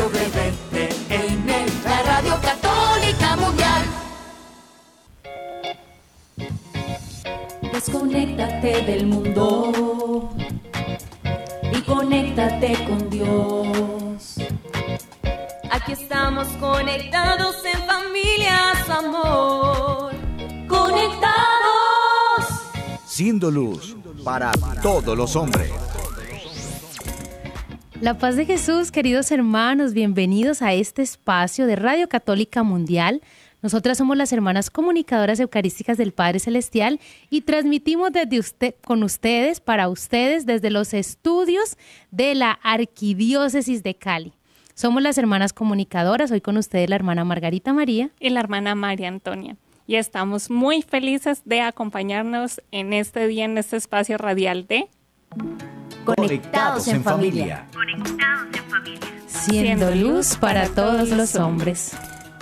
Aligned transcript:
WTN, 0.00 1.46
la 1.84 2.02
Radio 2.02 2.40
Católica 2.40 3.36
Mundial. 3.36 3.82
Desconéctate 7.70 8.82
del 8.82 9.06
mundo 9.06 10.30
y 11.70 11.82
conéctate 11.82 12.82
con 12.86 13.10
Dios. 13.10 14.36
Aquí 15.70 15.92
estamos 15.92 16.48
conectados 16.58 17.56
en 17.66 17.86
familias, 17.86 18.88
amor. 18.88 20.14
Conectados. 20.66 21.30
Siendo 23.04 23.50
luz 23.50 23.96
para 24.24 24.50
todos 24.82 25.14
los 25.14 25.36
hombres. 25.36 25.89
La 28.00 28.16
paz 28.16 28.34
de 28.34 28.46
Jesús, 28.46 28.90
queridos 28.90 29.30
hermanos, 29.30 29.92
bienvenidos 29.92 30.62
a 30.62 30.72
este 30.72 31.02
espacio 31.02 31.66
de 31.66 31.76
Radio 31.76 32.08
Católica 32.08 32.62
Mundial. 32.62 33.20
Nosotras 33.60 33.98
somos 33.98 34.16
las 34.16 34.32
hermanas 34.32 34.70
comunicadoras 34.70 35.38
eucarísticas 35.38 35.98
del 35.98 36.12
Padre 36.12 36.38
Celestial 36.38 36.98
y 37.28 37.42
transmitimos 37.42 38.10
desde 38.10 38.38
usted, 38.38 38.74
con 38.86 39.02
ustedes, 39.02 39.60
para 39.60 39.90
ustedes, 39.90 40.46
desde 40.46 40.70
los 40.70 40.94
estudios 40.94 41.76
de 42.10 42.34
la 42.34 42.52
Arquidiócesis 42.62 43.82
de 43.82 43.94
Cali. 43.94 44.32
Somos 44.72 45.02
las 45.02 45.18
hermanas 45.18 45.52
comunicadoras, 45.52 46.30
hoy 46.30 46.40
con 46.40 46.56
ustedes 46.56 46.88
la 46.88 46.96
hermana 46.96 47.26
Margarita 47.26 47.74
María 47.74 48.12
y 48.18 48.30
la 48.30 48.40
hermana 48.40 48.74
María 48.74 49.08
Antonia. 49.08 49.58
Y 49.86 49.96
estamos 49.96 50.48
muy 50.48 50.80
felices 50.80 51.42
de 51.44 51.60
acompañarnos 51.60 52.62
en 52.70 52.94
este 52.94 53.26
día, 53.26 53.44
en 53.44 53.58
este 53.58 53.76
espacio 53.76 54.16
radial 54.16 54.66
de 54.66 54.88
Conectados 56.04 56.86
en 56.88 57.02
familia. 57.02 57.64
Siendo 59.26 59.94
luz 59.94 60.36
para 60.36 60.68
todos 60.68 61.08
los 61.10 61.36
hombres. 61.36 61.92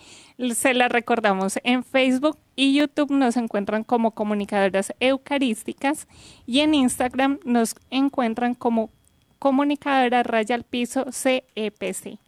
Se 0.54 0.74
las 0.74 0.90
recordamos 0.90 1.58
en 1.64 1.84
Facebook 1.84 2.38
y 2.56 2.74
YouTube 2.74 3.10
nos 3.10 3.36
encuentran 3.36 3.84
como 3.84 4.12
comunicadoras 4.12 4.92
eucarísticas 5.00 6.06
y 6.46 6.60
en 6.60 6.74
Instagram 6.74 7.38
nos 7.44 7.74
encuentran 7.90 8.54
como 8.54 8.90
comunicadora 9.38 10.22
raya 10.22 10.54
al 10.54 10.64
piso 10.64 11.06
CEPC. 11.10 12.18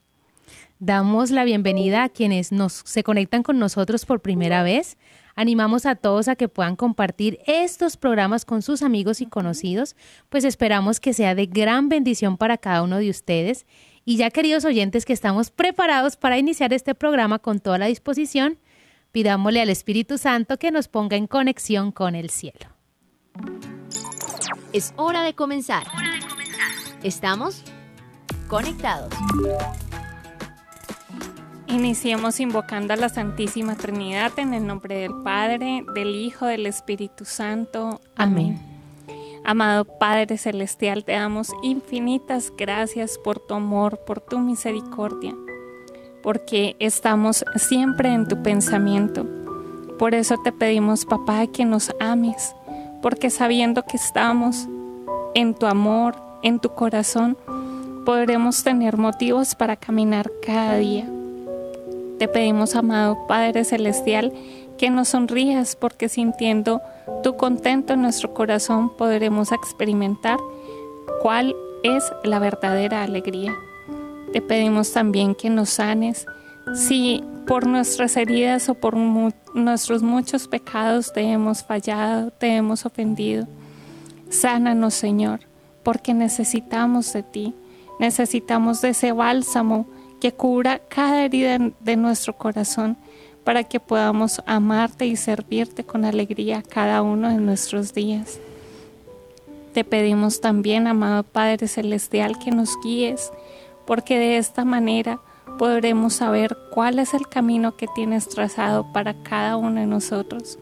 Damos 0.80 1.30
la 1.30 1.44
bienvenida 1.44 2.02
a 2.02 2.08
quienes 2.08 2.50
nos, 2.50 2.82
se 2.84 3.04
conectan 3.04 3.42
con 3.42 3.58
nosotros 3.58 4.04
por 4.04 4.20
primera 4.20 4.62
vez. 4.62 4.96
Animamos 5.36 5.86
a 5.86 5.94
todos 5.94 6.28
a 6.28 6.36
que 6.36 6.48
puedan 6.48 6.76
compartir 6.76 7.38
estos 7.46 7.96
programas 7.96 8.44
con 8.44 8.60
sus 8.60 8.82
amigos 8.82 9.20
y 9.20 9.26
conocidos, 9.26 9.96
pues 10.28 10.44
esperamos 10.44 11.00
que 11.00 11.12
sea 11.12 11.34
de 11.34 11.46
gran 11.46 11.88
bendición 11.88 12.36
para 12.36 12.58
cada 12.58 12.82
uno 12.82 12.98
de 12.98 13.10
ustedes. 13.10 13.66
Y 14.04 14.16
ya 14.16 14.30
queridos 14.30 14.64
oyentes 14.64 15.04
que 15.04 15.12
estamos 15.12 15.50
preparados 15.50 16.16
para 16.16 16.38
iniciar 16.38 16.72
este 16.72 16.94
programa 16.94 17.38
con 17.38 17.60
toda 17.60 17.78
la 17.78 17.86
disposición, 17.86 18.58
pidámosle 19.12 19.62
al 19.62 19.70
Espíritu 19.70 20.18
Santo 20.18 20.58
que 20.58 20.70
nos 20.70 20.88
ponga 20.88 21.16
en 21.16 21.26
conexión 21.26 21.92
con 21.92 22.14
el 22.14 22.30
cielo. 22.30 22.66
Es 24.72 24.92
hora 24.96 25.22
de 25.22 25.34
comenzar. 25.34 25.84
Estamos 27.02 27.62
conectados. 28.48 29.14
Iniciemos 31.74 32.38
invocando 32.38 32.94
a 32.94 32.96
la 32.96 33.08
Santísima 33.08 33.74
Trinidad 33.74 34.38
en 34.38 34.54
el 34.54 34.64
nombre 34.64 34.96
del 34.96 35.12
Padre, 35.24 35.84
del 35.92 36.14
Hijo, 36.14 36.46
del 36.46 36.66
Espíritu 36.66 37.24
Santo. 37.24 38.00
Amén. 38.14 38.60
Amado 39.44 39.84
Padre 39.84 40.38
Celestial, 40.38 41.04
te 41.04 41.12
damos 41.12 41.50
infinitas 41.64 42.52
gracias 42.56 43.18
por 43.18 43.40
tu 43.40 43.54
amor, 43.54 43.98
por 44.06 44.20
tu 44.20 44.38
misericordia, 44.38 45.34
porque 46.22 46.76
estamos 46.78 47.44
siempre 47.56 48.08
en 48.12 48.28
tu 48.28 48.40
pensamiento. 48.40 49.26
Por 49.98 50.14
eso 50.14 50.36
te 50.44 50.52
pedimos, 50.52 51.04
papá, 51.04 51.44
que 51.48 51.64
nos 51.64 51.90
ames, 51.98 52.54
porque 53.02 53.30
sabiendo 53.30 53.82
que 53.82 53.96
estamos 53.96 54.68
en 55.34 55.54
tu 55.54 55.66
amor, 55.66 56.14
en 56.44 56.60
tu 56.60 56.72
corazón, 56.72 57.36
podremos 58.06 58.62
tener 58.62 58.96
motivos 58.96 59.56
para 59.56 59.74
caminar 59.74 60.30
cada 60.40 60.76
día. 60.76 61.10
Te 62.24 62.28
pedimos, 62.28 62.74
amado 62.74 63.26
Padre 63.26 63.64
Celestial, 63.64 64.32
que 64.78 64.88
nos 64.88 65.08
sonrías 65.08 65.76
porque 65.76 66.08
sintiendo 66.08 66.80
tu 67.22 67.36
contento 67.36 67.92
en 67.92 68.00
nuestro 68.00 68.32
corazón 68.32 68.88
podremos 68.96 69.52
experimentar 69.52 70.38
cuál 71.20 71.54
es 71.82 72.02
la 72.22 72.38
verdadera 72.38 73.02
alegría. 73.02 73.54
Te 74.32 74.40
pedimos 74.40 74.90
también 74.94 75.34
que 75.34 75.50
nos 75.50 75.68
sanes 75.68 76.24
si 76.74 77.22
por 77.46 77.66
nuestras 77.66 78.16
heridas 78.16 78.70
o 78.70 78.74
por 78.74 78.96
nuestros 78.96 80.02
muchos 80.02 80.48
pecados 80.48 81.12
te 81.12 81.20
hemos 81.20 81.62
fallado, 81.62 82.30
te 82.30 82.56
hemos 82.56 82.86
ofendido. 82.86 83.46
Sánanos, 84.30 84.94
Señor, 84.94 85.40
porque 85.82 86.14
necesitamos 86.14 87.12
de 87.12 87.22
ti, 87.22 87.54
necesitamos 88.00 88.80
de 88.80 88.88
ese 88.88 89.12
bálsamo 89.12 89.86
que 90.24 90.32
cura 90.32 90.80
cada 90.88 91.22
herida 91.22 91.58
de 91.80 91.96
nuestro 91.96 92.34
corazón 92.34 92.96
para 93.44 93.62
que 93.62 93.78
podamos 93.78 94.40
amarte 94.46 95.04
y 95.04 95.16
servirte 95.16 95.84
con 95.84 96.06
alegría 96.06 96.62
cada 96.62 97.02
uno 97.02 97.28
de 97.28 97.34
nuestros 97.34 97.92
días. 97.92 98.40
Te 99.74 99.84
pedimos 99.84 100.40
también, 100.40 100.86
amado 100.86 101.24
Padre 101.24 101.68
Celestial, 101.68 102.38
que 102.38 102.52
nos 102.52 102.70
guíes, 102.82 103.32
porque 103.84 104.18
de 104.18 104.38
esta 104.38 104.64
manera 104.64 105.20
podremos 105.58 106.14
saber 106.14 106.56
cuál 106.72 107.00
es 107.00 107.12
el 107.12 107.28
camino 107.28 107.76
que 107.76 107.86
tienes 107.94 108.26
trazado 108.26 108.90
para 108.94 109.12
cada 109.24 109.58
uno 109.58 109.78
de 109.78 109.86
nosotros, 109.86 110.58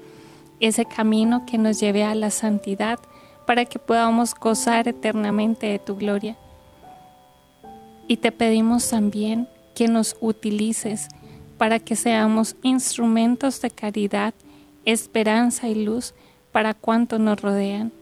ese 0.59 0.87
camino 0.87 1.47
que 1.47 1.57
nos 1.57 1.79
lleve 1.79 2.03
a 2.03 2.17
la 2.17 2.33
santidad 2.33 2.99
para 3.47 3.65
que 3.65 3.79
podamos 3.79 4.35
gozar 4.35 4.89
eternamente 4.89 5.69
de 5.69 5.79
tu 5.79 5.95
gloria. 5.95 6.37
Y 8.09 8.17
te 8.17 8.33
pedimos 8.33 8.91
también 8.91 9.49
que 9.75 9.89
nos 9.89 10.17
utilices 10.21 11.09
para 11.59 11.79
que 11.79 11.97
seamos 11.97 12.57
instrumentos 12.63 13.61
de 13.61 13.71
caridad, 13.71 14.35
esperanza 14.85 15.69
y 15.69 15.85
luz 15.85 16.15
para 16.51 16.75
cuantos 16.75 17.21
nos 17.21 17.41
rodean. 17.41 17.93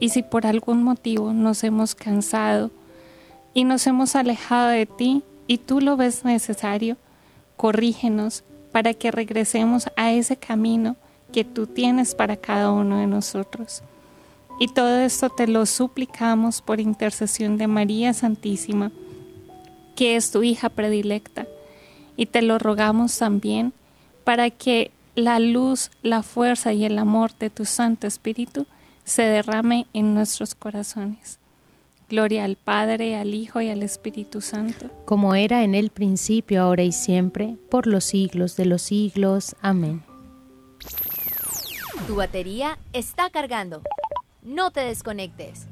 Y 0.00 0.10
si 0.10 0.22
por 0.22 0.46
algún 0.46 0.82
motivo 0.82 1.32
nos 1.32 1.64
hemos 1.64 1.94
cansado 1.94 2.70
y 3.52 3.64
nos 3.64 3.86
hemos 3.86 4.16
alejado 4.16 4.68
de 4.68 4.86
ti 4.86 5.22
y 5.46 5.58
tú 5.58 5.80
lo 5.80 5.96
ves 5.96 6.24
necesario, 6.24 6.96
corrígenos 7.56 8.44
para 8.72 8.94
que 8.94 9.10
regresemos 9.10 9.88
a 9.96 10.12
ese 10.12 10.36
camino 10.36 10.96
que 11.32 11.44
tú 11.44 11.66
tienes 11.66 12.14
para 12.14 12.36
cada 12.36 12.70
uno 12.70 12.98
de 12.98 13.06
nosotros. 13.06 13.82
Y 14.60 14.68
todo 14.68 14.98
esto 14.98 15.30
te 15.30 15.46
lo 15.46 15.66
suplicamos 15.66 16.62
por 16.62 16.80
intercesión 16.80 17.58
de 17.58 17.66
María 17.66 18.12
Santísima, 18.12 18.90
que 19.98 20.14
es 20.14 20.30
tu 20.30 20.44
hija 20.44 20.68
predilecta 20.68 21.48
y 22.16 22.26
te 22.26 22.40
lo 22.40 22.60
rogamos 22.60 23.18
también 23.18 23.72
para 24.22 24.48
que 24.48 24.92
la 25.16 25.40
luz, 25.40 25.90
la 26.04 26.22
fuerza 26.22 26.72
y 26.72 26.84
el 26.84 26.98
amor 26.98 27.32
de 27.40 27.50
tu 27.50 27.64
Santo 27.64 28.06
Espíritu 28.06 28.64
se 29.02 29.22
derrame 29.22 29.88
en 29.94 30.14
nuestros 30.14 30.54
corazones. 30.54 31.40
Gloria 32.08 32.44
al 32.44 32.54
Padre, 32.54 33.16
al 33.16 33.34
Hijo 33.34 33.60
y 33.60 33.70
al 33.70 33.82
Espíritu 33.82 34.40
Santo. 34.40 34.88
Como 35.04 35.34
era 35.34 35.64
en 35.64 35.74
el 35.74 35.90
principio, 35.90 36.62
ahora 36.62 36.84
y 36.84 36.92
siempre, 36.92 37.56
por 37.68 37.88
los 37.88 38.04
siglos 38.04 38.54
de 38.54 38.66
los 38.66 38.82
siglos. 38.82 39.56
Amén. 39.62 40.04
Tu 42.06 42.14
batería 42.14 42.78
está 42.92 43.30
cargando. 43.30 43.82
No 44.42 44.70
te 44.70 44.78
desconectes. 44.78 45.66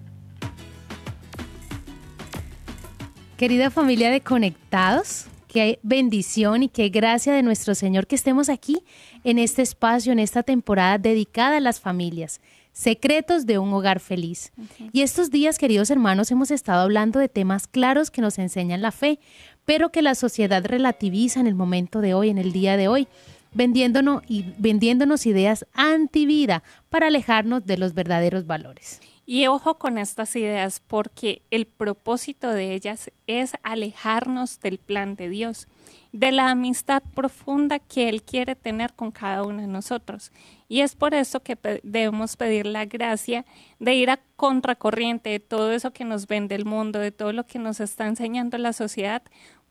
Querida 3.37 3.71
familia 3.71 4.11
de 4.11 4.23
Conectados, 4.23 5.27
qué 5.47 5.79
bendición 5.83 6.63
y 6.63 6.69
qué 6.71 6.89
gracia 6.89 7.35
de 7.35 7.43
nuestro 7.43 7.75
Señor 7.75 8.07
que 8.07 8.15
estemos 8.15 8.49
aquí 8.49 8.79
en 9.25 9.39
este 9.39 9.61
espacio, 9.61 10.11
en 10.11 10.21
esta 10.21 10.43
temporada 10.43 10.97
dedicada 10.97 11.59
a 11.59 11.61
las 11.61 11.79
familias. 11.79 12.41
Secretos 12.73 13.45
de 13.45 13.59
un 13.59 13.75
hogar 13.75 14.01
feliz. 14.01 14.53
Y 14.91 15.03
estos 15.03 15.31
días, 15.31 15.59
queridos 15.59 15.91
hermanos, 15.91 16.31
hemos 16.31 16.51
estado 16.51 16.81
hablando 16.81 17.19
de 17.19 17.29
temas 17.29 17.67
claros 17.67 18.11
que 18.11 18.23
nos 18.23 18.39
enseñan 18.39 18.81
la 18.81 18.91
fe, 18.91 19.19
pero 19.67 19.93
que 19.93 20.01
la 20.01 20.15
sociedad 20.15 20.65
relativiza 20.65 21.39
en 21.39 21.47
el 21.47 21.55
momento 21.55 22.01
de 22.01 22.15
hoy, 22.15 22.31
en 22.31 22.39
el 22.39 22.53
día 22.53 22.79
de 22.79 22.89
hoy. 22.89 23.07
vendiéndonos, 23.53 24.23
y, 24.29 24.47
vendiéndonos 24.57 25.27
ideas 25.27 25.67
antivida 25.75 26.63
para 26.89 27.09
alejarnos 27.09 27.67
de 27.67 27.77
los 27.77 27.93
verdaderos 27.93 28.47
valores. 28.47 29.01
Y 29.29 29.49
ojo 29.49 29.77
con 29.77 29.99
estas 29.99 30.37
ideas 30.37 30.81
porque 30.87 31.43
el 31.51 31.67
propósito 31.67 32.49
de 32.53 32.75
ellas 32.75 33.11
es 33.27 33.55
alejarnos 33.65 34.61
del 34.61 34.79
plan 34.79 35.17
de 35.17 35.29
Dios, 35.29 35.67
de 36.13 36.31
la 36.31 36.51
amistad 36.51 37.03
profunda 37.13 37.81
que 37.81 38.09
Él 38.09 38.23
quiere 38.23 38.55
tener 38.55 38.95
con 38.95 39.11
cada 39.11 39.43
uno 39.43 39.63
de 39.63 39.67
nosotros. 39.67 40.31
Y 40.69 40.83
es 40.83 40.95
por 40.95 41.13
eso 41.13 41.41
que 41.41 41.59
debemos 41.83 42.37
pedir 42.37 42.67
la 42.67 42.85
gracia 42.85 43.45
de 43.81 43.95
ir 43.97 44.11
a 44.11 44.21
contracorriente 44.37 45.31
de 45.31 45.41
todo 45.41 45.73
eso 45.73 45.93
que 45.93 46.05
nos 46.05 46.29
vende 46.29 46.55
el 46.55 46.65
mundo, 46.65 47.01
de 47.01 47.11
todo 47.11 47.33
lo 47.33 47.49
que 47.49 47.59
nos 47.59 47.81
está 47.81 48.07
enseñando 48.07 48.59
la 48.59 48.73
sociedad, 48.73 49.25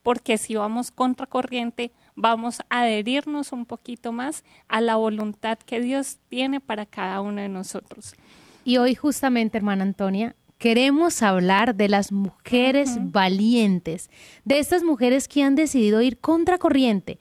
porque 0.04 0.38
si 0.38 0.56
vamos 0.56 0.92
contracorriente, 0.92 1.94
vamos 2.14 2.60
a 2.70 2.82
adherirnos 2.82 3.54
un 3.54 3.66
poquito 3.66 4.12
más 4.12 4.44
a 4.68 4.82
la 4.82 4.98
voluntad 4.98 5.58
que 5.58 5.80
Dios 5.80 6.18
tiene 6.28 6.60
para 6.60 6.86
cada 6.86 7.22
uno 7.22 7.42
de 7.42 7.50
nosotros. 7.50 8.16
Y 8.68 8.78
hoy 8.78 8.96
justamente, 8.96 9.60
hermana 9.60 9.84
Antonia, 9.84 10.36
queremos 10.58 11.22
hablar 11.22 11.76
de 11.76 11.88
las 11.88 12.12
mujeres 12.12 12.98
valientes, 13.00 14.10
de 14.44 14.58
estas 14.58 14.84
mujeres 14.84 15.28
que 15.28 15.44
han 15.44 15.54
decidido 15.54 16.02
ir 16.02 16.18
contracorriente. 16.18 17.20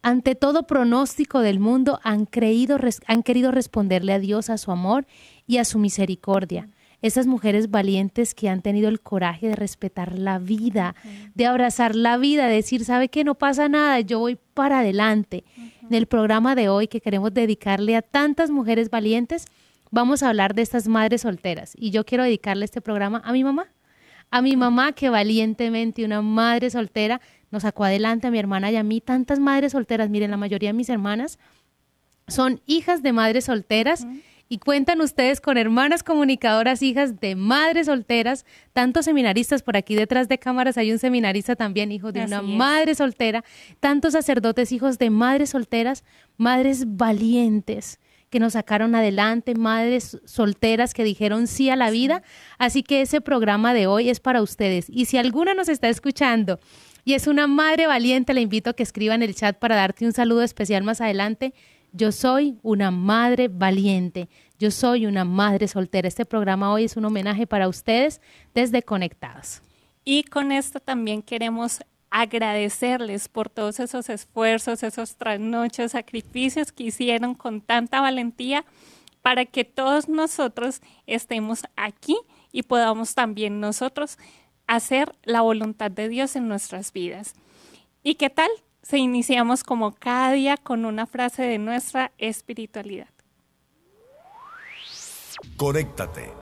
Ante 0.00 0.34
todo 0.34 0.66
pronóstico 0.66 1.40
del 1.40 1.60
mundo, 1.60 2.00
han, 2.04 2.24
creído, 2.24 2.78
han 3.06 3.22
querido 3.22 3.50
responderle 3.50 4.14
a 4.14 4.18
Dios, 4.18 4.48
a 4.48 4.56
su 4.56 4.72
amor 4.72 5.06
y 5.46 5.58
a 5.58 5.66
su 5.66 5.78
misericordia. 5.78 6.70
Esas 7.02 7.26
mujeres 7.26 7.70
valientes 7.70 8.34
que 8.34 8.48
han 8.48 8.62
tenido 8.62 8.88
el 8.88 9.02
coraje 9.02 9.48
de 9.48 9.56
respetar 9.56 10.18
la 10.18 10.38
vida, 10.38 10.94
de 11.34 11.44
abrazar 11.44 11.94
la 11.94 12.16
vida, 12.16 12.46
de 12.46 12.54
decir, 12.54 12.86
sabe 12.86 13.10
que 13.10 13.24
no 13.24 13.34
pasa 13.34 13.68
nada, 13.68 14.00
yo 14.00 14.20
voy 14.20 14.38
para 14.54 14.78
adelante. 14.78 15.44
En 15.82 15.94
el 15.94 16.06
programa 16.06 16.54
de 16.54 16.70
hoy 16.70 16.88
que 16.88 17.02
queremos 17.02 17.34
dedicarle 17.34 17.94
a 17.94 18.02
tantas 18.02 18.50
mujeres 18.50 18.88
valientes, 18.88 19.44
vamos 19.90 20.22
a 20.22 20.28
hablar 20.28 20.54
de 20.54 20.62
estas 20.62 20.88
madres 20.88 21.22
solteras. 21.22 21.72
Y 21.76 21.90
yo 21.90 22.04
quiero 22.04 22.24
dedicarle 22.24 22.64
este 22.64 22.80
programa 22.80 23.22
a 23.24 23.32
mi 23.32 23.44
mamá. 23.44 23.68
A 24.30 24.42
mi 24.42 24.56
mamá 24.56 24.92
que 24.92 25.08
valientemente, 25.08 26.04
una 26.04 26.20
madre 26.20 26.70
soltera, 26.70 27.20
nos 27.50 27.62
sacó 27.62 27.84
adelante 27.84 28.26
a 28.26 28.30
mi 28.30 28.38
hermana 28.38 28.70
y 28.70 28.76
a 28.76 28.82
mí. 28.82 29.00
Tantas 29.00 29.38
madres 29.38 29.72
solteras, 29.72 30.10
miren, 30.10 30.30
la 30.30 30.36
mayoría 30.36 30.70
de 30.70 30.74
mis 30.74 30.90
hermanas 30.90 31.38
son 32.26 32.60
hijas 32.66 33.02
de 33.02 33.12
madres 33.12 33.46
solteras. 33.46 34.06
Y 34.50 34.58
cuentan 34.58 35.02
ustedes 35.02 35.42
con 35.42 35.58
hermanas 35.58 36.02
comunicadoras, 36.02 36.80
hijas 36.82 37.20
de 37.20 37.36
madres 37.36 37.84
solteras, 37.84 38.46
tantos 38.72 39.04
seminaristas 39.04 39.62
por 39.62 39.76
aquí 39.76 39.94
detrás 39.94 40.26
de 40.26 40.38
cámaras, 40.38 40.78
hay 40.78 40.90
un 40.90 40.98
seminarista 40.98 41.54
también, 41.54 41.92
hijo 41.92 42.12
de 42.12 42.24
una 42.24 42.40
madre 42.40 42.94
soltera, 42.94 43.44
tantos 43.78 44.14
sacerdotes, 44.14 44.72
hijos 44.72 44.98
de 44.98 45.10
madres 45.10 45.50
solteras, 45.50 46.02
madres 46.38 46.96
valientes, 46.96 48.00
que 48.30 48.40
nos 48.40 48.54
sacaron 48.54 48.94
adelante, 48.94 49.54
madres 49.54 50.18
solteras 50.24 50.94
que 50.94 51.04
dijeron 51.04 51.46
sí 51.46 51.70
a 51.70 51.76
la 51.76 51.90
vida. 51.90 52.22
Así 52.58 52.82
que 52.82 53.00
ese 53.00 53.20
programa 53.20 53.74
de 53.74 53.86
hoy 53.86 54.10
es 54.10 54.20
para 54.20 54.42
ustedes. 54.42 54.86
Y 54.88 55.06
si 55.06 55.18
alguna 55.18 55.54
nos 55.54 55.68
está 55.68 55.88
escuchando 55.88 56.58
y 57.04 57.14
es 57.14 57.26
una 57.26 57.46
madre 57.46 57.86
valiente, 57.86 58.34
le 58.34 58.40
invito 58.40 58.70
a 58.70 58.74
que 58.74 58.82
escriba 58.82 59.14
en 59.14 59.22
el 59.22 59.34
chat 59.34 59.58
para 59.58 59.76
darte 59.76 60.04
un 60.04 60.12
saludo 60.12 60.42
especial 60.42 60.82
más 60.82 61.00
adelante. 61.00 61.54
Yo 61.92 62.12
soy 62.12 62.58
una 62.62 62.90
madre 62.90 63.48
valiente. 63.48 64.28
Yo 64.58 64.70
soy 64.70 65.06
una 65.06 65.24
madre 65.24 65.68
soltera. 65.68 66.08
Este 66.08 66.26
programa 66.26 66.72
hoy 66.72 66.84
es 66.84 66.96
un 66.96 67.04
homenaje 67.04 67.46
para 67.46 67.68
ustedes 67.68 68.20
desde 68.54 68.82
Conectados. 68.82 69.62
Y 70.04 70.24
con 70.24 70.52
esto 70.52 70.80
también 70.80 71.22
queremos 71.22 71.80
agradecerles 72.10 73.28
por 73.28 73.48
todos 73.48 73.80
esos 73.80 74.08
esfuerzos, 74.08 74.82
esos 74.82 75.16
trasnochos, 75.16 75.92
sacrificios 75.92 76.72
que 76.72 76.84
hicieron 76.84 77.34
con 77.34 77.60
tanta 77.60 78.00
valentía 78.00 78.64
para 79.22 79.44
que 79.44 79.64
todos 79.64 80.08
nosotros 80.08 80.80
estemos 81.06 81.64
aquí 81.76 82.16
y 82.52 82.62
podamos 82.62 83.14
también 83.14 83.60
nosotros 83.60 84.18
hacer 84.66 85.14
la 85.24 85.42
voluntad 85.42 85.90
de 85.90 86.08
Dios 86.08 86.36
en 86.36 86.48
nuestras 86.48 86.92
vidas. 86.92 87.34
¿Y 88.02 88.14
qué 88.14 88.30
tal? 88.30 88.50
Se 88.82 88.98
iniciamos 88.98 89.64
como 89.64 89.92
cada 89.92 90.32
día 90.32 90.56
con 90.56 90.84
una 90.84 91.06
frase 91.06 91.42
de 91.42 91.58
nuestra 91.58 92.12
espiritualidad. 92.16 93.08
Conéctate 95.56 96.32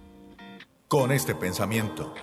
con 0.88 1.10
este 1.10 1.34
pensamiento. 1.34 2.14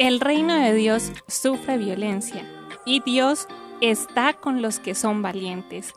El 0.00 0.18
reino 0.18 0.54
de 0.54 0.72
Dios 0.72 1.12
sufre 1.28 1.76
violencia 1.76 2.42
y 2.86 3.00
Dios 3.00 3.46
está 3.82 4.32
con 4.32 4.62
los 4.62 4.80
que 4.80 4.94
son 4.94 5.20
valientes. 5.20 5.92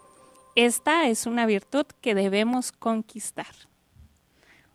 Esta 0.57 1.07
es 1.07 1.25
una 1.25 1.45
virtud 1.45 1.85
que 2.01 2.13
debemos 2.13 2.73
conquistar. 2.73 3.47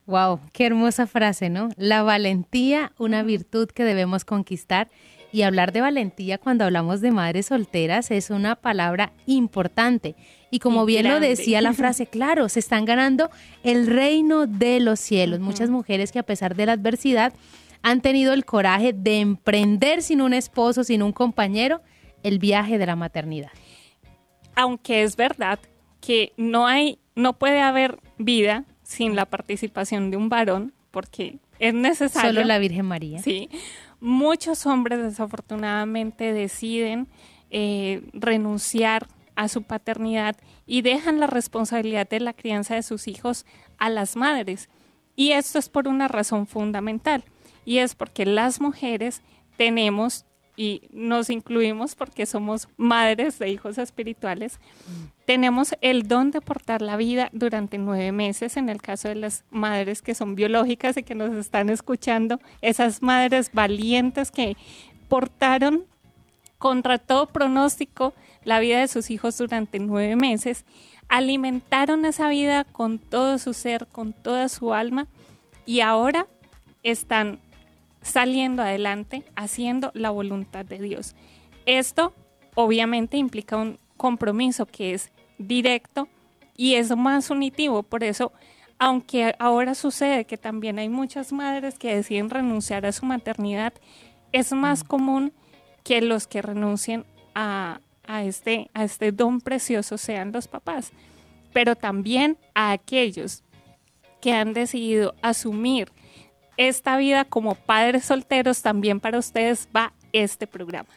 Wow, 0.06 0.40
qué 0.54 0.64
hermosa 0.64 1.06
frase, 1.06 1.50
¿no? 1.50 1.68
La 1.76 2.02
valentía, 2.02 2.92
una 2.96 3.22
virtud 3.22 3.68
que 3.68 3.84
debemos 3.84 4.24
conquistar. 4.24 4.88
Y 5.30 5.42
hablar 5.42 5.72
de 5.72 5.82
valentía 5.82 6.38
cuando 6.38 6.64
hablamos 6.64 7.02
de 7.02 7.10
madres 7.10 7.44
solteras 7.44 8.10
es 8.10 8.30
una 8.30 8.56
palabra 8.56 9.12
importante. 9.26 10.16
Y 10.50 10.60
como 10.60 10.86
bien 10.86 11.06
lo 11.06 11.20
decía 11.20 11.60
la 11.60 11.74
frase, 11.74 12.06
claro, 12.10 12.48
se 12.48 12.60
están 12.60 12.86
ganando 12.86 13.28
el 13.62 13.88
reino 13.88 14.46
de 14.46 14.80
los 14.80 14.98
cielos. 14.98 15.38
Muchas 15.40 15.68
mujeres 15.68 16.12
que 16.12 16.18
a 16.18 16.22
pesar 16.22 16.56
de 16.56 16.64
la 16.64 16.72
adversidad 16.72 17.34
han 17.82 18.00
tenido 18.00 18.32
el 18.32 18.44
coraje 18.44 18.92
de 18.92 19.20
emprender 19.20 20.02
sin 20.02 20.20
un 20.20 20.34
esposo, 20.34 20.84
sin 20.84 21.02
un 21.02 21.12
compañero, 21.12 21.80
el 22.22 22.38
viaje 22.38 22.78
de 22.78 22.86
la 22.86 22.96
maternidad. 22.96 23.50
Aunque 24.54 25.02
es 25.02 25.16
verdad 25.16 25.58
que 26.00 26.32
no 26.36 26.66
hay, 26.66 26.98
no 27.14 27.38
puede 27.38 27.60
haber 27.60 28.00
vida 28.18 28.64
sin 28.82 29.14
la 29.14 29.26
participación 29.26 30.10
de 30.10 30.16
un 30.16 30.28
varón, 30.28 30.72
porque 30.90 31.38
es 31.58 31.74
necesario. 31.74 32.30
Solo 32.30 32.44
la 32.44 32.58
Virgen 32.58 32.86
María. 32.86 33.20
Sí. 33.20 33.48
Muchos 34.00 34.66
hombres 34.66 35.00
desafortunadamente 35.02 36.32
deciden 36.32 37.08
eh, 37.50 38.02
renunciar 38.12 39.08
a 39.34 39.48
su 39.48 39.62
paternidad 39.62 40.36
y 40.66 40.82
dejan 40.82 41.20
la 41.20 41.26
responsabilidad 41.26 42.08
de 42.08 42.20
la 42.20 42.32
crianza 42.32 42.74
de 42.74 42.82
sus 42.82 43.06
hijos 43.06 43.46
a 43.78 43.88
las 43.88 44.16
madres. 44.16 44.68
Y 45.14 45.32
esto 45.32 45.58
es 45.58 45.68
por 45.68 45.88
una 45.88 46.08
razón 46.08 46.46
fundamental 46.46 47.24
y 47.68 47.80
es 47.80 47.94
porque 47.94 48.24
las 48.24 48.62
mujeres 48.62 49.20
tenemos, 49.58 50.24
y 50.56 50.88
nos 50.90 51.28
incluimos 51.28 51.96
porque 51.96 52.24
somos 52.24 52.66
madres 52.78 53.38
de 53.38 53.50
hijos 53.50 53.76
espirituales, 53.76 54.58
tenemos 55.26 55.74
el 55.82 56.08
don 56.08 56.30
de 56.30 56.40
portar 56.40 56.80
la 56.80 56.96
vida 56.96 57.28
durante 57.34 57.76
nueve 57.76 58.10
meses, 58.10 58.56
en 58.56 58.70
el 58.70 58.80
caso 58.80 59.08
de 59.08 59.16
las 59.16 59.44
madres 59.50 60.00
que 60.00 60.14
son 60.14 60.34
biológicas 60.34 60.96
y 60.96 61.02
que 61.02 61.14
nos 61.14 61.34
están 61.34 61.68
escuchando, 61.68 62.40
esas 62.62 63.02
madres 63.02 63.50
valientes 63.52 64.30
que 64.30 64.56
portaron 65.10 65.84
contra 66.56 66.96
todo 66.96 67.26
pronóstico 67.26 68.14
la 68.44 68.60
vida 68.60 68.80
de 68.80 68.88
sus 68.88 69.10
hijos 69.10 69.36
durante 69.36 69.78
nueve 69.78 70.16
meses, 70.16 70.64
alimentaron 71.08 72.06
esa 72.06 72.30
vida 72.30 72.64
con 72.64 72.98
todo 72.98 73.36
su 73.36 73.52
ser, 73.52 73.86
con 73.88 74.14
toda 74.14 74.48
su 74.48 74.72
alma, 74.72 75.06
y 75.66 75.80
ahora 75.80 76.26
están 76.82 77.40
saliendo 78.02 78.62
adelante, 78.62 79.24
haciendo 79.36 79.90
la 79.94 80.10
voluntad 80.10 80.64
de 80.64 80.78
Dios. 80.78 81.14
Esto 81.66 82.14
obviamente 82.54 83.16
implica 83.16 83.56
un 83.56 83.78
compromiso 83.96 84.66
que 84.66 84.94
es 84.94 85.12
directo 85.38 86.08
y 86.56 86.74
es 86.74 86.94
más 86.96 87.30
unitivo. 87.30 87.82
Por 87.82 88.04
eso, 88.04 88.32
aunque 88.78 89.34
ahora 89.38 89.74
sucede 89.74 90.24
que 90.24 90.36
también 90.36 90.78
hay 90.78 90.88
muchas 90.88 91.32
madres 91.32 91.78
que 91.78 91.94
deciden 91.94 92.30
renunciar 92.30 92.86
a 92.86 92.92
su 92.92 93.06
maternidad, 93.06 93.72
es 94.32 94.52
más 94.52 94.84
común 94.84 95.32
que 95.84 96.00
los 96.00 96.26
que 96.26 96.42
renuncien 96.42 97.04
a, 97.34 97.80
este, 98.24 98.70
a 98.74 98.84
este 98.84 99.12
don 99.12 99.40
precioso 99.40 99.96
sean 99.96 100.32
los 100.32 100.48
papás, 100.48 100.92
pero 101.52 101.76
también 101.76 102.36
a 102.54 102.72
aquellos 102.72 103.44
que 104.20 104.32
han 104.32 104.52
decidido 104.52 105.14
asumir 105.22 105.92
esta 106.58 106.98
vida 106.98 107.24
como 107.24 107.54
padres 107.54 108.04
solteros, 108.04 108.60
también 108.60 109.00
para 109.00 109.18
ustedes 109.18 109.68
va 109.74 109.94
este 110.12 110.46
programa. 110.46 110.90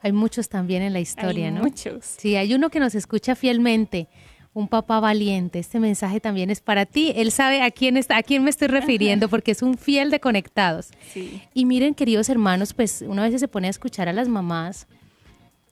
Hay 0.00 0.10
muchos 0.10 0.48
también 0.48 0.82
en 0.82 0.92
la 0.92 1.00
historia, 1.00 1.46
hay 1.46 1.52
¿no? 1.52 1.60
Muchos. 1.60 2.04
Sí, 2.18 2.34
hay 2.34 2.54
uno 2.54 2.70
que 2.70 2.80
nos 2.80 2.96
escucha 2.96 3.36
fielmente, 3.36 4.08
un 4.52 4.66
papá 4.66 4.98
valiente. 4.98 5.60
Este 5.60 5.78
mensaje 5.78 6.18
también 6.18 6.50
es 6.50 6.60
para 6.60 6.86
ti. 6.86 7.12
Él 7.14 7.30
sabe 7.30 7.62
a 7.62 7.70
quién 7.70 7.96
está, 7.96 8.16
a 8.16 8.22
quién 8.22 8.42
me 8.42 8.50
estoy 8.50 8.68
refiriendo, 8.68 9.28
porque 9.28 9.52
es 9.52 9.62
un 9.62 9.78
fiel 9.78 10.10
de 10.10 10.18
conectados. 10.18 10.90
Sí. 11.12 11.40
Y 11.54 11.66
miren, 11.66 11.94
queridos 11.94 12.28
hermanos, 12.28 12.72
pues 12.74 13.04
una 13.06 13.28
vez 13.28 13.38
se 13.38 13.48
pone 13.48 13.68
a 13.68 13.70
escuchar 13.70 14.08
a 14.08 14.12
las 14.12 14.28
mamás. 14.28 14.88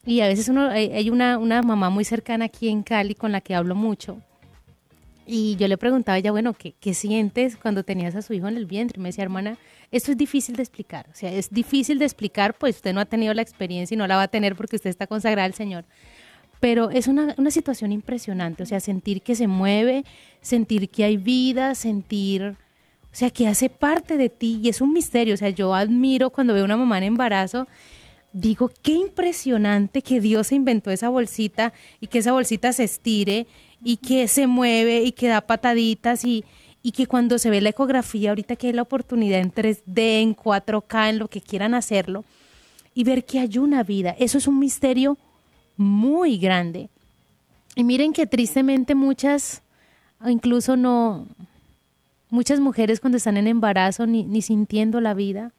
Y 0.07 0.21
a 0.21 0.29
veces 0.29 0.49
uno, 0.49 0.69
hay 0.69 1.11
una, 1.11 1.37
una 1.39 1.63
mamá 1.63 1.91
muy 1.91 2.05
cercana 2.05 2.45
aquí 2.45 2.69
en 2.69 2.83
Cali 2.83 3.15
con 3.15 3.33
la 3.33 3.41
que 3.41 3.55
hablo 3.55 3.75
mucho 3.75 4.23
Y 5.33 5.55
yo 5.55 5.69
le 5.69 5.79
preguntaba 5.79 6.17
a 6.17 6.19
ella, 6.19 6.33
bueno, 6.33 6.55
¿qué, 6.55 6.75
¿qué 6.81 6.93
sientes 6.93 7.57
cuando 7.57 7.85
tenías 7.85 8.17
a 8.17 8.23
su 8.23 8.33
hijo 8.33 8.49
en 8.49 8.57
el 8.57 8.67
vientre? 8.67 8.99
Y 8.99 9.01
me 9.01 9.11
decía, 9.11 9.23
hermana, 9.23 9.59
esto 9.93 10.11
es 10.11 10.19
difícil 10.19 10.57
de 10.57 10.63
explicar. 10.65 11.07
O 11.09 11.15
sea, 11.15 11.31
es 11.31 11.51
difícil 11.51 12.01
de 12.01 12.05
explicar, 12.05 12.59
pues 12.59 12.75
usted 12.75 12.93
no 12.93 13.01
ha 13.01 13.05
tenido 13.05 13.33
la 13.33 13.41
experiencia 13.41 13.95
y 13.95 13.99
no 13.99 14.09
la 14.09 14.17
va 14.17 14.23
a 14.25 14.29
tener 14.29 14.57
porque 14.57 14.75
usted 14.75 14.91
está 14.91 15.07
consagrada 15.07 15.47
al 15.47 15.55
Señor. 15.55 15.85
Pero 16.59 16.91
es 16.91 17.07
una, 17.07 17.37
una 17.39 17.53
situación 17.53 17.93
impresionante, 17.93 18.65
o 18.65 18.67
sea, 18.67 18.81
sentir 18.81 19.23
que 19.23 19.37
se 19.37 19.47
mueve, 19.47 20.05
sentir 20.41 20.89
que 20.89 21.05
hay 21.05 21.17
vida, 21.17 21.77
sentir, 21.77 22.43
o 22.43 23.13
sea, 23.13 23.31
que 23.31 23.47
hace 23.47 23.71
parte 23.71 24.17
de 24.17 24.31
ti 24.31 24.59
y 24.61 24.69
es 24.69 24.81
un 24.81 24.93
misterio. 24.93 25.35
O 25.35 25.37
sea, 25.37 25.51
yo 25.51 25.77
admiro 25.77 26.31
cuando 26.31 26.55
veo 26.55 26.65
a 26.65 26.67
una 26.67 26.77
mamá 26.77 26.99
en 26.99 27.05
embarazo 27.05 27.69
digo, 28.33 28.71
qué 28.83 28.93
impresionante 28.93 30.03
que 30.03 30.21
Dios 30.21 30.53
inventó 30.53 30.91
esa 30.91 31.09
bolsita 31.09 31.73
y 32.01 32.07
que 32.07 32.19
esa 32.19 32.33
bolsita 32.33 32.73
se 32.73 32.85
estire 32.85 33.47
y 33.83 33.97
que 33.97 34.29
se 34.29 34.47
mueve 34.47 35.03
y 35.03 35.13
que 35.13 35.29
da 35.29 35.41
pataditas 35.41 36.25
y, 36.25 36.45
y 36.83 36.93
que 36.93 37.07
cuando 37.07 37.39
se 37.39 37.51
ve 37.51 37.61
la 37.61 37.71
ecografía, 37.71 38.31
ahorita 38.31 38.57
que 38.57 38.69
hay 38.69 38.73
la 38.73 38.83
oportunidad 38.83 39.41
en 39.41 39.53
3D, 39.53 40.23
en 40.23 40.37
4K, 40.37 41.11
en 41.11 41.19
lo 41.19 41.29
que 41.29 41.41
quieran 41.41 41.75
hacerlo, 41.75 42.25
y 42.95 43.05
ver 43.05 43.25
que 43.25 43.39
hay 43.39 43.59
una 43.59 43.83
vida, 43.83 44.15
eso 44.19 44.39
es 44.39 44.47
un 44.47 44.59
misterio 44.59 45.17
muy 45.77 46.39
grande. 46.39 46.89
Y 47.77 47.85
miren 47.85 48.13
que 48.13 48.27
tristemente 48.27 48.95
muchas, 48.95 49.63
incluso 50.27 50.77
no, 50.77 51.27
muchas 52.31 52.61
mujeres 52.61 53.01
cuando 53.01 53.17
están 53.19 53.37
en 53.37 53.47
embarazo 53.47 54.07
ni, 54.07 54.25
ni 54.25 54.43
sintiendo 54.43 55.01
la 55.01 55.15
vida, 55.15 55.53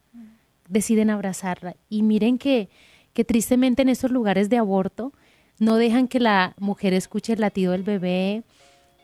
deciden 0.68 1.10
abrazarla. 1.10 1.76
Y 1.90 2.04
miren 2.04 2.38
que, 2.38 2.70
que 3.14 3.24
tristemente 3.24 3.82
en 3.82 3.90
estos 3.90 4.12
lugares 4.12 4.50
de 4.50 4.58
aborto 4.58 5.14
no 5.62 5.76
dejan 5.76 6.08
que 6.08 6.20
la 6.20 6.56
mujer 6.58 6.96
escuche 6.96 7.34
el 7.34 7.42
latido 7.42 7.74
del 7.74 7.84
bebé, 7.84 8.42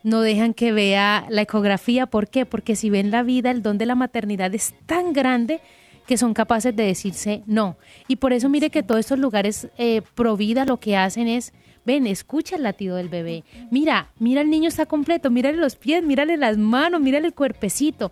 no 0.01 0.21
dejan 0.21 0.55
que 0.55 0.71
vea 0.71 1.27
la 1.29 1.43
ecografía. 1.43 2.07
¿Por 2.07 2.29
qué? 2.29 2.47
Porque 2.47 2.75
si 2.75 2.89
ven 2.89 3.11
la 3.11 3.21
vida, 3.21 3.51
el 3.51 3.61
don 3.61 3.77
de 3.77 3.85
la 3.85 3.93
maternidad 3.93 4.55
es 4.55 4.73
tan 4.87 5.13
grande 5.13 5.61
que 6.07 6.17
son 6.17 6.33
capaces 6.33 6.75
de 6.75 6.81
decirse 6.81 7.43
no. 7.45 7.77
Y 8.07 8.15
por 8.15 8.33
eso 8.33 8.49
mire 8.49 8.71
que 8.71 8.81
todos 8.81 9.01
estos 9.01 9.19
lugares 9.19 9.67
eh, 9.77 10.01
pro 10.15 10.35
vida 10.35 10.65
lo 10.65 10.79
que 10.79 10.97
hacen 10.97 11.27
es, 11.27 11.53
ven, 11.85 12.07
escucha 12.07 12.55
el 12.55 12.63
latido 12.63 12.95
del 12.95 13.09
bebé. 13.09 13.43
Mira, 13.69 14.09
mira 14.17 14.41
el 14.41 14.49
niño 14.49 14.67
está 14.67 14.87
completo, 14.87 15.29
mírale 15.29 15.59
los 15.59 15.75
pies, 15.75 16.03
mírale 16.03 16.37
las 16.37 16.57
manos, 16.57 17.01
mírale 17.01 17.27
el 17.27 17.35
cuerpecito. 17.35 18.11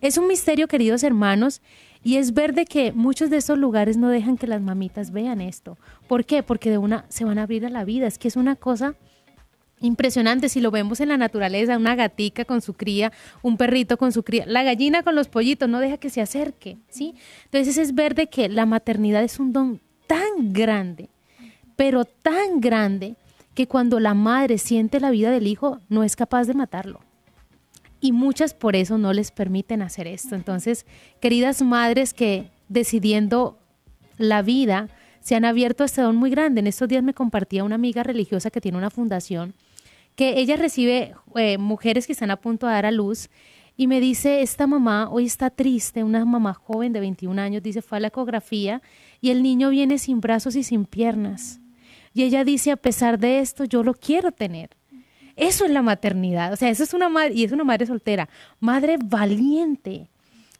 Es 0.00 0.16
un 0.16 0.28
misterio, 0.28 0.66
queridos 0.66 1.02
hermanos, 1.02 1.60
y 2.04 2.16
es 2.16 2.34
ver 2.34 2.54
de 2.54 2.64
que 2.64 2.92
muchos 2.92 3.30
de 3.30 3.36
esos 3.36 3.58
lugares 3.58 3.96
no 3.96 4.08
dejan 4.08 4.36
que 4.36 4.46
las 4.46 4.60
mamitas 4.60 5.12
vean 5.12 5.40
esto. 5.40 5.78
¿Por 6.08 6.24
qué? 6.24 6.42
Porque 6.42 6.70
de 6.70 6.78
una 6.78 7.04
se 7.08 7.24
van 7.24 7.38
a 7.38 7.44
abrir 7.44 7.64
a 7.64 7.70
la 7.70 7.84
vida. 7.84 8.06
Es 8.06 8.18
que 8.18 8.28
es 8.28 8.36
una 8.36 8.56
cosa 8.56 8.94
impresionante. 9.80 10.48
Si 10.48 10.60
lo 10.60 10.70
vemos 10.70 11.00
en 11.00 11.10
la 11.10 11.16
naturaleza, 11.16 11.76
una 11.76 11.94
gatica 11.94 12.44
con 12.44 12.60
su 12.60 12.74
cría, 12.74 13.12
un 13.42 13.56
perrito 13.56 13.96
con 13.98 14.12
su 14.12 14.24
cría, 14.24 14.44
la 14.46 14.64
gallina 14.64 15.02
con 15.02 15.14
los 15.14 15.28
pollitos, 15.28 15.68
no 15.68 15.78
deja 15.78 15.98
que 15.98 16.10
se 16.10 16.20
acerque, 16.20 16.78
¿sí? 16.88 17.14
Entonces 17.44 17.78
es 17.78 17.94
ver 17.94 18.14
de 18.14 18.26
que 18.28 18.48
la 18.48 18.66
maternidad 18.66 19.22
es 19.22 19.38
un 19.38 19.52
don 19.52 19.80
tan 20.06 20.52
grande, 20.52 21.08
pero 21.76 22.04
tan 22.04 22.60
grande 22.60 23.14
que 23.54 23.68
cuando 23.68 24.00
la 24.00 24.14
madre 24.14 24.58
siente 24.58 24.98
la 24.98 25.10
vida 25.10 25.30
del 25.30 25.46
hijo, 25.46 25.78
no 25.88 26.02
es 26.02 26.16
capaz 26.16 26.46
de 26.46 26.54
matarlo 26.54 27.00
y 28.02 28.12
muchas 28.12 28.52
por 28.52 28.76
eso 28.76 28.98
no 28.98 29.14
les 29.14 29.30
permiten 29.30 29.80
hacer 29.80 30.06
esto. 30.06 30.34
Entonces, 30.34 30.84
queridas 31.20 31.62
madres 31.62 32.12
que 32.12 32.50
decidiendo 32.68 33.58
la 34.18 34.42
vida 34.42 34.88
se 35.20 35.36
han 35.36 35.46
abierto 35.46 35.84
a 35.84 35.86
este 35.86 36.02
don 36.02 36.16
muy 36.16 36.30
grande. 36.30 36.60
En 36.60 36.66
estos 36.66 36.88
días 36.88 37.02
me 37.02 37.14
compartía 37.14 37.64
una 37.64 37.76
amiga 37.76 38.02
religiosa 38.02 38.50
que 38.50 38.60
tiene 38.60 38.76
una 38.76 38.90
fundación 38.90 39.54
que 40.16 40.38
ella 40.40 40.56
recibe 40.56 41.14
eh, 41.36 41.58
mujeres 41.58 42.06
que 42.06 42.12
están 42.12 42.30
a 42.30 42.36
punto 42.36 42.66
de 42.66 42.72
dar 42.72 42.86
a 42.86 42.90
luz 42.90 43.30
y 43.76 43.86
me 43.86 44.00
dice, 44.00 44.42
esta 44.42 44.66
mamá 44.66 45.08
hoy 45.10 45.24
está 45.24 45.48
triste, 45.48 46.04
una 46.04 46.24
mamá 46.24 46.52
joven 46.52 46.92
de 46.92 47.00
21 47.00 47.40
años, 47.40 47.62
dice, 47.62 47.80
fue 47.80 47.98
a 47.98 48.00
la 48.00 48.08
ecografía 48.08 48.82
y 49.20 49.30
el 49.30 49.42
niño 49.42 49.70
viene 49.70 49.96
sin 49.98 50.20
brazos 50.20 50.56
y 50.56 50.62
sin 50.62 50.84
piernas. 50.84 51.60
Y 52.12 52.24
ella 52.24 52.44
dice, 52.44 52.70
a 52.70 52.76
pesar 52.76 53.18
de 53.18 53.38
esto, 53.38 53.64
yo 53.64 53.82
lo 53.82 53.94
quiero 53.94 54.32
tener. 54.32 54.76
Eso 55.36 55.64
es 55.64 55.70
la 55.70 55.82
maternidad. 55.82 56.52
O 56.52 56.56
sea, 56.56 56.70
eso 56.70 56.82
es 56.82 56.94
una 56.94 57.08
madre, 57.08 57.34
y 57.34 57.44
es 57.44 57.52
una 57.52 57.64
madre 57.64 57.86
soltera, 57.86 58.28
madre 58.60 58.98
valiente, 59.02 60.08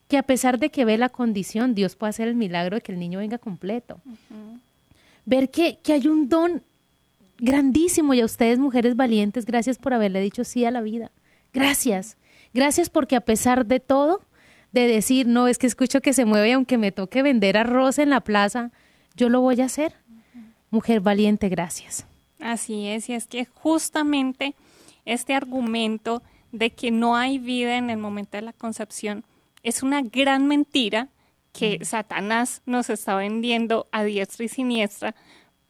que 0.07 0.17
a 0.17 0.23
pesar 0.23 0.59
de 0.59 0.69
que 0.69 0.85
ve 0.85 0.97
la 0.97 1.09
condición, 1.09 1.75
Dios 1.75 1.95
puede 1.95 2.11
hacer 2.11 2.27
el 2.27 2.35
milagro 2.35 2.75
de 2.75 2.81
que 2.81 2.91
el 2.91 2.99
niño 2.99 3.19
venga 3.19 3.37
completo. 3.37 3.99
Ver 5.25 5.49
que, 5.49 5.79
que 5.81 5.93
hay 5.93 6.07
un 6.07 6.29
don 6.29 6.61
grandísimo 7.39 8.13
y 8.13 8.21
a 8.21 8.25
ustedes, 8.25 8.59
mujeres 8.59 8.95
valientes, 8.95 9.45
gracias 9.45 9.77
por 9.77 9.93
haberle 9.93 10.21
dicho 10.21 10.43
sí 10.43 10.65
a 10.65 10.71
la 10.71 10.81
vida. 10.81 11.11
Gracias. 11.53 12.17
Gracias 12.53 12.89
porque 12.89 13.15
a 13.15 13.21
pesar 13.21 13.65
de 13.65 13.79
todo, 13.79 14.21
de 14.71 14.87
decir, 14.87 15.27
no, 15.27 15.47
es 15.47 15.57
que 15.57 15.67
escucho 15.67 16.01
que 16.01 16.13
se 16.13 16.25
mueve 16.25 16.53
aunque 16.53 16.77
me 16.77 16.91
toque 16.91 17.21
vender 17.21 17.57
arroz 17.57 17.99
en 17.99 18.09
la 18.09 18.21
plaza, 18.21 18.71
yo 19.15 19.29
lo 19.29 19.41
voy 19.41 19.61
a 19.61 19.65
hacer. 19.65 19.93
Mujer 20.71 20.99
valiente, 20.99 21.49
gracias. 21.49 22.05
Así 22.39 22.87
es, 22.87 23.09
y 23.09 23.13
es 23.13 23.27
que 23.27 23.45
justamente 23.45 24.55
este 25.05 25.33
argumento 25.33 26.23
de 26.51 26.71
que 26.71 26.91
no 26.91 27.15
hay 27.15 27.39
vida 27.39 27.77
en 27.77 27.89
el 27.89 27.97
momento 27.97 28.37
de 28.37 28.43
la 28.43 28.53
concepción 28.53 29.25
es 29.63 29.81
una 29.81 30.01
gran 30.01 30.47
mentira 30.47 31.09
que 31.51 31.83
Satanás 31.85 32.61
nos 32.65 32.89
está 32.89 33.15
vendiendo 33.15 33.87
a 33.91 34.03
diestra 34.03 34.45
y 34.45 34.49
siniestra 34.49 35.15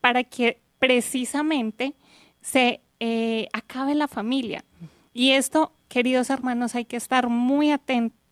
para 0.02 0.24
que 0.24 0.62
precisamente 0.80 1.94
se 2.42 2.82
eh, 3.00 3.48
acabe 3.54 3.96
la 3.96 4.08
familia. 4.08 4.66
Y 5.14 5.32
esto, 5.32 5.74
queridos 5.88 6.30
hermanos, 6.30 6.76
hay 6.76 6.86
que 6.86 6.98
estar 6.98 7.30
muy, 7.30 7.74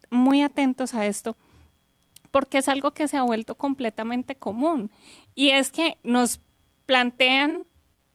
muy 0.09 0.41
atentos 0.41 0.93
a 0.93 1.05
esto 1.05 1.37
porque 2.31 2.57
es 2.57 2.69
algo 2.69 2.91
que 2.91 3.07
se 3.07 3.17
ha 3.17 3.23
vuelto 3.23 3.55
completamente 3.55 4.35
común. 4.35 4.89
Y 5.35 5.49
es 5.49 5.71
que 5.71 5.97
nos 6.03 6.39
plantean 6.85 7.65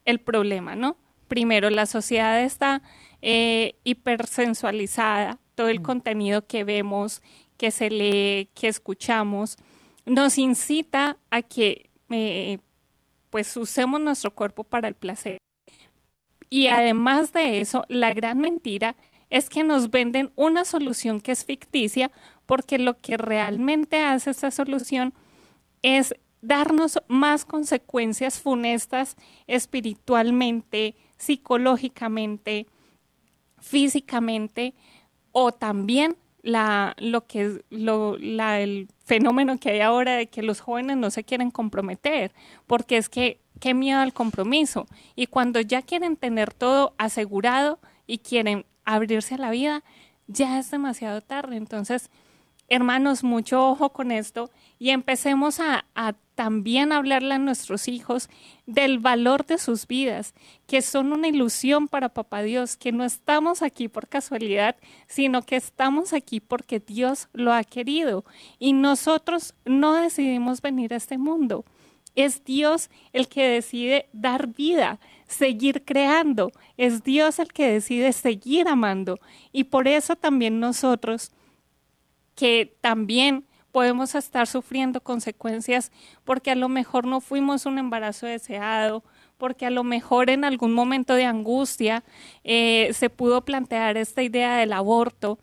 el 0.05 0.19
problema, 0.19 0.75
¿no? 0.75 0.97
Primero, 1.27 1.69
la 1.69 1.85
sociedad 1.85 2.41
está 2.41 2.81
eh, 3.21 3.75
hipersensualizada, 3.83 5.39
todo 5.55 5.69
el 5.69 5.79
mm. 5.79 5.83
contenido 5.83 6.47
que 6.47 6.63
vemos, 6.63 7.21
que 7.57 7.71
se 7.71 7.89
lee, 7.89 8.49
que 8.53 8.67
escuchamos, 8.67 9.57
nos 10.05 10.37
incita 10.37 11.17
a 11.29 11.41
que 11.41 11.89
eh, 12.09 12.59
pues 13.29 13.55
usemos 13.57 13.99
nuestro 13.99 14.31
cuerpo 14.33 14.63
para 14.63 14.87
el 14.87 14.95
placer. 14.95 15.37
Y 16.49 16.67
además 16.67 17.33
de 17.33 17.59
eso, 17.59 17.83
la 17.89 18.13
gran 18.13 18.39
mentira 18.39 18.95
es 19.29 19.49
que 19.49 19.63
nos 19.63 19.91
venden 19.91 20.31
una 20.35 20.63
solución 20.63 21.19
que 21.19 21.33
es 21.33 21.43
ficticia 21.43 22.11
porque 22.45 22.79
lo 22.79 22.97
que 22.97 23.17
realmente 23.17 24.01
hace 24.01 24.31
esa 24.31 24.51
solución 24.51 25.13
es 25.81 26.15
darnos 26.41 26.99
más 27.07 27.43
consecuencias 27.43 28.39
funestas 28.39 29.17
espiritualmente, 29.47 30.95
psicológicamente, 31.17 32.67
físicamente, 33.59 34.73
o 35.31 35.51
también 35.51 36.15
lo 36.43 37.27
que 37.27 37.61
lo, 37.69 38.17
la, 38.17 38.61
el 38.61 38.87
fenómeno 39.03 39.59
que 39.59 39.71
hay 39.71 39.81
ahora 39.81 40.15
de 40.15 40.27
que 40.27 40.41
los 40.41 40.61
jóvenes 40.61 40.97
no 40.97 41.11
se 41.11 41.23
quieren 41.23 41.51
comprometer, 41.51 42.31
porque 42.67 42.97
es 42.97 43.09
que 43.09 43.39
qué 43.59 43.73
miedo 43.73 43.99
al 43.99 44.13
compromiso. 44.13 44.87
Y 45.15 45.27
cuando 45.27 45.59
ya 45.59 45.81
quieren 45.81 46.15
tener 46.15 46.53
todo 46.53 46.93
asegurado 46.97 47.79
y 48.05 48.19
quieren 48.19 48.65
abrirse 48.85 49.35
a 49.35 49.39
la 49.39 49.51
vida, 49.51 49.83
ya 50.27 50.59
es 50.59 50.71
demasiado 50.71 51.21
tarde. 51.21 51.57
Entonces, 51.57 52.09
hermanos, 52.67 53.23
mucho 53.23 53.69
ojo 53.69 53.93
con 53.93 54.11
esto 54.11 54.49
y 54.77 54.89
empecemos 54.89 55.59
a, 55.59 55.85
también 56.35 56.91
hablarle 56.91 57.33
a 57.33 57.39
nuestros 57.39 57.87
hijos 57.87 58.29
del 58.65 58.99
valor 58.99 59.45
de 59.45 59.57
sus 59.57 59.87
vidas, 59.87 60.33
que 60.67 60.81
son 60.81 61.11
una 61.11 61.29
ilusión 61.29 61.87
para 61.87 62.09
Papá 62.09 62.43
Dios, 62.43 62.77
que 62.77 62.91
no 62.91 63.03
estamos 63.03 63.61
aquí 63.61 63.87
por 63.87 64.07
casualidad, 64.07 64.75
sino 65.07 65.41
que 65.41 65.55
estamos 65.55 66.13
aquí 66.13 66.39
porque 66.39 66.79
Dios 66.79 67.29
lo 67.33 67.53
ha 67.53 67.63
querido 67.63 68.23
y 68.59 68.73
nosotros 68.73 69.55
no 69.65 69.95
decidimos 69.95 70.61
venir 70.61 70.93
a 70.93 70.97
este 70.97 71.17
mundo. 71.17 71.65
Es 72.15 72.43
Dios 72.43 72.89
el 73.13 73.27
que 73.27 73.47
decide 73.47 74.09
dar 74.11 74.47
vida, 74.47 74.99
seguir 75.27 75.85
creando. 75.85 76.51
Es 76.75 77.03
Dios 77.03 77.37
el 77.37 77.53
que 77.53 77.71
decide 77.71 78.11
seguir 78.11 78.67
amando. 78.67 79.19
Y 79.51 79.65
por 79.65 79.87
eso 79.87 80.15
también 80.15 80.59
nosotros 80.59 81.31
que 82.37 82.77
también 82.81 83.45
podemos 83.71 84.15
estar 84.15 84.47
sufriendo 84.47 85.01
consecuencias 85.01 85.91
porque 86.23 86.51
a 86.51 86.55
lo 86.55 86.69
mejor 86.69 87.05
no 87.05 87.19
fuimos 87.19 87.65
un 87.65 87.79
embarazo 87.79 88.27
deseado, 88.27 89.03
porque 89.37 89.65
a 89.65 89.71
lo 89.71 89.83
mejor 89.83 90.29
en 90.29 90.45
algún 90.45 90.71
momento 90.71 91.15
de 91.15 91.25
angustia 91.25 92.03
eh, 92.43 92.91
se 92.93 93.09
pudo 93.09 93.43
plantear 93.43 93.97
esta 93.97 94.23
idea 94.23 94.55
del 94.57 94.71
aborto. 94.73 95.39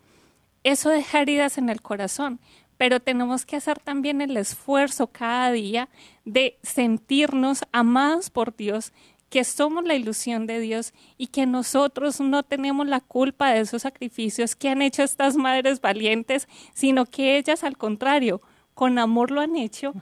Eso 0.63 0.89
deja 0.89 1.21
heridas 1.21 1.59
en 1.59 1.69
el 1.69 1.83
corazón, 1.83 2.41
pero 2.77 3.01
tenemos 3.01 3.45
que 3.45 3.57
hacer 3.57 3.79
también 3.81 4.21
el 4.21 4.37
esfuerzo 4.37 5.09
cada 5.09 5.51
día 5.53 5.89
de 6.25 6.59
sentirnos 6.63 7.65
amados 7.73 8.31
por 8.31 8.57
Dios, 8.57 8.93
que 9.35 9.43
somos 9.43 9.83
la 9.83 9.97
ilusión 9.97 10.47
de 10.47 10.61
Dios 10.61 10.95
y 11.19 11.27
que 11.27 11.45
nosotros 11.45 12.21
no 12.21 12.45
tenemos 12.45 12.87
la 12.87 13.01
culpa 13.01 13.51
de 13.51 13.63
esos 13.63 13.83
sacrificios 13.83 14.55
que 14.55 14.69
han 14.69 14.81
hecho 14.81 15.03
estas 15.03 15.35
madres 15.35 15.81
valientes, 15.81 16.47
sino 16.73 17.05
que 17.05 17.37
ellas 17.37 17.65
al 17.65 17.77
contrario, 17.77 18.41
con 18.75 18.97
amor 18.97 19.33
lo 19.33 19.41
han 19.41 19.57
hecho, 19.57 19.93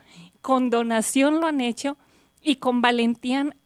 con 0.42 0.68
donación 0.68 1.40
lo 1.40 1.46
han 1.46 1.62
hecho 1.62 1.96
y 2.42 2.56
con 2.56 2.82
valentía, 2.82 3.56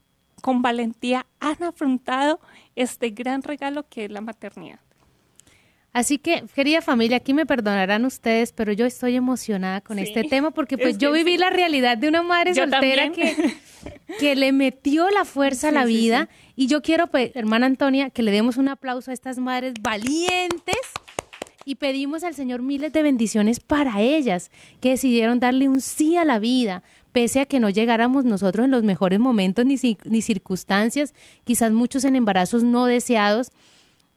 con 0.41 0.63
valentía 0.63 1.27
han 1.41 1.61
afrontado 1.65 2.39
este 2.77 3.11
gran 3.11 3.43
regalo 3.43 3.89
que 3.89 4.05
es 4.05 4.11
la 4.13 4.21
maternidad. 4.21 4.86
Así 5.97 6.19
que, 6.19 6.45
querida 6.55 6.83
familia, 6.83 7.17
aquí 7.17 7.33
me 7.33 7.47
perdonarán 7.47 8.05
ustedes, 8.05 8.53
pero 8.53 8.71
yo 8.71 8.85
estoy 8.85 9.17
emocionada 9.17 9.81
con 9.81 9.99
este 9.99 10.25
tema 10.25 10.51
porque 10.51 10.77
pues 10.77 10.99
yo 10.99 11.11
viví 11.11 11.39
la 11.39 11.49
realidad 11.49 11.97
de 11.97 12.09
una 12.09 12.23
madre 12.23 12.55
soltera 12.55 13.11
que, 13.13 13.35
que 14.21 14.37
le 14.37 14.53
metió 14.53 15.09
la 15.09 15.25
fuerza 15.25 15.71
a 15.71 15.73
la 15.73 15.87
vida. 15.87 16.29
Y 16.55 16.67
yo 16.67 16.83
quiero, 16.83 17.07
pues, 17.07 17.35
hermana 17.35 17.65
Antonia, 17.65 18.11
que 18.11 18.23
le 18.23 18.31
demos 18.31 18.59
un 18.59 18.69
aplauso 18.69 19.11
a 19.11 19.15
estas 19.15 19.39
madres 19.39 19.73
valientes. 19.81 20.77
Y 21.65 21.77
pedimos 21.77 22.25
al 22.25 22.35
Señor 22.35 22.61
miles 22.61 22.93
de 22.93 23.03
bendiciones 23.03 23.59
para 23.59 24.03
ellas, 24.03 24.51
que 24.83 24.91
decidieron 24.91 25.41
darle 25.41 25.67
un 25.67 25.81
sí 25.81 26.19
a 26.19 26.27
la 26.27 26.39
vida, 26.39 26.83
pese 27.13 27.41
a 27.41 27.47
que 27.47 27.59
no 27.59 27.71
llegáramos 27.71 28.27
nosotros 28.27 28.67
en 28.67 28.71
los 28.71 28.83
mejores 28.83 29.19
momentos 29.19 29.65
ni, 29.65 29.79
ni 30.05 30.21
circunstancias, 30.21 31.15
quizás 31.45 31.73
muchos 31.73 32.05
en 32.05 32.17
embarazos 32.17 32.65
no 32.65 32.85
deseados, 32.85 33.51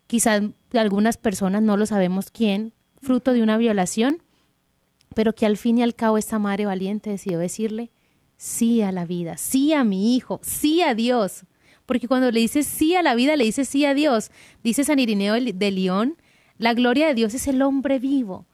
quizás 0.10 0.42
algunas 0.74 1.18
personas, 1.18 1.62
no 1.62 1.78
lo 1.78 1.86
sabemos 1.86 2.32
quién, 2.32 2.74
fruto 3.00 3.32
de 3.32 3.44
una 3.44 3.58
violación, 3.58 4.24
pero 5.14 5.36
que 5.36 5.46
al 5.46 5.56
fin 5.56 5.78
y 5.78 5.84
al 5.84 5.94
cabo 5.94 6.18
esta 6.18 6.40
madre 6.40 6.66
valiente 6.66 7.12
decidió 7.12 7.38
decirle 7.38 7.92
sí 8.36 8.82
a 8.82 8.92
la 8.92 9.06
vida, 9.06 9.38
sí 9.38 9.72
a 9.72 9.84
mi 9.84 10.16
hijo, 10.16 10.40
sí 10.42 10.82
a 10.82 10.96
Dios. 10.96 11.46
Porque 11.86 12.08
cuando 12.08 12.32
le 12.32 12.40
dices 12.40 12.66
sí 12.66 12.96
a 12.96 13.04
la 13.04 13.14
vida, 13.14 13.36
le 13.36 13.44
dices 13.44 13.70
sí 13.70 13.86
a 13.86 13.94
Dios. 13.94 14.32
Dice 14.64 14.84
San 14.84 14.98
Irineo 14.98 15.36
de 15.36 15.72
León, 15.72 16.18
la 16.58 16.74
gloria 16.74 17.06
de 17.06 17.14
Dios 17.14 17.36
es 17.36 17.48
el 17.48 17.62
hombre 17.62 18.00
vivo. 18.00 18.48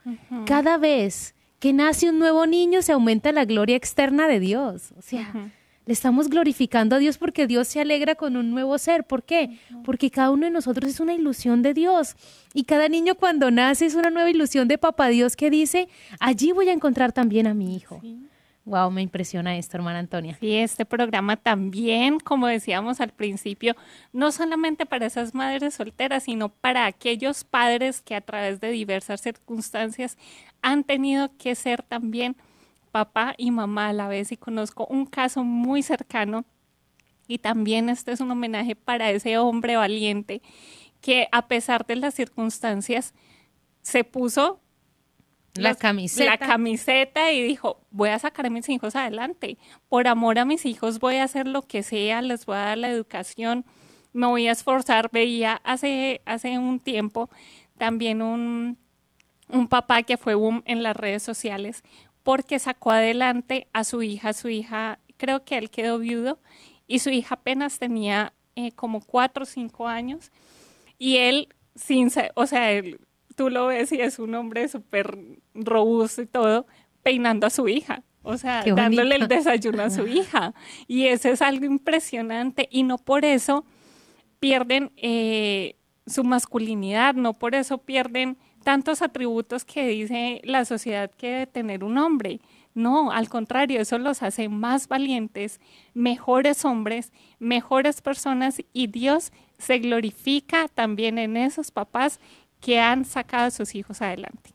Cada 0.45 0.77
vez 0.77 1.35
que 1.59 1.71
nace 1.71 2.09
un 2.09 2.19
nuevo 2.19 2.45
niño 2.47 2.81
se 2.81 2.91
aumenta 2.91 3.31
la 3.31 3.45
gloria 3.45 3.77
externa 3.77 4.27
de 4.27 4.41
Dios. 4.41 4.91
O 4.97 5.01
sea, 5.01 5.53
le 5.85 5.93
estamos 5.93 6.29
glorificando 6.29 6.95
a 6.95 6.99
Dios 6.99 7.17
porque 7.17 7.47
Dios 7.47 7.67
se 7.67 7.81
alegra 7.81 8.15
con 8.15 8.35
un 8.37 8.51
nuevo 8.51 8.77
ser. 8.77 9.03
¿Por 9.03 9.23
qué? 9.23 9.57
Porque 9.83 10.09
cada 10.09 10.31
uno 10.31 10.45
de 10.45 10.51
nosotros 10.51 10.89
es 10.89 10.99
una 10.99 11.13
ilusión 11.13 11.61
de 11.61 11.73
Dios. 11.73 12.15
Y 12.53 12.63
cada 12.63 12.89
niño 12.89 13.15
cuando 13.15 13.51
nace 13.51 13.85
es 13.85 13.95
una 13.95 14.09
nueva 14.09 14.29
ilusión 14.29 14.67
de 14.67 14.77
Papá 14.77 15.07
Dios 15.09 15.35
que 15.35 15.49
dice, 15.49 15.87
allí 16.19 16.51
voy 16.51 16.69
a 16.69 16.73
encontrar 16.73 17.11
también 17.11 17.47
a 17.47 17.53
mi 17.53 17.75
hijo. 17.75 18.01
Wow, 18.65 18.89
me 18.89 19.03
impresiona 19.03 19.55
esto, 19.57 19.77
hermana 19.77 19.99
Antonia. 19.99 20.39
Y 20.41 20.55
este 20.55 20.85
programa 20.85 21.37
también, 21.37 22.19
como 22.19 22.47
decíamos 22.47 22.99
al 22.99 23.11
principio, 23.11 23.75
no 24.11 24.31
solamente 24.31 24.87
para 24.87 25.05
esas 25.05 25.35
madres 25.35 25.75
solteras, 25.75 26.23
sino 26.23 26.49
para 26.49 26.87
aquellos 26.87 27.43
padres 27.43 28.01
que 28.01 28.15
a 28.15 28.21
través 28.21 28.59
de 28.59 28.71
diversas 28.71 29.21
circunstancias 29.21 30.17
han 30.63 30.83
tenido 30.83 31.29
que 31.37 31.53
ser 31.53 31.83
también 31.83 32.35
papá 32.95 33.35
y 33.37 33.51
mamá 33.51 33.89
a 33.89 33.93
la 33.93 34.07
vez 34.07 34.31
y 34.31 34.37
conozco 34.37 34.87
un 34.89 35.05
caso 35.05 35.43
muy 35.43 35.83
cercano 35.83 36.45
y 37.27 37.39
también 37.39 37.89
este 37.89 38.13
es 38.13 38.21
un 38.21 38.31
homenaje 38.31 38.77
para 38.77 39.11
ese 39.11 39.37
hombre 39.37 39.75
valiente 39.75 40.41
que 41.01 41.27
a 41.33 41.49
pesar 41.49 41.85
de 41.85 41.97
las 41.97 42.13
circunstancias 42.13 43.13
se 43.81 44.05
puso 44.05 44.61
la 45.55 45.75
camiseta. 45.75 46.31
la 46.31 46.37
camiseta 46.37 47.33
y 47.33 47.43
dijo, 47.43 47.81
voy 47.91 48.11
a 48.11 48.19
sacar 48.19 48.45
a 48.45 48.49
mis 48.49 48.69
hijos 48.69 48.95
adelante. 48.95 49.57
Por 49.89 50.07
amor 50.07 50.39
a 50.39 50.45
mis 50.45 50.65
hijos 50.65 50.99
voy 50.99 51.15
a 51.15 51.25
hacer 51.25 51.47
lo 51.47 51.63
que 51.63 51.83
sea, 51.83 52.21
les 52.21 52.45
voy 52.45 52.55
a 52.55 52.59
dar 52.59 52.77
la 52.77 52.89
educación, 52.89 53.65
me 54.13 54.27
voy 54.27 54.47
a 54.47 54.53
esforzar. 54.53 55.09
Veía 55.11 55.59
hace, 55.65 56.21
hace 56.23 56.57
un 56.59 56.79
tiempo 56.79 57.29
también 57.77 58.21
un, 58.21 58.77
un 59.49 59.67
papá 59.67 60.03
que 60.03 60.15
fue 60.15 60.35
boom 60.35 60.63
en 60.65 60.81
las 60.81 60.95
redes 60.95 61.23
sociales 61.23 61.83
porque 62.25 62.57
sacó 62.57 62.89
adelante 62.89 63.67
a 63.71 63.83
su 63.83 64.01
hija. 64.01 64.33
Su 64.33 64.49
hija, 64.49 64.97
creo 65.15 65.45
que 65.45 65.59
él 65.59 65.69
quedó 65.69 65.99
viudo 65.99 66.39
y 66.87 66.97
su 66.99 67.11
hija 67.11 67.35
apenas 67.35 67.77
tenía 67.77 68.33
eh, 68.55 68.71
como 68.71 68.99
cuatro 68.99 69.43
o 69.43 69.45
cinco 69.45 69.87
años 69.87 70.31
y 70.97 71.17
él, 71.17 71.49
sin, 71.75 72.09
o 72.33 72.47
sea, 72.47 72.81
tú 73.35 73.51
lo 73.51 73.67
ves 73.67 73.91
y 73.91 74.01
es 74.01 74.17
un 74.17 74.33
hombre 74.33 74.67
súper 74.67 75.19
robusto 75.53 76.23
y 76.23 76.25
todo, 76.25 76.65
peinando 77.03 77.45
a 77.45 77.51
su 77.51 77.67
hija. 77.67 78.01
O 78.23 78.37
sea, 78.37 78.63
dándole 78.63 79.17
el 79.17 79.27
desayuno 79.27 79.83
a 79.83 79.91
su 79.91 80.07
hija. 80.07 80.55
Y 80.87 81.05
eso 81.05 81.29
es 81.29 81.43
algo 81.43 81.65
impresionante. 81.65 82.67
Y 82.71 82.81
no 82.81 82.97
por 82.97 83.23
eso 83.23 83.65
pierden 84.39 84.91
eh, 84.97 85.75
su 86.07 86.23
masculinidad, 86.23 87.13
no 87.13 87.37
por 87.37 87.53
eso 87.53 87.77
pierden 87.77 88.39
tantos 88.65 89.03
atributos 89.03 89.63
que 89.63 89.87
dice 89.87 90.41
la 90.43 90.65
sociedad 90.65 91.11
que 91.11 91.27
debe 91.27 91.47
tener 91.47 91.83
un 91.83 91.99
hombre. 91.99 92.41
No, 92.73 93.11
al 93.11 93.29
contrario, 93.29 93.79
eso 93.79 93.99
los 93.99 94.23
hace 94.23 94.49
más 94.49 94.87
valientes, 94.87 95.61
mejores 95.93 96.65
hombres, 96.65 97.13
mejores 97.37 98.01
personas 98.01 98.61
y 98.73 98.87
Dios 98.87 99.31
se 99.59 99.77
glorifica 99.77 100.67
también 100.67 101.19
en 101.19 101.37
esos 101.37 101.69
papás 101.69 102.19
que 102.59 102.79
han 102.79 103.05
sacado 103.05 103.45
a 103.45 103.51
sus 103.51 103.75
hijos 103.75 104.01
adelante. 104.01 104.49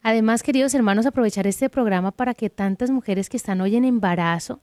Además, 0.00 0.44
queridos 0.44 0.72
hermanos, 0.72 1.04
aprovechar 1.04 1.48
este 1.48 1.68
programa 1.68 2.12
para 2.12 2.34
que 2.34 2.50
tantas 2.50 2.90
mujeres 2.90 3.28
que 3.28 3.36
están 3.36 3.60
hoy 3.60 3.74
en 3.74 3.84
embarazo 3.84 4.60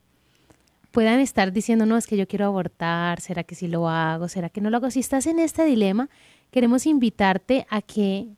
puedan 0.91 1.19
estar 1.19 1.51
diciendo, 1.51 1.85
no, 1.85 1.97
es 1.97 2.07
que 2.07 2.15
yo 2.15 2.25
quiero 2.25 2.45
abortar, 2.45 3.19
¿será 3.19 3.43
que 3.43 3.53
sí 3.53 3.67
lo 3.67 3.89
hago? 3.89 4.29
¿Será 4.29 4.49
que 4.49 4.61
no 4.61 4.69
lo 4.69 4.77
hago? 4.77 4.89
Si 4.89 5.01
estás 5.01 5.27
en 5.27 5.39
este 5.39 5.65
dilema, 5.65 6.09
queremos 6.51 6.85
invitarte 6.85 7.67
a 7.69 7.81
que 7.81 8.36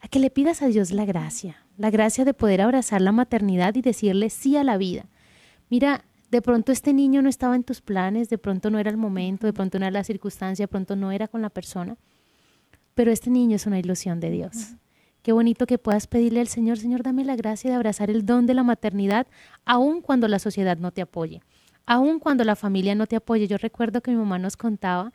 a 0.00 0.08
que 0.08 0.18
le 0.18 0.30
pidas 0.30 0.62
a 0.62 0.68
Dios 0.68 0.92
la 0.92 1.04
gracia, 1.04 1.64
la 1.76 1.90
gracia 1.90 2.24
de 2.24 2.34
poder 2.34 2.60
abrazar 2.60 3.00
la 3.00 3.12
maternidad 3.12 3.74
y 3.74 3.82
decirle 3.82 4.30
sí 4.30 4.56
a 4.56 4.64
la 4.64 4.76
vida. 4.76 5.06
Mira, 5.70 6.04
de 6.30 6.42
pronto 6.42 6.72
este 6.72 6.92
niño 6.92 7.22
no 7.22 7.28
estaba 7.28 7.56
en 7.56 7.64
tus 7.64 7.80
planes, 7.80 8.28
de 8.28 8.38
pronto 8.38 8.70
no 8.70 8.78
era 8.78 8.90
el 8.90 8.96
momento, 8.96 9.46
de 9.46 9.52
pronto 9.52 9.78
no 9.78 9.86
era 9.86 9.92
la 9.98 10.04
circunstancia, 10.04 10.64
de 10.64 10.68
pronto 10.68 10.94
no 10.94 11.10
era 11.10 11.28
con 11.28 11.42
la 11.42 11.50
persona, 11.50 11.96
pero 12.94 13.10
este 13.10 13.30
niño 13.30 13.56
es 13.56 13.66
una 13.66 13.78
ilusión 13.78 14.20
de 14.20 14.30
Dios. 14.30 14.74
Qué 15.22 15.32
bonito 15.32 15.66
que 15.66 15.78
puedas 15.78 16.06
pedirle 16.06 16.40
al 16.40 16.48
Señor, 16.48 16.78
Señor, 16.78 17.02
dame 17.02 17.24
la 17.24 17.36
gracia 17.36 17.70
de 17.70 17.76
abrazar 17.76 18.10
el 18.10 18.24
don 18.24 18.46
de 18.46 18.54
la 18.54 18.62
maternidad, 18.62 19.26
aun 19.64 20.00
cuando 20.00 20.28
la 20.28 20.38
sociedad 20.38 20.78
no 20.78 20.92
te 20.92 21.02
apoye, 21.02 21.42
aun 21.86 22.18
cuando 22.18 22.44
la 22.44 22.56
familia 22.56 22.94
no 22.94 23.06
te 23.06 23.16
apoye. 23.16 23.46
Yo 23.46 23.56
recuerdo 23.56 24.00
que 24.00 24.10
mi 24.10 24.16
mamá 24.16 24.38
nos 24.38 24.56
contaba 24.56 25.12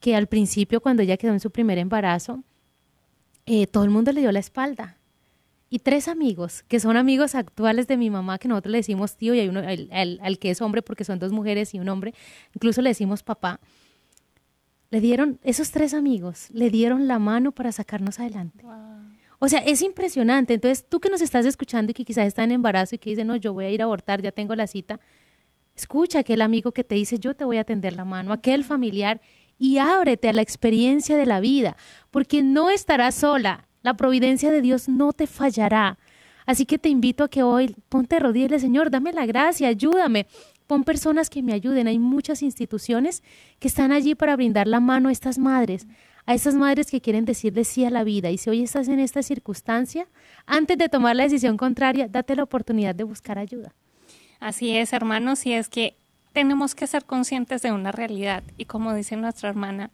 que 0.00 0.14
al 0.14 0.28
principio, 0.28 0.80
cuando 0.80 1.02
ella 1.02 1.16
quedó 1.16 1.32
en 1.32 1.40
su 1.40 1.50
primer 1.50 1.78
embarazo, 1.78 2.42
eh, 3.46 3.66
todo 3.66 3.84
el 3.84 3.90
mundo 3.90 4.12
le 4.12 4.20
dio 4.20 4.32
la 4.32 4.38
espalda. 4.38 4.98
Y 5.70 5.80
tres 5.80 6.06
amigos, 6.06 6.62
que 6.68 6.78
son 6.78 6.96
amigos 6.96 7.34
actuales 7.34 7.88
de 7.88 7.96
mi 7.96 8.08
mamá, 8.08 8.38
que 8.38 8.46
nosotros 8.46 8.70
le 8.70 8.78
decimos 8.78 9.16
tío 9.16 9.34
y 9.34 9.40
hay 9.40 9.48
uno, 9.48 9.60
al, 9.60 10.38
que 10.38 10.50
es 10.50 10.62
hombre, 10.62 10.82
porque 10.82 11.04
son 11.04 11.18
dos 11.18 11.32
mujeres 11.32 11.74
y 11.74 11.80
un 11.80 11.88
hombre, 11.88 12.14
incluso 12.54 12.80
le 12.80 12.90
decimos 12.90 13.22
papá, 13.22 13.58
le 14.90 15.00
dieron, 15.00 15.40
esos 15.42 15.72
tres 15.72 15.92
amigos, 15.92 16.48
le 16.50 16.70
dieron 16.70 17.08
la 17.08 17.18
mano 17.18 17.50
para 17.50 17.72
sacarnos 17.72 18.20
adelante. 18.20 18.64
O 19.40 19.48
sea, 19.48 19.58
es 19.60 19.82
impresionante. 19.82 20.54
Entonces, 20.54 20.86
tú 20.88 21.00
que 21.00 21.10
nos 21.10 21.20
estás 21.20 21.44
escuchando 21.44 21.90
y 21.90 21.94
que 21.94 22.04
quizás 22.04 22.26
está 22.28 22.44
en 22.44 22.52
embarazo 22.52 22.94
y 22.94 22.98
que 22.98 23.10
dice, 23.10 23.24
no, 23.24 23.34
yo 23.34 23.52
voy 23.52 23.64
a 23.64 23.70
ir 23.70 23.82
a 23.82 23.84
abortar, 23.84 24.22
ya 24.22 24.30
tengo 24.30 24.54
la 24.54 24.68
cita, 24.68 25.00
escucha 25.74 26.20
aquel 26.20 26.40
amigo 26.40 26.72
que 26.72 26.84
te 26.84 26.94
dice, 26.94 27.18
yo 27.18 27.34
te 27.34 27.44
voy 27.44 27.56
a 27.56 27.64
tender 27.64 27.94
la 27.94 28.04
mano, 28.04 28.32
aquel 28.32 28.62
familiar 28.62 29.20
y 29.58 29.78
ábrete 29.78 30.28
a 30.28 30.32
la 30.32 30.42
experiencia 30.42 31.16
de 31.16 31.26
la 31.26 31.40
vida, 31.40 31.76
porque 32.10 32.42
no 32.42 32.70
estarás 32.70 33.14
sola. 33.14 33.66
La 33.82 33.94
providencia 33.94 34.50
de 34.50 34.62
Dios 34.62 34.88
no 34.88 35.12
te 35.12 35.26
fallará. 35.26 35.98
Así 36.46 36.66
que 36.66 36.78
te 36.78 36.88
invito 36.88 37.24
a 37.24 37.28
que 37.28 37.42
hoy 37.42 37.74
ponte 37.88 38.18
rodillas, 38.18 38.62
Señor, 38.62 38.90
dame 38.90 39.12
la 39.12 39.26
gracia, 39.26 39.68
ayúdame. 39.68 40.26
Pon 40.66 40.84
personas 40.84 41.30
que 41.30 41.42
me 41.42 41.52
ayuden. 41.52 41.88
Hay 41.88 41.98
muchas 41.98 42.42
instituciones 42.42 43.22
que 43.58 43.68
están 43.68 43.92
allí 43.92 44.14
para 44.14 44.36
brindar 44.36 44.66
la 44.66 44.80
mano 44.80 45.08
a 45.08 45.12
estas 45.12 45.38
madres, 45.38 45.86
a 46.26 46.34
esas 46.34 46.54
madres 46.54 46.90
que 46.90 47.00
quieren 47.00 47.24
decirle 47.24 47.64
sí 47.64 47.84
a 47.84 47.90
la 47.90 48.04
vida. 48.04 48.30
Y 48.30 48.38
si 48.38 48.50
hoy 48.50 48.62
estás 48.62 48.88
en 48.88 48.98
esta 48.98 49.22
circunstancia, 49.22 50.08
antes 50.46 50.78
de 50.78 50.88
tomar 50.88 51.16
la 51.16 51.24
decisión 51.24 51.56
contraria, 51.56 52.08
date 52.08 52.36
la 52.36 52.44
oportunidad 52.44 52.94
de 52.94 53.04
buscar 53.04 53.38
ayuda. 53.38 53.74
Así 54.40 54.76
es, 54.76 54.92
hermanos, 54.92 55.44
y 55.46 55.52
es 55.52 55.68
que 55.68 55.96
tenemos 56.34 56.74
que 56.74 56.88
ser 56.88 57.04
conscientes 57.04 57.62
de 57.62 57.72
una 57.72 57.92
realidad 57.92 58.42
y 58.58 58.66
como 58.66 58.92
dice 58.92 59.16
nuestra 59.16 59.48
hermana, 59.48 59.90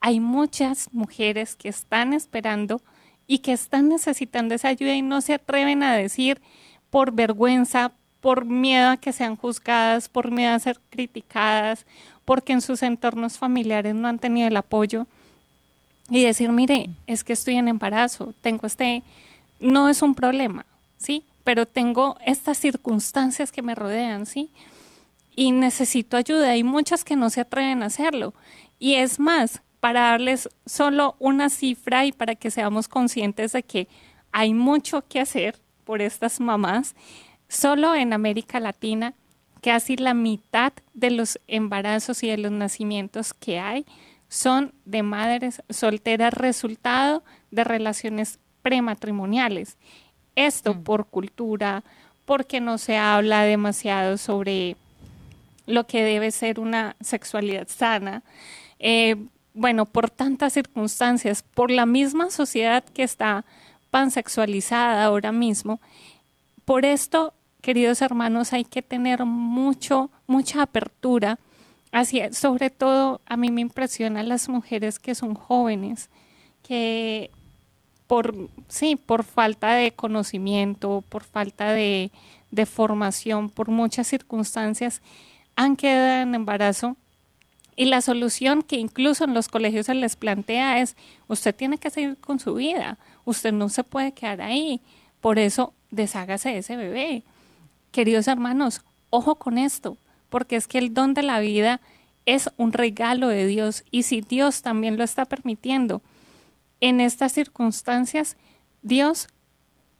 hay 0.00 0.18
muchas 0.18 0.88
mujeres 0.92 1.54
que 1.54 1.68
están 1.68 2.14
esperando 2.14 2.80
y 3.26 3.38
que 3.38 3.52
están 3.52 3.90
necesitando 3.90 4.54
esa 4.54 4.68
ayuda 4.68 4.94
y 4.94 5.02
no 5.02 5.20
se 5.20 5.34
atreven 5.34 5.82
a 5.82 5.94
decir 5.94 6.40
por 6.88 7.12
vergüenza, 7.12 7.92
por 8.20 8.46
miedo 8.46 8.90
a 8.90 8.96
que 8.96 9.12
sean 9.12 9.36
juzgadas, 9.36 10.08
por 10.08 10.30
miedo 10.30 10.54
a 10.54 10.58
ser 10.58 10.80
criticadas, 10.88 11.84
porque 12.24 12.54
en 12.54 12.62
sus 12.62 12.82
entornos 12.82 13.36
familiares 13.36 13.94
no 13.94 14.08
han 14.08 14.18
tenido 14.18 14.48
el 14.48 14.56
apoyo 14.56 15.06
y 16.08 16.24
decir, 16.24 16.50
mire, 16.50 16.88
es 17.06 17.24
que 17.24 17.34
estoy 17.34 17.56
en 17.56 17.68
embarazo, 17.68 18.32
tengo 18.40 18.66
este, 18.66 19.02
no 19.60 19.90
es 19.90 20.00
un 20.00 20.14
problema, 20.14 20.64
¿sí? 20.96 21.24
Pero 21.44 21.66
tengo 21.66 22.16
estas 22.24 22.56
circunstancias 22.56 23.52
que 23.52 23.60
me 23.60 23.74
rodean, 23.74 24.24
¿sí? 24.24 24.50
Y 25.34 25.52
necesito 25.52 26.16
ayuda. 26.16 26.50
Hay 26.50 26.64
muchas 26.64 27.04
que 27.04 27.16
no 27.16 27.30
se 27.30 27.40
atreven 27.40 27.82
a 27.82 27.86
hacerlo. 27.86 28.34
Y 28.78 28.94
es 28.94 29.18
más, 29.18 29.62
para 29.80 30.10
darles 30.10 30.48
solo 30.66 31.16
una 31.18 31.50
cifra 31.50 32.04
y 32.06 32.12
para 32.12 32.34
que 32.34 32.50
seamos 32.50 32.88
conscientes 32.88 33.52
de 33.52 33.62
que 33.62 33.88
hay 34.32 34.54
mucho 34.54 35.06
que 35.06 35.20
hacer 35.20 35.60
por 35.84 36.00
estas 36.00 36.40
mamás, 36.40 36.94
solo 37.48 37.94
en 37.94 38.12
América 38.12 38.60
Latina, 38.60 39.14
casi 39.60 39.96
la 39.96 40.14
mitad 40.14 40.72
de 40.92 41.10
los 41.10 41.40
embarazos 41.46 42.22
y 42.22 42.28
de 42.28 42.38
los 42.38 42.52
nacimientos 42.52 43.32
que 43.34 43.58
hay 43.58 43.86
son 44.28 44.72
de 44.84 45.02
madres 45.02 45.62
solteras 45.70 46.34
resultado 46.34 47.22
de 47.50 47.64
relaciones 47.64 48.40
prematrimoniales. 48.62 49.76
Esto 50.34 50.74
mm. 50.74 50.82
por 50.82 51.06
cultura, 51.06 51.84
porque 52.24 52.60
no 52.60 52.78
se 52.78 52.96
habla 52.96 53.42
demasiado 53.42 54.18
sobre 54.18 54.76
lo 55.66 55.86
que 55.86 56.02
debe 56.02 56.30
ser 56.30 56.60
una 56.60 56.96
sexualidad 57.00 57.68
sana. 57.68 58.22
Eh, 58.78 59.16
bueno, 59.54 59.86
por 59.86 60.10
tantas 60.10 60.52
circunstancias, 60.52 61.42
por 61.42 61.70
la 61.70 61.86
misma 61.86 62.30
sociedad 62.30 62.84
que 62.84 63.02
está 63.02 63.44
pansexualizada 63.90 65.04
ahora 65.04 65.32
mismo. 65.32 65.80
Por 66.64 66.84
esto, 66.84 67.34
queridos 67.60 68.02
hermanos, 68.02 68.52
hay 68.52 68.64
que 68.64 68.82
tener 68.82 69.24
mucho, 69.24 70.10
mucha 70.26 70.62
apertura 70.62 71.38
sobre 72.32 72.70
todo 72.70 73.20
a 73.26 73.36
mí 73.36 73.50
me 73.50 73.60
impresionan 73.60 74.28
las 74.28 74.48
mujeres 74.48 74.98
que 74.98 75.14
son 75.14 75.34
jóvenes, 75.34 76.10
que 76.62 77.30
por, 78.06 78.34
sí, 78.68 78.96
por 78.96 79.22
falta 79.22 79.74
de 79.74 79.92
conocimiento, 79.92 81.04
por 81.08 81.22
falta 81.22 81.72
de, 81.72 82.10
de 82.50 82.66
formación, 82.66 83.48
por 83.48 83.68
muchas 83.68 84.08
circunstancias, 84.08 85.02
han 85.56 85.76
quedado 85.76 86.22
en 86.22 86.34
embarazo 86.34 86.96
y 87.76 87.86
la 87.86 88.00
solución 88.00 88.62
que 88.62 88.76
incluso 88.76 89.24
en 89.24 89.34
los 89.34 89.48
colegios 89.48 89.86
se 89.86 89.94
les 89.94 90.16
plantea 90.16 90.80
es, 90.80 90.96
usted 91.26 91.54
tiene 91.54 91.78
que 91.78 91.90
seguir 91.90 92.16
con 92.18 92.38
su 92.38 92.54
vida, 92.54 92.98
usted 93.24 93.52
no 93.52 93.68
se 93.68 93.84
puede 93.84 94.12
quedar 94.12 94.42
ahí, 94.42 94.80
por 95.20 95.38
eso 95.38 95.72
deshágase 95.90 96.50
de 96.50 96.58
ese 96.58 96.76
bebé. 96.76 97.24
Queridos 97.90 98.28
hermanos, 98.28 98.82
ojo 99.10 99.36
con 99.36 99.58
esto, 99.58 99.96
porque 100.28 100.56
es 100.56 100.68
que 100.68 100.78
el 100.78 100.94
don 100.94 101.14
de 101.14 101.22
la 101.22 101.40
vida 101.40 101.80
es 102.26 102.50
un 102.56 102.72
regalo 102.72 103.28
de 103.28 103.46
Dios 103.46 103.84
y 103.90 104.04
si 104.04 104.20
Dios 104.20 104.62
también 104.62 104.96
lo 104.96 105.04
está 105.04 105.24
permitiendo, 105.24 106.02
en 106.80 107.00
estas 107.00 107.32
circunstancias, 107.32 108.36
Dios 108.82 109.28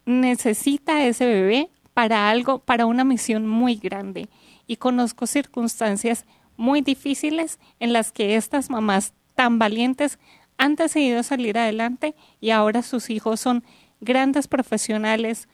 necesita 0.04 1.04
ese 1.04 1.26
bebé 1.26 1.70
para 1.94 2.28
algo, 2.28 2.58
para 2.58 2.86
una 2.86 3.04
misión 3.04 3.46
muy 3.46 3.76
grande. 3.76 4.28
Y 4.66 4.76
conozco 4.76 5.26
circunstancias 5.26 6.24
muy 6.56 6.80
difíciles 6.80 7.58
en 7.80 7.92
las 7.92 8.12
que 8.12 8.36
estas 8.36 8.70
mamás 8.70 9.12
tan 9.34 9.58
valientes 9.58 10.18
han 10.56 10.76
decidido 10.76 11.22
salir 11.22 11.58
adelante 11.58 12.14
y 12.40 12.50
ahora 12.50 12.82
sus 12.82 13.10
hijos 13.10 13.40
son 13.40 13.64
grandes 14.00 14.48
profesionales, 14.48 15.48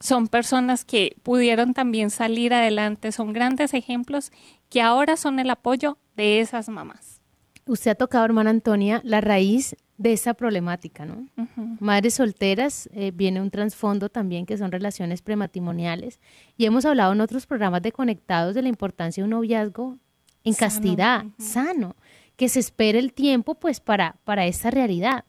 son 0.00 0.28
personas 0.28 0.84
que 0.84 1.16
pudieron 1.22 1.74
también 1.74 2.10
salir 2.10 2.54
adelante, 2.54 3.12
son 3.12 3.32
grandes 3.32 3.74
ejemplos 3.74 4.32
que 4.68 4.82
ahora 4.82 5.16
son 5.16 5.38
el 5.38 5.50
apoyo 5.50 5.98
de 6.16 6.40
esas 6.40 6.68
mamás. 6.68 7.09
Usted 7.70 7.92
ha 7.92 7.94
tocado, 7.94 8.24
hermana 8.24 8.50
Antonia, 8.50 9.00
la 9.04 9.20
raíz 9.20 9.76
de 9.96 10.12
esa 10.12 10.34
problemática, 10.34 11.06
¿no? 11.06 11.28
Madres 11.78 12.14
solteras, 12.14 12.90
eh, 12.92 13.12
viene 13.14 13.40
un 13.40 13.50
trasfondo 13.50 14.08
también 14.08 14.44
que 14.44 14.58
son 14.58 14.72
relaciones 14.72 15.22
prematrimoniales. 15.22 16.18
Y 16.56 16.64
hemos 16.64 16.84
hablado 16.84 17.12
en 17.12 17.20
otros 17.20 17.46
programas 17.46 17.82
de 17.82 17.92
Conectados 17.92 18.56
de 18.56 18.62
la 18.62 18.68
importancia 18.68 19.22
de 19.22 19.26
un 19.26 19.30
noviazgo 19.30 19.98
en 20.42 20.54
castidad, 20.54 21.26
sano, 21.38 21.94
que 22.34 22.48
se 22.48 22.58
espere 22.58 22.98
el 22.98 23.12
tiempo 23.12 23.54
pues 23.54 23.78
para, 23.78 24.16
para 24.24 24.46
esta 24.46 24.72
realidad 24.72 25.24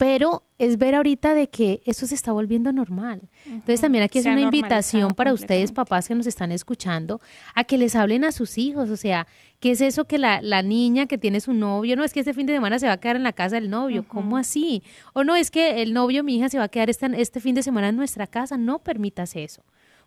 pero 0.00 0.44
es 0.56 0.78
ver 0.78 0.94
ahorita 0.94 1.34
de 1.34 1.50
que 1.50 1.82
eso 1.84 2.06
se 2.06 2.14
está 2.14 2.32
volviendo 2.32 2.72
normal. 2.72 3.20
Entonces 3.44 3.82
también 3.82 4.02
aquí 4.02 4.18
es 4.18 4.24
una 4.24 4.40
invitación 4.40 5.10
para 5.10 5.34
ustedes, 5.34 5.72
papás 5.72 6.08
que 6.08 6.14
nos 6.14 6.26
están 6.26 6.52
escuchando, 6.52 7.20
a 7.54 7.64
que 7.64 7.76
les 7.76 7.94
hablen 7.94 8.24
a 8.24 8.32
sus 8.32 8.56
hijos, 8.56 8.88
o 8.88 8.96
sea, 8.96 9.26
¿qué 9.58 9.72
es 9.72 9.82
eso 9.82 10.06
que 10.06 10.16
la, 10.16 10.40
la 10.40 10.62
niña 10.62 11.04
que 11.04 11.18
tiene 11.18 11.38
su 11.42 11.52
novio, 11.52 11.96
no 11.96 12.04
es 12.04 12.14
que 12.14 12.20
este 12.20 12.32
fin 12.32 12.46
de 12.46 12.54
semana 12.54 12.78
se 12.78 12.86
va 12.86 12.94
a 12.94 12.96
quedar 12.96 13.16
en 13.16 13.24
la 13.24 13.34
casa 13.34 13.56
del 13.56 13.68
novio, 13.68 14.08
¿cómo 14.08 14.38
así? 14.38 14.82
O 15.12 15.22
no 15.22 15.36
es 15.36 15.50
que 15.50 15.82
el 15.82 15.92
novio, 15.92 16.24
mi 16.24 16.38
hija, 16.38 16.48
se 16.48 16.56
va 16.56 16.64
a 16.64 16.68
quedar 16.68 16.88
este, 16.88 17.20
este 17.20 17.40
fin 17.40 17.54
de 17.54 17.62
semana 17.62 17.90
en 17.90 17.96
nuestra 17.96 18.26
casa, 18.26 18.56
no 18.56 18.78
permitas 18.78 19.36
eso. 19.36 19.62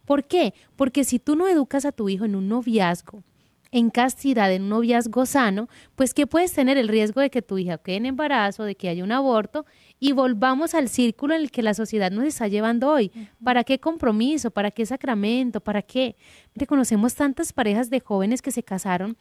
¿Por 0.06 0.24
qué? 0.24 0.56
Porque 0.76 1.04
si 1.04 1.20
tú 1.20 1.36
no 1.36 1.48
educas 1.48 1.86
a 1.86 1.92
tu 1.92 2.10
hijo 2.10 2.26
en 2.26 2.34
un 2.34 2.50
noviazgo, 2.50 3.22
en 3.74 3.90
castidad, 3.90 4.54
en 4.54 4.64
un 4.64 4.70
noviazgo 4.70 5.26
sano, 5.26 5.68
pues 5.96 6.14
que 6.14 6.28
puedes 6.28 6.54
tener 6.54 6.78
el 6.78 6.88
riesgo 6.88 7.22
de 7.22 7.32
que 7.32 7.42
tu 7.42 7.58
hija 7.58 7.80
quede 7.80 7.96
en 7.96 8.06
embarazo, 8.06 8.64
de 8.64 8.76
que 8.76 8.88
haya 8.88 9.04
un 9.04 9.12
aborto 9.12 9.66
y 10.00 10.12
volvamos 10.12 10.76
al 10.76 10.90
círculo 10.90 11.34
en 11.34 11.42
el 11.42 11.52
que 11.52 11.64
la 11.64 11.74
sociedad 11.74 12.12
nos 12.12 12.26
está 12.26 12.48
llevando 12.48 12.92
hoy. 12.92 13.12
¿Para 13.44 13.64
qué 13.64 13.80
compromiso? 13.80 14.52
¿Para 14.52 14.70
qué 14.70 14.86
sacramento? 14.86 15.60
¿Para 15.60 15.82
qué? 15.82 16.16
Reconocemos 16.54 17.16
tantas 17.16 17.52
parejas 17.52 17.90
de 17.90 18.00
jóvenes 18.00 18.44
que 18.44 18.52
se 18.52 18.62
casaron 18.62 19.18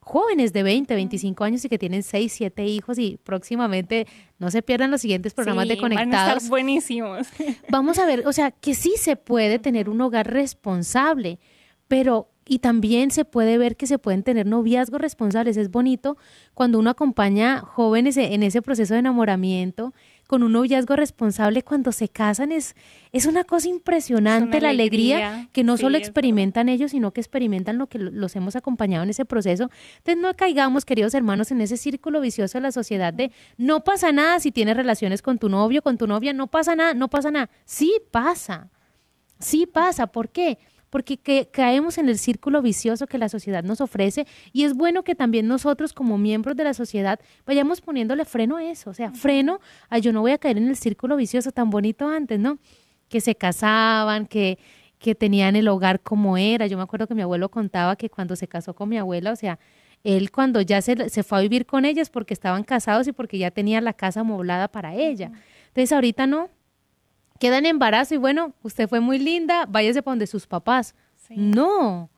jóvenes 0.00 0.52
de 0.52 0.64
20, 0.64 0.94
25 0.94 1.44
años 1.44 1.64
y 1.64 1.68
que 1.68 1.78
tienen 1.78 2.02
6, 2.02 2.32
7 2.32 2.64
hijos 2.64 2.98
y 2.98 3.18
próximamente 3.22 4.08
no 4.38 4.50
se 4.50 4.60
pierdan 4.60 4.90
los 4.90 5.02
siguientes 5.02 5.32
programas 5.32 5.68
de 5.68 5.76
Conectados. 5.76 6.10
Van 6.10 6.28
a 6.28 6.36
estar 6.38 6.50
buenísimos. 6.50 7.28
Vamos 7.68 7.98
a 8.00 8.06
ver, 8.06 8.26
o 8.26 8.32
sea, 8.32 8.50
que 8.50 8.74
sí 8.74 8.94
se 8.96 9.14
puede 9.14 9.60
tener 9.60 9.88
un 9.88 10.00
hogar 10.00 10.28
responsable, 10.28 11.38
pero 11.86 12.31
y 12.46 12.58
también 12.58 13.10
se 13.10 13.24
puede 13.24 13.56
ver 13.58 13.76
que 13.76 13.86
se 13.86 13.98
pueden 13.98 14.22
tener 14.22 14.46
noviazgos 14.46 15.00
responsables. 15.00 15.56
Es 15.56 15.70
bonito 15.70 16.16
cuando 16.54 16.78
uno 16.78 16.90
acompaña 16.90 17.60
jóvenes 17.60 18.16
e, 18.16 18.34
en 18.34 18.42
ese 18.42 18.62
proceso 18.62 18.94
de 18.94 19.00
enamoramiento 19.00 19.94
con 20.26 20.42
un 20.42 20.52
noviazgo 20.52 20.96
responsable 20.96 21.62
cuando 21.62 21.92
se 21.92 22.08
casan. 22.08 22.52
Es, 22.52 22.74
es 23.12 23.26
una 23.26 23.44
cosa 23.44 23.68
impresionante 23.68 24.60
la 24.60 24.70
alegría, 24.70 25.48
que 25.52 25.62
no 25.62 25.76
solo 25.76 25.98
experimentan 25.98 26.68
ellos, 26.68 26.92
sino 26.92 27.12
que 27.12 27.20
experimentan 27.20 27.78
lo 27.78 27.86
que 27.86 27.98
los 27.98 28.34
hemos 28.34 28.56
acompañado 28.56 29.04
en 29.04 29.10
ese 29.10 29.24
proceso. 29.24 29.70
Entonces 29.98 30.22
no 30.22 30.34
caigamos, 30.34 30.84
queridos 30.84 31.14
hermanos, 31.14 31.50
en 31.50 31.60
ese 31.60 31.76
círculo 31.76 32.20
vicioso 32.20 32.58
de 32.58 32.62
la 32.62 32.72
sociedad 32.72 33.12
de 33.12 33.30
no 33.58 33.84
pasa 33.84 34.10
nada 34.10 34.40
si 34.40 34.52
tienes 34.52 34.76
relaciones 34.76 35.22
con 35.22 35.38
tu 35.38 35.48
novio, 35.48 35.82
con 35.82 35.98
tu 35.98 36.06
novia, 36.06 36.32
no 36.32 36.46
pasa 36.46 36.74
nada, 36.74 36.94
no 36.94 37.08
pasa 37.08 37.30
nada. 37.30 37.50
Sí 37.66 37.92
pasa. 38.10 38.70
Sí 39.38 39.66
pasa. 39.66 40.06
¿Por 40.06 40.30
qué? 40.30 40.58
Porque 40.92 41.48
caemos 41.50 41.96
en 41.96 42.10
el 42.10 42.18
círculo 42.18 42.60
vicioso 42.60 43.06
que 43.06 43.16
la 43.16 43.30
sociedad 43.30 43.64
nos 43.64 43.80
ofrece 43.80 44.26
y 44.52 44.64
es 44.64 44.74
bueno 44.74 45.04
que 45.04 45.14
también 45.14 45.48
nosotros 45.48 45.94
como 45.94 46.18
miembros 46.18 46.54
de 46.54 46.64
la 46.64 46.74
sociedad 46.74 47.18
vayamos 47.46 47.80
poniéndole 47.80 48.26
freno 48.26 48.58
a 48.58 48.64
eso, 48.64 48.90
o 48.90 48.94
sea, 48.94 49.10
freno 49.10 49.58
a 49.88 49.96
yo 49.96 50.12
no 50.12 50.20
voy 50.20 50.32
a 50.32 50.38
caer 50.38 50.58
en 50.58 50.68
el 50.68 50.76
círculo 50.76 51.16
vicioso 51.16 51.50
tan 51.50 51.70
bonito 51.70 52.06
antes, 52.06 52.38
¿no? 52.38 52.58
Que 53.08 53.22
se 53.22 53.34
casaban, 53.34 54.26
que, 54.26 54.58
que 54.98 55.14
tenían 55.14 55.56
el 55.56 55.66
hogar 55.68 56.00
como 56.02 56.36
era. 56.36 56.66
Yo 56.66 56.76
me 56.76 56.82
acuerdo 56.82 57.06
que 57.06 57.14
mi 57.14 57.22
abuelo 57.22 57.48
contaba 57.48 57.96
que 57.96 58.10
cuando 58.10 58.36
se 58.36 58.46
casó 58.46 58.74
con 58.74 58.90
mi 58.90 58.98
abuela, 58.98 59.32
o 59.32 59.36
sea, 59.36 59.58
él 60.04 60.30
cuando 60.30 60.60
ya 60.60 60.82
se, 60.82 61.08
se 61.08 61.22
fue 61.22 61.38
a 61.38 61.40
vivir 61.40 61.64
con 61.64 61.86
ellas 61.86 62.10
porque 62.10 62.34
estaban 62.34 62.64
casados 62.64 63.08
y 63.08 63.12
porque 63.12 63.38
ya 63.38 63.50
tenía 63.50 63.80
la 63.80 63.94
casa 63.94 64.20
amoblada 64.20 64.68
para 64.68 64.94
ella. 64.94 65.32
Entonces 65.68 65.90
ahorita 65.92 66.26
no, 66.26 66.50
queda 67.42 67.58
en 67.58 67.66
embarazo 67.66 68.14
y 68.14 68.18
bueno, 68.18 68.54
usted 68.62 68.88
fue 68.88 69.00
muy 69.00 69.18
linda, 69.18 69.66
váyase 69.68 70.00
para 70.00 70.12
donde 70.12 70.28
sus 70.28 70.46
papás. 70.46 70.94
No. 71.28 72.04
O 72.04 72.08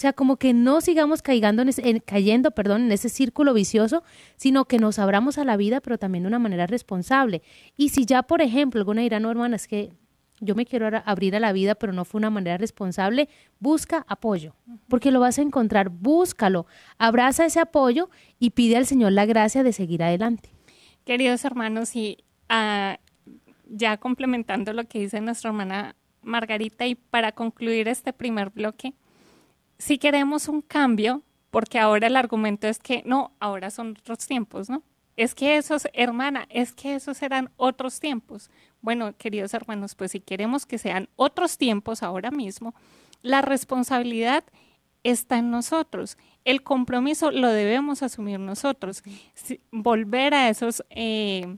sea, 0.00 0.12
como 0.12 0.36
que 0.36 0.54
no 0.54 0.80
sigamos 0.80 1.20
cayendo 1.20 1.64
en 1.66 1.98
cayendo 1.98 2.52
perdón, 2.52 2.82
en 2.82 2.92
ese 2.92 3.08
círculo 3.08 3.54
vicioso, 3.54 4.04
sino 4.36 4.66
que 4.66 4.78
nos 4.78 5.00
abramos 5.00 5.36
a 5.36 5.44
la 5.44 5.56
vida, 5.56 5.80
pero 5.80 5.98
también 5.98 6.22
de 6.22 6.28
una 6.28 6.38
manera 6.38 6.68
responsable. 6.68 7.42
Y 7.76 7.88
si 7.88 8.06
ya, 8.06 8.22
por 8.22 8.40
ejemplo, 8.40 8.78
alguna 8.78 9.02
dirá, 9.02 9.18
no, 9.18 9.32
hermana, 9.32 9.56
es 9.56 9.66
que 9.66 9.90
yo 10.38 10.54
me 10.54 10.64
quiero 10.64 10.88
abrir 11.04 11.34
a 11.34 11.40
la 11.40 11.52
vida, 11.52 11.74
pero 11.74 11.92
no 11.92 12.04
fue 12.04 12.20
una 12.20 12.30
manera 12.30 12.56
responsable, 12.56 13.28
busca 13.58 14.06
apoyo, 14.06 14.54
porque 14.88 15.10
lo 15.10 15.18
vas 15.18 15.40
a 15.40 15.42
encontrar, 15.42 15.88
búscalo, 15.88 16.66
abraza 16.98 17.44
ese 17.44 17.58
apoyo 17.58 18.10
y 18.38 18.50
pide 18.50 18.76
al 18.76 18.86
Señor 18.86 19.10
la 19.10 19.26
gracia 19.26 19.64
de 19.64 19.72
seguir 19.72 20.04
adelante. 20.04 20.50
Queridos 21.04 21.44
hermanos, 21.44 21.96
y 21.96 22.18
uh, 22.48 22.94
ya 23.68 23.96
complementando 23.98 24.72
lo 24.72 24.84
que 24.84 25.00
dice 25.00 25.20
nuestra 25.20 25.50
hermana 25.50 25.94
Margarita, 26.22 26.86
y 26.86 26.94
para 26.94 27.32
concluir 27.32 27.88
este 27.88 28.12
primer 28.12 28.50
bloque, 28.50 28.94
si 29.78 29.98
queremos 29.98 30.48
un 30.48 30.60
cambio, 30.60 31.22
porque 31.50 31.78
ahora 31.78 32.08
el 32.08 32.16
argumento 32.16 32.66
es 32.66 32.78
que 32.78 33.02
no, 33.06 33.32
ahora 33.40 33.70
son 33.70 33.96
otros 33.98 34.26
tiempos, 34.26 34.68
¿no? 34.68 34.82
Es 35.16 35.34
que 35.34 35.56
esos, 35.56 35.88
hermana, 35.94 36.46
es 36.48 36.72
que 36.72 36.94
esos 36.94 37.22
eran 37.22 37.50
otros 37.56 37.98
tiempos. 37.98 38.50
Bueno, 38.80 39.16
queridos 39.16 39.54
hermanos, 39.54 39.94
pues 39.94 40.12
si 40.12 40.20
queremos 40.20 40.64
que 40.64 40.78
sean 40.78 41.08
otros 41.16 41.58
tiempos 41.58 42.02
ahora 42.02 42.30
mismo, 42.30 42.74
la 43.22 43.42
responsabilidad 43.42 44.44
está 45.02 45.38
en 45.38 45.50
nosotros. 45.50 46.18
El 46.44 46.62
compromiso 46.62 47.30
lo 47.30 47.48
debemos 47.48 48.02
asumir 48.02 48.38
nosotros. 48.38 49.02
volver 49.72 50.34
a 50.34 50.48
esos 50.48 50.84
eh, 50.90 51.56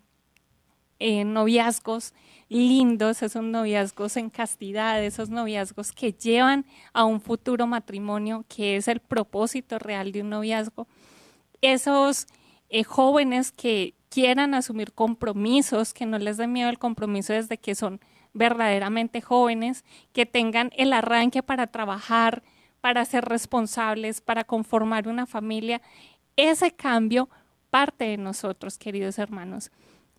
eh, 1.01 1.25
noviazgos 1.25 2.15
lindos, 2.51 3.23
esos 3.23 3.43
noviazgos 3.43 4.17
en 4.17 4.29
castidad, 4.29 5.03
esos 5.03 5.31
noviazgos 5.31 5.93
que 5.93 6.13
llevan 6.13 6.67
a 6.93 7.05
un 7.05 7.21
futuro 7.21 7.67
matrimonio, 7.67 8.45
que 8.49 8.77
es 8.77 8.87
el 8.87 9.01
propósito 9.01 9.79
real 9.79 10.13
de 10.13 10.21
un 10.23 10.31
noviazgo. 10.31 10.87
Esos 11.63 12.27
eh, 12.69 12.85
jóvenes 12.85 13.51
que 13.51 13.95
quieran 14.11 14.55
asumir 14.55 14.93
compromisos, 14.93 15.95
que 15.95 16.07
no 16.07 16.19
les 16.19 16.37
dé 16.37 16.47
miedo 16.47 16.69
el 16.69 16.79
compromiso 16.79 17.33
desde 17.33 17.57
que 17.57 17.75
son 17.75 18.01
verdaderamente 18.35 19.21
jóvenes, 19.21 19.85
que 20.13 20.27
tengan 20.27 20.71
el 20.77 20.93
arranque 20.93 21.43
para 21.43 21.69
trabajar, 21.69 22.43
para 22.81 23.05
ser 23.05 23.25
responsables, 23.25 24.21
para 24.21 24.45
conformar 24.45 25.09
una 25.09 25.27
familia. 25.27 25.81
Ese 26.37 26.73
cambio 26.73 27.29
parte 27.71 28.05
de 28.05 28.17
nosotros, 28.17 28.77
queridos 28.77 29.19
hermanos. 29.19 29.71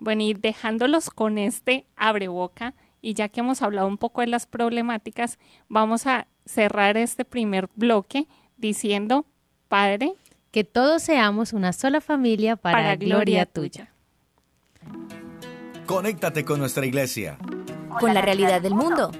Bueno, 0.01 0.23
y 0.23 0.33
dejándolos 0.33 1.11
con 1.11 1.37
este 1.37 1.85
abre 1.95 2.27
boca, 2.27 2.73
y 3.03 3.13
ya 3.13 3.29
que 3.29 3.41
hemos 3.41 3.61
hablado 3.61 3.87
un 3.87 3.99
poco 3.99 4.21
de 4.21 4.27
las 4.27 4.47
problemáticas, 4.47 5.37
vamos 5.69 6.07
a 6.07 6.25
cerrar 6.43 6.97
este 6.97 7.23
primer 7.23 7.69
bloque 7.75 8.27
diciendo, 8.57 9.27
Padre, 9.67 10.13
que 10.49 10.63
todos 10.63 11.03
seamos 11.03 11.53
una 11.53 11.71
sola 11.71 12.01
familia 12.01 12.55
para, 12.55 12.95
gloria, 12.95 13.45
tuya. 13.45 13.93
Conéctate 15.85 16.43
con 16.45 16.59
nuestra 16.59 16.83
iglesia. 16.83 17.37
Con 17.99 18.15
la 18.15 18.23
realidad 18.23 18.59
del 18.59 18.73
mundo. 18.73 19.11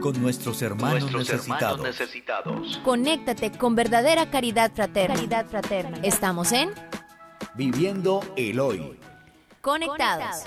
Con 0.00 0.22
nuestros 0.22 0.62
hermanos, 0.62 1.10
Nuestros 1.10 1.30
necesitados. 1.30 1.78
hermanos 1.78 2.00
necesitados. 2.00 2.80
Conéctate 2.84 3.50
con 3.50 3.74
verdadera 3.74 4.30
caridad 4.30 4.70
fraterna. 4.72 5.16
Caridad 5.16 5.46
fraterna. 5.46 5.98
Estamos 6.04 6.52
en 6.52 6.70
Viviendo 7.56 8.20
el 8.36 8.60
hoy. 8.60 8.96
Conectados. 9.60 10.44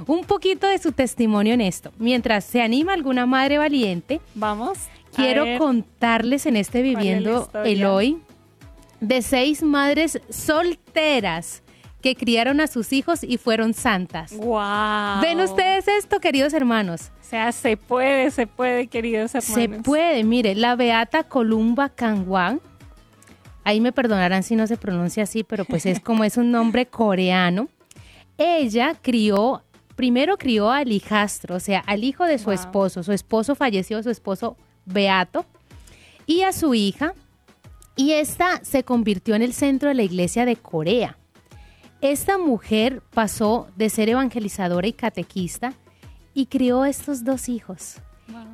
un 0.07 0.23
poquito 0.25 0.65
de 0.67 0.77
su 0.79 0.91
testimonio 0.91 1.53
en 1.53 1.61
esto. 1.61 1.91
Mientras 1.99 2.45
se 2.45 2.61
anima 2.61 2.93
alguna 2.93 3.25
madre 3.25 3.57
valiente, 3.59 4.19
Vamos. 4.33 4.77
quiero 5.15 5.43
ver. 5.43 5.59
contarles 5.59 6.45
en 6.47 6.55
este 6.55 6.81
Viviendo 6.81 7.49
el 7.63 7.85
Hoy 7.85 8.17
de 8.99 9.21
seis 9.21 9.61
madres 9.61 10.19
solteras 10.29 11.61
que 12.01 12.15
criaron 12.15 12.59
a 12.61 12.67
sus 12.67 12.93
hijos 12.93 13.23
y 13.23 13.37
fueron 13.37 13.73
santas. 13.73 14.31
Wow. 14.37 15.21
¿Ven 15.21 15.39
ustedes 15.41 15.87
esto, 15.87 16.19
queridos 16.19 16.53
hermanos? 16.53 17.11
O 17.21 17.29
sea, 17.29 17.51
se 17.51 17.75
puede, 17.75 18.31
se 18.31 18.47
puede, 18.47 18.87
queridos 18.87 19.33
hermanos. 19.35 19.55
Se 19.55 19.69
puede, 19.83 20.23
mire, 20.23 20.55
la 20.55 20.75
Beata 20.75 21.23
Columba 21.23 21.89
Kangwan, 21.89 22.61
ahí 23.63 23.81
me 23.81 23.91
perdonarán 23.91 24.43
si 24.43 24.55
no 24.55 24.67
se 24.67 24.77
pronuncia 24.77 25.23
así, 25.23 25.43
pero 25.43 25.65
pues 25.65 25.85
es 25.85 25.99
como 25.99 26.23
es 26.23 26.37
un 26.37 26.51
nombre 26.51 26.85
coreano. 26.85 27.67
Ella 28.37 28.95
crió, 29.01 29.63
primero 29.95 30.37
crió 30.37 30.69
al 30.71 30.91
hijastro, 30.91 31.55
o 31.55 31.59
sea, 31.59 31.79
al 31.87 32.03
hijo 32.03 32.25
de 32.25 32.37
su 32.37 32.45
Wow. 32.45 32.53
esposo. 32.53 33.03
Su 33.03 33.11
esposo 33.11 33.55
falleció, 33.55 34.01
su 34.03 34.09
esposo 34.11 34.55
Beato, 34.85 35.45
y 36.27 36.43
a 36.43 36.53
su 36.53 36.73
hija, 36.75 37.13
y 37.95 38.11
esta 38.13 38.63
se 38.63 38.83
convirtió 38.83 39.33
en 39.35 39.41
el 39.41 39.53
centro 39.53 39.89
de 39.89 39.95
la 39.95 40.03
iglesia 40.03 40.45
de 40.45 40.55
Corea. 40.55 41.17
Esta 42.01 42.37
mujer 42.37 43.01
pasó 43.13 43.67
de 43.75 43.89
ser 43.89 44.09
evangelizadora 44.09 44.87
y 44.87 44.93
catequista 44.93 45.73
y 46.33 46.45
crió 46.45 46.85
estos 46.85 47.23
dos 47.23 47.49
hijos. 47.49 47.95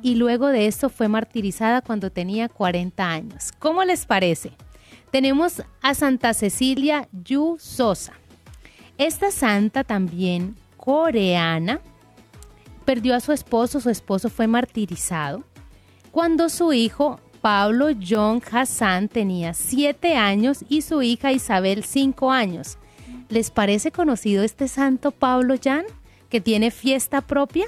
Y 0.02 0.14
luego 0.14 0.48
de 0.48 0.66
esto 0.66 0.88
fue 0.88 1.08
martirizada 1.08 1.82
cuando 1.82 2.10
tenía 2.10 2.48
40 2.48 3.06
años. 3.06 3.52
¿Cómo 3.58 3.84
les 3.84 4.06
parece? 4.06 4.52
Tenemos 5.10 5.62
a 5.82 5.94
Santa 5.94 6.32
Cecilia 6.32 7.08
Yu 7.12 7.56
Sosa. 7.58 8.14
Esta 8.96 9.30
santa 9.30 9.84
también 9.84 10.56
coreana 10.76 11.80
perdió 12.84 13.14
a 13.14 13.20
su 13.20 13.32
esposo, 13.32 13.80
su 13.80 13.90
esposo 13.90 14.30
fue 14.30 14.46
martirizado. 14.46 15.44
Cuando 16.10 16.48
su 16.48 16.72
hijo 16.72 17.20
Pablo 17.40 17.88
John 18.00 18.40
Hassan 18.50 19.08
tenía 19.08 19.52
7 19.52 20.16
años 20.16 20.64
y 20.68 20.80
su 20.80 21.02
hija 21.02 21.30
Isabel 21.32 21.84
5 21.84 22.30
años. 22.30 22.78
¿Les 23.28 23.50
parece 23.50 23.90
conocido 23.90 24.42
este 24.42 24.68
santo 24.68 25.10
Pablo 25.10 25.54
Jan, 25.62 25.84
que 26.28 26.40
tiene 26.40 26.70
fiesta 26.70 27.22
propia? 27.22 27.66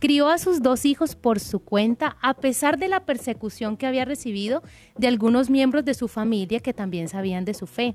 Crió 0.00 0.28
a 0.28 0.38
sus 0.38 0.62
dos 0.62 0.84
hijos 0.84 1.14
por 1.14 1.38
su 1.38 1.60
cuenta 1.60 2.16
a 2.22 2.34
pesar 2.34 2.78
de 2.78 2.88
la 2.88 3.00
persecución 3.04 3.76
que 3.76 3.86
había 3.86 4.04
recibido 4.04 4.62
de 4.96 5.06
algunos 5.06 5.48
miembros 5.48 5.84
de 5.84 5.94
su 5.94 6.08
familia 6.08 6.60
que 6.60 6.72
también 6.72 7.08
sabían 7.08 7.44
de 7.44 7.54
su 7.54 7.66
fe. 7.66 7.94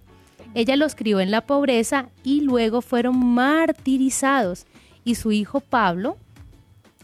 Ella 0.54 0.78
los 0.78 0.96
crió 0.96 1.20
en 1.20 1.32
la 1.32 1.46
pobreza 1.46 2.10
y 2.24 2.42
luego 2.42 2.82
fueron 2.82 3.18
martirizados. 3.18 4.66
Y 5.04 5.16
su 5.16 5.34
hijo 5.34 5.60
Pablo 5.60 6.18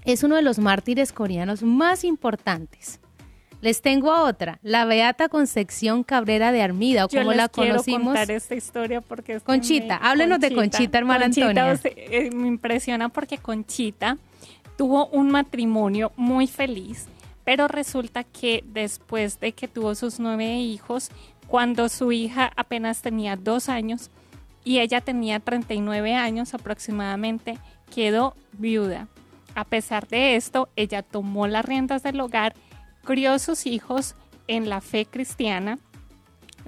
es 0.06 0.24
uno 0.24 0.38
de 0.38 0.42
los 0.42 0.58
mártires 0.58 1.12
coreanos 1.12 1.64
más 1.64 2.04
importantes. 2.06 3.01
Les 3.62 3.82
tengo 3.84 4.12
a 4.12 4.24
otra, 4.24 4.60
la 4.64 4.86
Beata 4.86 5.30
Concepción 5.30 6.04
Cabrera 6.04 6.52
de 6.52 6.64
Armida, 6.64 7.06
o 7.06 7.10
Yo 7.10 7.20
como 7.20 7.30
les 7.32 7.38
la 7.38 7.48
conocimos. 7.48 8.06
contar 8.08 8.32
esta 8.32 8.56
historia 8.56 9.02
porque 9.02 9.36
es 9.36 9.44
Conchita, 9.44 10.00
me- 10.00 10.08
háblenos 10.08 10.40
de 10.40 10.54
Conchita, 10.56 10.98
hermana 10.98 11.26
Antonia. 11.26 11.72
o 11.72 11.78
sea, 11.78 11.92
eh, 11.96 12.32
me 12.34 12.48
impresiona 12.48 13.10
porque 13.10 13.38
Conchita 13.38 14.18
tuvo 14.78 15.06
un 15.08 15.30
matrimonio 15.30 16.12
muy 16.16 16.48
feliz, 16.48 17.06
pero 17.44 17.68
resulta 17.68 18.24
que 18.24 18.64
después 18.66 19.40
de 19.40 19.52
que 19.52 19.68
tuvo 19.68 19.94
sus 19.94 20.20
nueve 20.20 20.56
hijos, 20.58 21.12
cuando 21.48 21.88
su 21.90 22.12
hija 22.12 22.52
apenas 22.56 23.02
tenía 23.04 23.36
dos 23.36 23.70
años 23.70 24.10
y 24.64 24.80
ella 24.80 25.02
tenía 25.02 25.40
39 25.40 26.16
años 26.16 26.54
aproximadamente, 26.56 27.60
quedó 27.94 28.36
viuda. 28.54 29.08
A 29.54 29.66
pesar 29.66 30.08
de 30.08 30.36
esto, 30.36 30.70
ella 30.76 31.04
tomó 31.04 31.46
las 31.48 31.66
riendas 31.66 32.02
del 32.04 32.20
hogar, 32.22 32.56
crió 33.04 33.40
sus 33.40 33.66
hijos 33.66 34.16
en 34.48 34.70
la 34.70 34.82
fe 34.82 35.06
cristiana, 35.06 35.80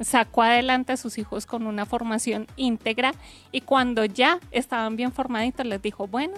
sacó 0.02 0.44
adelante 0.44 0.94
a 0.94 0.98
sus 0.98 1.18
hijos 1.18 1.46
con 1.46 1.68
una 1.68 1.86
formación 1.86 2.48
íntegra 2.56 3.14
y 3.52 3.62
cuando 3.62 4.06
ya 4.06 4.40
estaban 4.52 4.96
bien 4.96 5.12
formaditos 5.12 5.66
les 5.66 5.82
dijo, 5.82 6.08
bueno, 6.08 6.34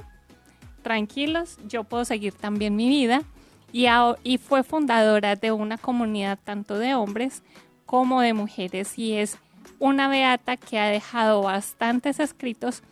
tranquilos, 0.81 1.57
yo 1.67 1.83
puedo 1.83 2.05
seguir 2.05 2.33
también 2.33 2.75
mi 2.75 2.89
vida 2.89 3.23
y, 3.71 3.87
y 4.23 4.37
fue 4.37 4.63
fundadora 4.63 5.35
de 5.35 5.51
una 5.51 5.77
comunidad 5.77 6.39
tanto 6.43 6.77
de 6.77 6.95
hombres 6.95 7.43
como 7.85 8.21
de 8.21 8.33
mujeres 8.33 8.97
y 8.97 9.13
es 9.13 9.37
una 9.79 10.07
beata 10.07 10.57
que 10.57 10.79
ha 10.79 10.87
dejado 10.87 11.41
bastantes 11.41 12.19
escritos 12.19 12.83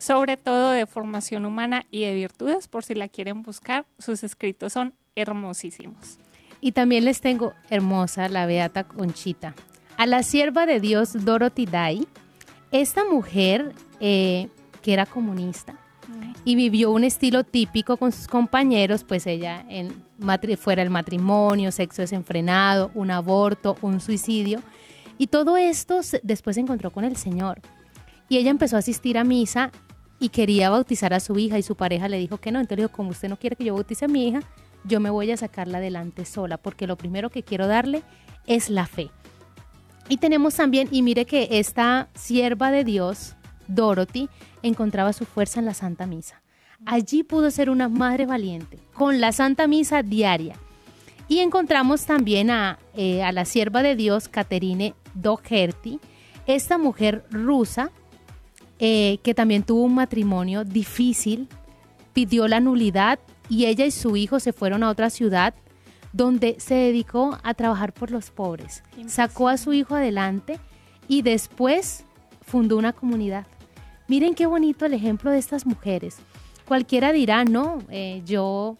sobre 0.00 0.38
todo 0.38 0.70
de 0.70 0.86
formación 0.86 1.44
humana 1.44 1.84
y 1.90 2.06
de 2.06 2.14
virtudes, 2.14 2.68
por 2.68 2.84
si 2.84 2.94
la 2.94 3.08
quieren 3.08 3.42
buscar, 3.42 3.84
sus 3.98 4.24
escritos 4.24 4.72
son 4.72 4.94
hermosísimos. 5.14 6.18
Y 6.60 6.72
también 6.72 7.04
les 7.04 7.20
tengo 7.20 7.54
hermosa 7.70 8.28
la 8.28 8.46
Beata 8.46 8.84
Conchita. 8.84 9.54
A 9.96 10.06
la 10.06 10.22
sierva 10.22 10.66
de 10.66 10.80
Dios 10.80 11.24
Dorothy 11.24 11.66
Day, 11.66 12.06
esta 12.72 13.04
mujer 13.04 13.74
eh, 14.00 14.48
que 14.82 14.92
era 14.92 15.06
comunista 15.06 15.74
y 16.44 16.54
vivió 16.54 16.90
un 16.90 17.04
estilo 17.04 17.44
típico 17.44 17.96
con 17.96 18.12
sus 18.12 18.26
compañeros, 18.26 19.04
pues 19.04 19.26
ella 19.26 19.64
en 19.68 19.92
fuera 20.58 20.82
el 20.82 20.90
matrimonio, 20.90 21.70
sexo 21.70 22.02
desenfrenado, 22.02 22.90
un 22.94 23.10
aborto, 23.10 23.76
un 23.82 24.00
suicidio. 24.00 24.60
Y 25.18 25.26
todo 25.26 25.56
esto 25.56 26.02
se- 26.02 26.20
después 26.22 26.54
se 26.56 26.60
encontró 26.62 26.90
con 26.90 27.04
el 27.04 27.16
Señor. 27.16 27.60
Y 28.28 28.38
ella 28.38 28.50
empezó 28.50 28.76
a 28.76 28.78
asistir 28.80 29.18
a 29.18 29.24
misa 29.24 29.70
y 30.18 30.30
quería 30.30 30.70
bautizar 30.70 31.12
a 31.12 31.20
su 31.20 31.38
hija 31.38 31.58
y 31.58 31.62
su 31.62 31.74
pareja 31.76 32.08
le 32.08 32.18
dijo 32.18 32.38
que 32.38 32.52
no. 32.52 32.58
Entonces 32.60 32.84
dijo, 32.86 32.92
como 32.96 33.10
usted 33.10 33.28
no 33.28 33.36
quiere 33.36 33.56
que 33.56 33.64
yo 33.64 33.74
bautice 33.74 34.06
a 34.06 34.08
mi 34.08 34.28
hija, 34.28 34.40
yo 34.84 35.00
me 35.00 35.10
voy 35.10 35.30
a 35.30 35.36
sacarla 35.36 35.78
adelante 35.78 36.24
sola, 36.24 36.56
porque 36.56 36.86
lo 36.86 36.96
primero 36.96 37.30
que 37.30 37.42
quiero 37.42 37.66
darle 37.66 38.02
es 38.46 38.70
la 38.70 38.86
fe. 38.86 39.10
Y 40.08 40.16
tenemos 40.16 40.54
también, 40.54 40.88
y 40.90 41.02
mire 41.02 41.24
que 41.24 41.48
esta 41.52 42.08
sierva 42.14 42.70
de 42.70 42.84
Dios, 42.84 43.36
Dorothy, 43.68 44.28
encontraba 44.62 45.12
su 45.12 45.24
fuerza 45.24 45.60
en 45.60 45.66
la 45.66 45.74
Santa 45.74 46.06
Misa. 46.06 46.42
Allí 46.84 47.22
pudo 47.22 47.50
ser 47.50 47.70
una 47.70 47.88
madre 47.88 48.26
valiente, 48.26 48.78
con 48.94 49.20
la 49.20 49.32
Santa 49.32 49.66
Misa 49.66 50.02
diaria. 50.02 50.56
Y 51.28 51.38
encontramos 51.38 52.06
también 52.06 52.50
a, 52.50 52.78
eh, 52.96 53.22
a 53.22 53.30
la 53.30 53.44
sierva 53.44 53.82
de 53.82 53.94
Dios, 53.94 54.28
Caterine 54.28 54.94
Doherty, 55.14 56.00
esta 56.46 56.78
mujer 56.78 57.24
rusa, 57.30 57.92
eh, 58.80 59.18
que 59.22 59.34
también 59.34 59.62
tuvo 59.62 59.84
un 59.84 59.94
matrimonio 59.94 60.64
difícil, 60.64 61.48
pidió 62.14 62.48
la 62.48 62.60
nulidad 62.60 63.20
y 63.50 63.66
ella 63.66 63.84
y 63.84 63.90
su 63.90 64.16
hijo 64.16 64.40
se 64.40 64.54
fueron 64.54 64.82
a 64.82 64.88
otra 64.88 65.10
ciudad 65.10 65.54
donde 66.12 66.56
se 66.58 66.74
dedicó 66.74 67.38
a 67.42 67.52
trabajar 67.52 67.92
por 67.92 68.10
los 68.10 68.30
pobres. 68.30 68.82
Sacó 69.06 69.48
a 69.48 69.58
su 69.58 69.72
hijo 69.72 69.96
adelante 69.96 70.58
y 71.08 71.22
después 71.22 72.04
fundó 72.40 72.78
una 72.78 72.92
comunidad. 72.92 73.46
Miren 74.08 74.34
qué 74.34 74.46
bonito 74.46 74.86
el 74.86 74.94
ejemplo 74.94 75.30
de 75.30 75.38
estas 75.38 75.66
mujeres. 75.66 76.16
Cualquiera 76.66 77.12
dirá, 77.12 77.44
no, 77.44 77.78
eh, 77.90 78.22
yo 78.24 78.78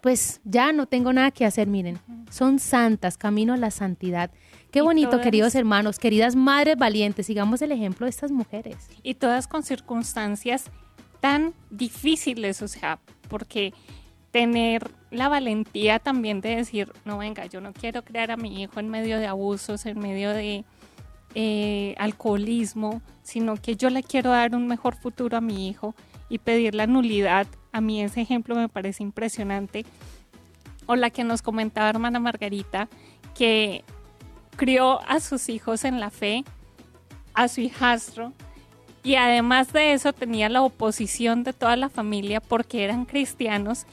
pues 0.00 0.40
ya 0.44 0.72
no 0.72 0.86
tengo 0.86 1.12
nada 1.12 1.30
que 1.30 1.46
hacer, 1.46 1.68
miren, 1.68 2.00
son 2.28 2.58
santas, 2.58 3.16
camino 3.16 3.54
a 3.54 3.56
la 3.56 3.70
santidad. 3.70 4.32
Qué 4.72 4.82
bonito, 4.82 5.20
queridos 5.20 5.54
hermanos, 5.54 6.00
queridas 6.00 6.34
madres 6.34 6.76
valientes, 6.76 7.26
sigamos 7.26 7.62
el 7.62 7.70
ejemplo 7.70 8.06
de 8.06 8.10
estas 8.10 8.32
mujeres. 8.32 8.88
Y 9.04 9.14
todas 9.14 9.46
con 9.46 9.62
circunstancias 9.62 10.64
tan 11.20 11.54
difíciles, 11.70 12.62
o 12.62 12.68
sea, 12.68 12.98
porque 13.32 13.72
tener 14.30 14.90
la 15.10 15.30
valentía 15.30 15.98
también 15.98 16.42
de 16.42 16.56
decir, 16.56 16.92
no 17.06 17.16
venga, 17.16 17.46
yo 17.46 17.62
no 17.62 17.72
quiero 17.72 18.02
crear 18.04 18.30
a 18.30 18.36
mi 18.36 18.60
hijo 18.62 18.78
en 18.78 18.90
medio 18.90 19.18
de 19.18 19.26
abusos, 19.26 19.86
en 19.86 19.98
medio 19.98 20.30
de 20.32 20.66
eh, 21.34 21.94
alcoholismo, 21.96 23.00
sino 23.22 23.56
que 23.56 23.74
yo 23.76 23.88
le 23.88 24.02
quiero 24.02 24.32
dar 24.32 24.54
un 24.54 24.66
mejor 24.66 24.96
futuro 24.96 25.38
a 25.38 25.40
mi 25.40 25.66
hijo 25.66 25.94
y 26.28 26.40
pedir 26.40 26.74
la 26.74 26.86
nulidad. 26.86 27.46
A 27.72 27.80
mí 27.80 28.02
ese 28.02 28.20
ejemplo 28.20 28.54
me 28.54 28.68
parece 28.68 29.02
impresionante. 29.02 29.86
O 30.84 30.94
la 30.94 31.08
que 31.08 31.24
nos 31.24 31.40
comentaba 31.40 31.88
hermana 31.88 32.20
Margarita, 32.20 32.90
que 33.34 33.82
crió 34.56 35.00
a 35.08 35.20
sus 35.20 35.48
hijos 35.48 35.84
en 35.84 36.00
la 36.00 36.10
fe, 36.10 36.44
a 37.32 37.48
su 37.48 37.62
hijastro, 37.62 38.34
y 39.02 39.16
además 39.16 39.72
de 39.72 39.92
eso 39.92 40.12
tenía 40.12 40.48
la 40.48 40.62
oposición 40.62 41.44
de 41.44 41.52
toda 41.52 41.76
la 41.76 41.88
familia 41.88 42.40
porque 42.40 42.84
eran 42.84 43.04
cristianos 43.04 43.86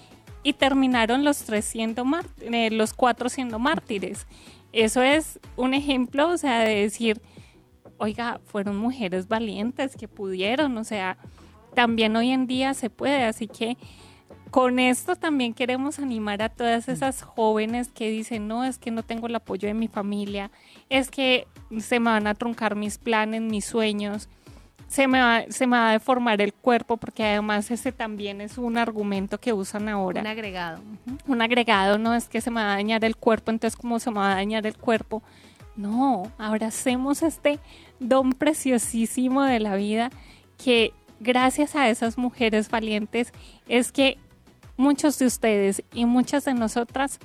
y 0.43 0.53
terminaron 0.53 1.23
los 1.23 1.39
tres 1.39 1.65
siendo 1.65 2.05
eh, 2.41 2.69
los 2.71 2.93
cuatro 2.93 3.29
siendo 3.29 3.59
mártires. 3.59 4.27
Eso 4.71 5.01
es 5.01 5.39
un 5.55 5.73
ejemplo, 5.73 6.29
o 6.29 6.37
sea, 6.37 6.59
de 6.59 6.75
decir, 6.75 7.21
oiga, 7.97 8.39
fueron 8.45 8.77
mujeres 8.77 9.27
valientes 9.27 9.95
que 9.95 10.07
pudieron, 10.07 10.77
o 10.77 10.83
sea, 10.83 11.17
también 11.73 12.15
hoy 12.15 12.29
en 12.29 12.45
día 12.45 12.73
se 12.73 12.89
puede, 12.89 13.23
así 13.23 13.47
que 13.47 13.77
con 14.51 14.79
esto 14.79 15.15
también 15.15 15.53
queremos 15.53 15.99
animar 15.99 16.41
a 16.41 16.49
todas 16.49 16.87
esas 16.87 17.21
jóvenes 17.21 17.89
que 17.89 18.09
dicen, 18.09 18.47
no, 18.47 18.63
es 18.63 18.77
que 18.77 18.91
no 18.91 19.03
tengo 19.03 19.27
el 19.27 19.35
apoyo 19.35 19.67
de 19.67 19.73
mi 19.73 19.87
familia, 19.87 20.49
es 20.89 21.11
que 21.11 21.47
se 21.79 21.99
me 21.99 22.11
van 22.11 22.27
a 22.27 22.35
truncar 22.35 22.75
mis 22.75 22.97
planes, 22.97 23.41
mis 23.41 23.65
sueños, 23.65 24.29
se 24.89 25.07
me, 25.07 25.21
va, 25.21 25.43
se 25.49 25.67
me 25.67 25.77
va 25.77 25.89
a 25.89 25.91
deformar 25.93 26.41
el 26.41 26.51
cuerpo, 26.51 26.97
porque 26.97 27.23
además 27.23 27.69
ese 27.69 27.91
también 27.91 28.41
es 28.41 28.57
un 28.57 28.75
argumento 28.75 29.39
que 29.39 29.53
usan 29.53 29.87
ahora. 29.87 30.21
Un 30.21 30.27
agregado. 30.27 30.81
Un 31.27 31.41
agregado, 31.43 31.99
no 31.99 32.15
es 32.15 32.27
que 32.27 32.41
se 32.41 32.49
me 32.49 32.59
va 32.59 32.73
a 32.73 32.75
dañar 32.75 33.05
el 33.05 33.15
cuerpo, 33.15 33.51
entonces 33.51 33.79
¿cómo 33.79 33.99
se 33.99 34.09
me 34.09 34.17
va 34.17 34.31
a 34.31 34.35
dañar 34.35 34.65
el 34.65 34.75
cuerpo? 34.75 35.21
No, 35.75 36.31
abracemos 36.39 37.21
este 37.21 37.59
don 37.99 38.33
preciosísimo 38.33 39.43
de 39.43 39.59
la 39.59 39.75
vida 39.75 40.09
que 40.57 40.91
gracias 41.19 41.75
a 41.75 41.87
esas 41.87 42.17
mujeres 42.17 42.69
valientes 42.71 43.31
es 43.67 43.91
que 43.91 44.17
muchos 44.75 45.19
de 45.19 45.27
ustedes 45.27 45.83
y 45.93 46.05
muchas 46.05 46.45
de 46.45 46.55
nosotras 46.55 47.19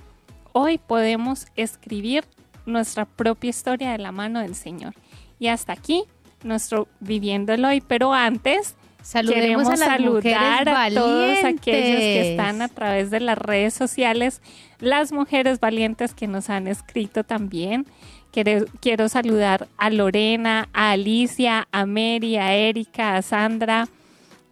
hoy 0.52 0.76
podemos 0.76 1.46
escribir 1.56 2.26
nuestra 2.66 3.06
propia 3.06 3.48
historia 3.48 3.92
de 3.92 3.98
la 3.98 4.12
mano 4.12 4.40
del 4.40 4.54
Señor. 4.54 4.94
Y 5.38 5.48
hasta 5.48 5.72
aquí 5.72 6.04
nuestro 6.44 6.88
viviéndolo 7.00 7.68
hoy, 7.68 7.80
pero 7.80 8.12
antes 8.12 8.76
Saludemos 9.04 9.68
a 9.68 9.76
saludar 9.76 10.66
a 10.66 10.90
todos 10.90 11.44
aquellos 11.44 11.98
que 11.98 12.30
están 12.30 12.62
a 12.62 12.68
través 12.68 13.10
de 13.10 13.20
las 13.20 13.36
redes 13.36 13.74
sociales, 13.74 14.40
las 14.80 15.12
mujeres 15.12 15.60
valientes 15.60 16.14
que 16.14 16.26
nos 16.26 16.48
han 16.48 16.66
escrito 16.66 17.22
también. 17.22 17.84
Quiero, 18.32 18.64
quiero 18.80 19.10
saludar 19.10 19.68
a 19.76 19.90
Lorena, 19.90 20.70
a 20.72 20.92
Alicia, 20.92 21.68
a 21.70 21.84
Mary, 21.84 22.38
a 22.38 22.54
Erika, 22.54 23.16
a 23.16 23.20
Sandra, 23.20 23.88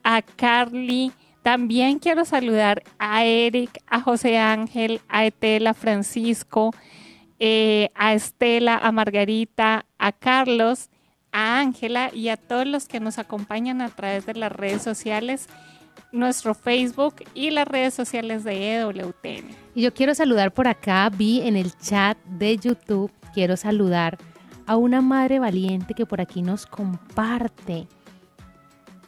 a 0.05 0.21
Carly. 0.21 1.13
También 1.43 1.99
quiero 1.99 2.27
saludar 2.27 2.83
a 2.99 3.25
Eric, 3.25 3.83
a 3.87 4.03
José 4.03 4.37
Ángel, 4.37 5.01
a 5.09 5.25
Etela 5.25 5.73
Francisco, 5.73 6.75
eh, 7.39 7.89
a 7.95 8.13
Estela, 8.13 8.77
a 8.77 8.93
Margarita, 8.93 9.87
a 9.99 10.13
Carlos 10.13 10.91
a 11.33 11.59
Ángela 11.59 12.11
y 12.15 12.29
a 12.29 12.37
todos 12.37 12.67
los 12.67 12.87
que 12.87 13.01
nos 13.01 13.19
acompañan 13.19 13.81
a 13.81 13.89
través 13.89 14.27
de 14.27 14.35
las 14.35 14.53
redes 14.53 14.83
sociales, 14.83 15.49
nuestro 16.13 16.55
Facebook 16.55 17.17
y 17.35 17.51
las 17.51 17.67
redes 17.67 17.95
sociales 17.95 18.45
de 18.45 18.77
EWTN. 18.77 19.49
Y 19.75 19.83
yo 19.83 19.95
quiero 19.95 20.15
saludar 20.15 20.53
por 20.53 20.69
acá, 20.69 21.11
vi 21.11 21.41
en 21.41 21.57
el 21.57 21.77
chat 21.79 22.19
de 22.25 22.57
YouTube, 22.59 23.11
quiero 23.35 23.57
saludar 23.57 24.19
a 24.67 24.77
una 24.77 25.01
madre 25.01 25.39
valiente 25.39 25.95
que 25.95 26.07
por 26.07 26.21
aquí 26.21 26.43
nos 26.43 26.67
comparte. 26.67 27.89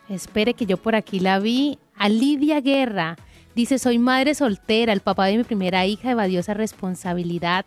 Espere 0.09 0.55
que 0.55 0.67
yo 0.67 0.77
por 0.77 0.95
aquí 0.95 1.21
la 1.21 1.39
vi, 1.39 1.79
a 1.97 2.09
Lidia 2.09 2.61
Guerra. 2.61 3.17
Dice, 3.55 3.79
soy 3.79 3.99
madre 3.99 4.35
soltera, 4.35 4.93
el 4.93 5.01
papá 5.01 5.27
de 5.27 5.37
mi 5.37 5.45
primera 5.45 5.87
hija 5.87 6.11
evadió 6.11 6.41
esa 6.41 6.55
responsabilidad 6.55 7.65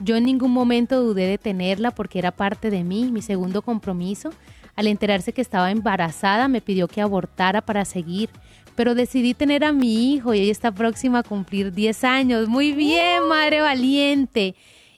yo 0.00 0.16
en 0.16 0.24
ningún 0.24 0.52
momento 0.52 1.02
dudé 1.02 1.26
de 1.26 1.38
tenerla 1.38 1.90
porque 1.90 2.18
era 2.18 2.30
parte 2.30 2.70
de 2.70 2.84
mí, 2.84 3.10
mi 3.10 3.22
segundo 3.22 3.62
compromiso. 3.62 4.30
Al 4.74 4.86
enterarse 4.86 5.32
que 5.32 5.40
estaba 5.40 5.70
embarazada 5.70 6.48
me 6.48 6.60
pidió 6.60 6.86
que 6.86 7.00
abortara 7.00 7.62
para 7.62 7.84
seguir, 7.84 8.28
pero 8.74 8.94
decidí 8.94 9.32
tener 9.32 9.64
a 9.64 9.72
mi 9.72 10.12
hijo 10.12 10.34
y 10.34 10.40
ella 10.40 10.52
está 10.52 10.70
próxima 10.70 11.20
a 11.20 11.22
cumplir 11.22 11.72
10 11.72 12.04
años. 12.04 12.48
Muy 12.48 12.72
bien, 12.72 13.26
madre 13.26 13.62
valiente. 13.62 14.54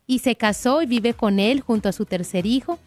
Y 0.06 0.18
se 0.18 0.34
casó 0.34 0.82
y 0.82 0.86
vive 0.86 1.14
con 1.14 1.38
él 1.38 1.60
junto 1.60 1.88
a 1.88 1.92
su 1.92 2.04
tercer 2.04 2.44
hijo. 2.44 2.78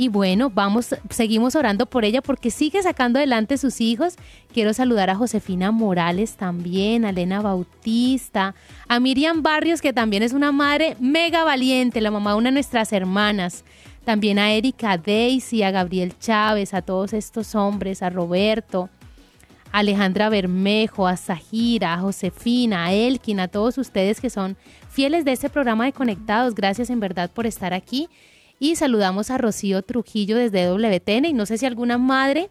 Y 0.00 0.08
bueno, 0.08 0.48
vamos, 0.48 0.96
seguimos 1.10 1.54
orando 1.56 1.84
por 1.84 2.06
ella 2.06 2.22
porque 2.22 2.50
sigue 2.50 2.82
sacando 2.82 3.18
adelante 3.18 3.58
sus 3.58 3.82
hijos. 3.82 4.14
Quiero 4.50 4.72
saludar 4.72 5.10
a 5.10 5.14
Josefina 5.14 5.72
Morales 5.72 6.36
también, 6.38 7.04
a 7.04 7.10
Elena 7.10 7.42
Bautista, 7.42 8.54
a 8.88 8.98
Miriam 8.98 9.42
Barrios, 9.42 9.82
que 9.82 9.92
también 9.92 10.22
es 10.22 10.32
una 10.32 10.52
madre 10.52 10.96
mega 11.00 11.44
valiente, 11.44 12.00
la 12.00 12.10
mamá 12.10 12.30
de 12.30 12.38
una 12.38 12.48
de 12.48 12.54
nuestras 12.54 12.94
hermanas. 12.94 13.62
También 14.02 14.38
a 14.38 14.50
Erika 14.50 14.96
Daisy, 14.96 15.62
a 15.62 15.70
Gabriel 15.70 16.14
Chávez, 16.18 16.72
a 16.72 16.80
todos 16.80 17.12
estos 17.12 17.54
hombres, 17.54 18.02
a 18.02 18.08
Roberto, 18.08 18.88
a 19.70 19.80
Alejandra 19.80 20.30
Bermejo, 20.30 21.06
a 21.06 21.18
Zahira, 21.18 21.92
a 21.92 21.98
Josefina, 21.98 22.86
a 22.86 22.92
Elkin, 22.94 23.38
a 23.38 23.48
todos 23.48 23.76
ustedes 23.76 24.18
que 24.22 24.30
son 24.30 24.56
fieles 24.88 25.26
de 25.26 25.32
este 25.32 25.50
programa 25.50 25.84
de 25.84 25.92
Conectados. 25.92 26.54
Gracias 26.54 26.88
en 26.88 27.00
verdad 27.00 27.30
por 27.30 27.46
estar 27.46 27.74
aquí. 27.74 28.08
Y 28.62 28.76
saludamos 28.76 29.30
a 29.30 29.38
Rocío 29.38 29.82
Trujillo 29.82 30.36
desde 30.36 30.68
WTN 30.68 31.24
y 31.24 31.32
no 31.32 31.46
sé 31.46 31.56
si 31.56 31.64
alguna 31.64 31.96
madre 31.96 32.50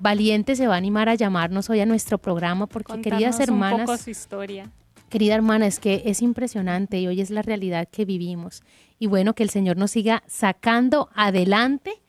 valiente 0.00 0.56
se 0.56 0.66
va 0.66 0.74
a 0.74 0.78
animar 0.78 1.10
a 1.10 1.14
llamarnos 1.14 1.68
hoy 1.68 1.80
a 1.80 1.86
nuestro 1.86 2.16
programa 2.16 2.66
porque 2.66 3.02
queridas 3.02 3.38
hermanas, 3.38 3.80
un 3.80 3.86
poco 3.86 3.98
su 3.98 4.08
historia. 4.08 4.70
Querida 5.10 5.34
hermana, 5.34 5.66
es 5.66 5.78
que 5.78 6.04
es 6.06 6.22
impresionante 6.22 6.98
y 6.98 7.06
hoy 7.06 7.20
es 7.20 7.28
la 7.28 7.42
realidad 7.42 7.86
que 7.92 8.06
vivimos. 8.06 8.62
Y 8.98 9.08
bueno, 9.08 9.34
que 9.34 9.42
el 9.42 9.50
Señor 9.50 9.76
nos 9.76 9.90
siga 9.90 10.22
sacando 10.26 11.10
adelante 11.14 12.00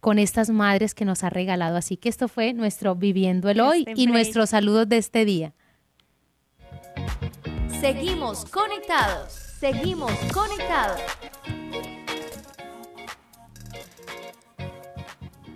con 0.00 0.18
estas 0.18 0.48
madres 0.48 0.94
que 0.94 1.04
nos 1.04 1.22
ha 1.22 1.28
regalado. 1.28 1.76
Así 1.76 1.98
que 1.98 2.08
esto 2.08 2.28
fue 2.28 2.54
nuestro 2.54 2.94
Viviendo 2.94 3.50
el 3.50 3.60
Hoy 3.60 3.84
y 3.94 4.06
nuestros 4.06 4.50
saludos 4.50 4.88
de 4.88 4.96
este 4.96 5.26
día. 5.26 5.52
Seguimos 7.78 8.46
conectados, 8.46 9.34
seguimos 9.60 10.12
conectados. 10.32 11.00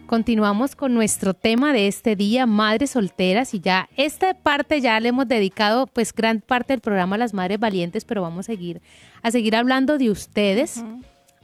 Continuamos 0.09 0.75
con 0.75 0.95
nuestro 0.95 1.35
tema 1.35 1.73
de 1.73 1.87
este 1.87 2.17
día, 2.17 2.47
madres 2.47 2.91
solteras, 2.91 3.55
y 3.55 3.61
ya 3.61 3.89
esta 3.97 4.35
parte 4.35 4.81
ya 4.81 4.99
le 4.99 5.11
hemos 5.11 5.29
dedicado 5.29 5.87
pues 5.87 6.13
gran 6.13 6.41
parte 6.41 6.73
del 6.73 6.81
programa 6.81 7.15
a 7.15 7.19
las 7.19 7.35
madres 7.35 7.61
valientes, 7.61 8.05
pero 8.05 8.23
vamos 8.23 8.47
a 8.47 8.53
seguir, 8.53 8.83
a 9.23 9.31
seguir 9.31 9.55
hablando 9.55 9.99
de 9.99 10.11
ustedes, 10.11 10.83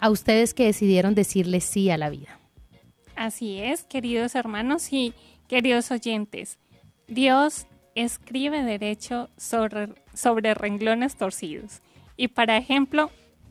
a 0.01 0.11
ustedes 0.11 0.55
que 0.55 0.65
decidieron 0.65 1.15
decirle 1.15 1.61
sí 1.61 1.91
a 1.91 1.99
la 1.99 2.11
vida. 2.11 2.41
Así 3.15 3.61
es, 3.61 3.85
queridos 3.85 4.35
hermanos, 4.35 4.93
y 4.93 5.15
Queridos 5.49 5.91
oyentes, 5.91 6.59
Dios 7.07 7.67
escribe 7.95 8.63
derecho 8.63 9.29
sobre, 9.37 9.91
sobre 10.15 10.55
renglones 10.55 11.17
torcidos. 11.17 11.83
Y 12.17 12.29
para 12.29 12.57
ejemplo, 12.57 13.11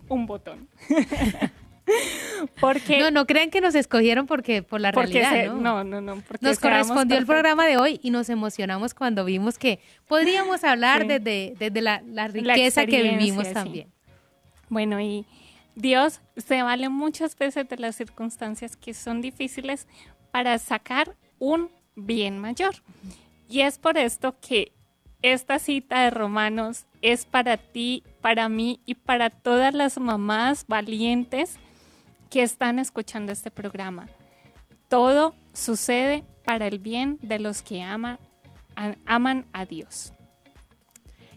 un 0.10 0.26
botón. 0.26 0.70
porque 2.60 3.00
no, 3.00 3.12
no 3.12 3.26
crean 3.26 3.50
que 3.50 3.62
nos 3.62 3.76
escogieron 3.76 4.26
porque 4.28 4.64
por 4.64 4.82
la 4.82 4.92
realidad, 4.92 5.54
¿no? 5.54 5.84
No, 5.84 6.02
no, 6.02 6.24
nos 6.42 6.60
correspondió 6.60 7.18
el 7.18 7.26
programa 7.26 7.66
de 7.66 7.78
hoy 7.78 8.00
y 8.04 8.12
nos 8.12 8.30
emocionamos 8.30 8.94
cuando 8.94 9.26
vimos 9.26 9.58
que 9.58 9.80
podríamos 10.08 10.64
hablar 10.64 11.06
desde, 11.08 11.56
desde 11.60 11.82
la, 11.82 12.28
riqueza 12.28 12.86
que 12.86 13.02
vivimos 13.04 13.52
también. 13.52 13.92
Bueno, 14.70 15.00
y 15.00 15.26
Dios 15.76 16.22
se 16.38 16.64
vale 16.64 16.90
muchas 16.90 17.38
veces 17.38 17.68
de 17.68 17.78
las 17.78 17.96
circunstancias 17.96 18.76
que 18.76 18.94
son 18.94 19.22
difíciles 19.22 19.88
para 20.32 20.58
sacar 20.58 21.16
un 21.40 21.70
bien 21.96 22.40
mayor. 22.40 22.76
Y 23.50 23.62
es 23.62 23.78
por 23.78 23.98
esto 23.98 24.36
que 24.40 24.72
esta 25.22 25.60
cita 25.60 26.04
de 26.04 26.10
Romanos 26.10 26.86
es 27.02 27.26
para 27.26 27.58
ti, 27.58 28.04
para 28.22 28.50
mí 28.50 28.80
y 28.86 28.96
para 28.96 29.30
todas 29.30 29.74
las 29.74 30.00
mamás 30.00 30.66
valientes 30.68 31.60
que 32.34 32.42
están 32.42 32.80
escuchando 32.80 33.32
este 33.32 33.52
programa. 33.52 34.10
Todo 34.88 35.36
sucede 35.54 36.24
para 36.44 36.66
el 36.66 36.80
bien 36.80 37.20
de 37.22 37.38
los 37.38 37.62
que 37.62 37.84
aman 37.84 39.46
a 39.54 39.66
Dios. 39.68 40.14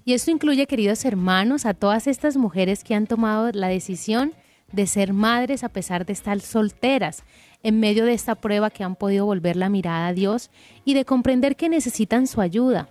Y 0.07 0.15
esto 0.15 0.31
incluye, 0.31 0.67
queridos 0.67 1.05
hermanos, 1.05 1.67
a 1.67 1.75
todas 1.75 2.07
estas 2.07 2.39
mujeres 2.39 2.83
que 2.83 2.95
han 2.95 3.07
tomado 3.07 3.51
la 3.53 3.69
decisión 3.69 4.33
de 4.73 4.87
ser 4.87 5.13
madres 5.13 5.65
a 5.65 5.69
pesar 5.69 6.07
de 6.07 6.15
estar 6.15 6.41
solteras, 6.41 7.25
en 7.63 7.79
medio 7.79 8.07
de 8.07 8.15
esta 8.15 8.35
prueba 8.35 8.71
que 8.71 8.83
han 8.83 8.97
podido 8.97 9.27
volver 9.27 9.57
la 9.57 9.69
mirada 9.69 10.07
a 10.07 10.13
Dios 10.15 10.51
y 10.87 10.95
de 10.95 11.05
comprender 11.05 11.57
que 11.57 11.69
necesitan 11.69 12.27
su 12.27 12.41
ayuda. 12.41 12.89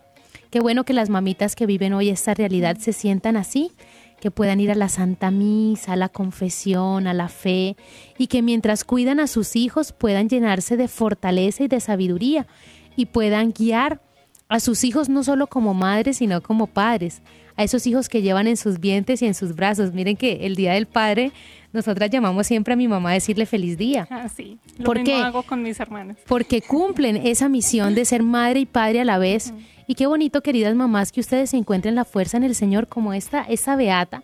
Qué 0.52 0.60
bueno 0.60 0.84
que 0.84 0.94
las 0.94 1.10
mamitas 1.10 1.56
que 1.56 1.66
viven 1.66 1.94
hoy 1.94 2.10
esta 2.10 2.36
realidad 2.36 2.78
se 2.78 2.94
sientan 2.94 3.36
así, 3.36 3.72
que 4.20 4.32
puedan 4.32 4.60
ir 4.60 4.72
a 4.72 4.76
la 4.76 4.90
Santa 4.90 5.32
Misa, 5.32 5.94
a 5.94 5.96
la 5.96 6.10
confesión, 6.10 7.08
a 7.08 7.14
la 7.14 7.30
fe, 7.30 7.76
y 8.18 8.28
que 8.28 8.42
mientras 8.42 8.84
cuidan 8.84 9.20
a 9.20 9.28
sus 9.28 9.56
hijos 9.56 9.92
puedan 9.92 10.30
llenarse 10.30 10.78
de 10.78 10.88
fortaleza 10.88 11.64
y 11.64 11.68
de 11.68 11.80
sabiduría 11.80 12.48
y 12.96 13.08
puedan 13.08 13.52
guiar 13.52 14.02
a 14.48 14.60
sus 14.60 14.84
hijos 14.84 15.10
no 15.10 15.24
solo 15.24 15.48
como 15.48 15.74
madres, 15.74 16.18
sino 16.18 16.42
como 16.42 16.68
padres, 16.68 17.22
a 17.58 17.64
esos 17.64 17.88
hijos 17.88 18.10
que 18.10 18.22
llevan 18.22 18.48
en 18.48 18.58
sus 18.58 18.80
vientres 18.80 19.22
y 19.22 19.26
en 19.26 19.34
sus 19.34 19.56
brazos. 19.56 19.94
Miren 19.94 20.18
que 20.18 20.46
el 20.46 20.56
Día 20.56 20.74
del 20.74 20.88
Padre, 20.88 21.32
nosotras 21.72 22.10
llamamos 22.10 22.48
siempre 22.48 22.74
a 22.74 22.78
mi 22.78 22.88
mamá 22.88 23.12
a 23.12 23.14
decirle 23.14 23.46
feliz 23.46 23.78
día. 23.78 24.08
Ah, 24.10 24.28
sí. 24.30 24.58
Lo 24.78 24.94
mismo 24.94 25.16
hago 25.16 25.44
con 25.44 25.62
mis 25.62 25.80
hermanas. 25.80 26.18
Porque 26.28 26.62
cumplen 26.62 27.18
esa 27.18 27.50
misión 27.50 27.96
de 27.96 28.06
ser 28.06 28.24
madre 28.24 28.62
y 28.62 28.66
padre 28.66 29.02
a 29.02 29.06
la 29.06 29.18
vez. 29.18 29.54
Y 29.88 29.96
qué 29.96 30.08
bonito, 30.08 30.42
queridas 30.42 30.76
mamás, 30.76 31.12
que 31.12 31.20
ustedes 31.20 31.54
encuentren 31.54 31.96
la 31.96 32.06
fuerza 32.06 32.38
en 32.38 32.44
el 32.44 32.56
Señor 32.56 32.88
como 32.88 33.14
esta, 33.14 33.44
esa 33.44 33.76
beata 33.76 34.24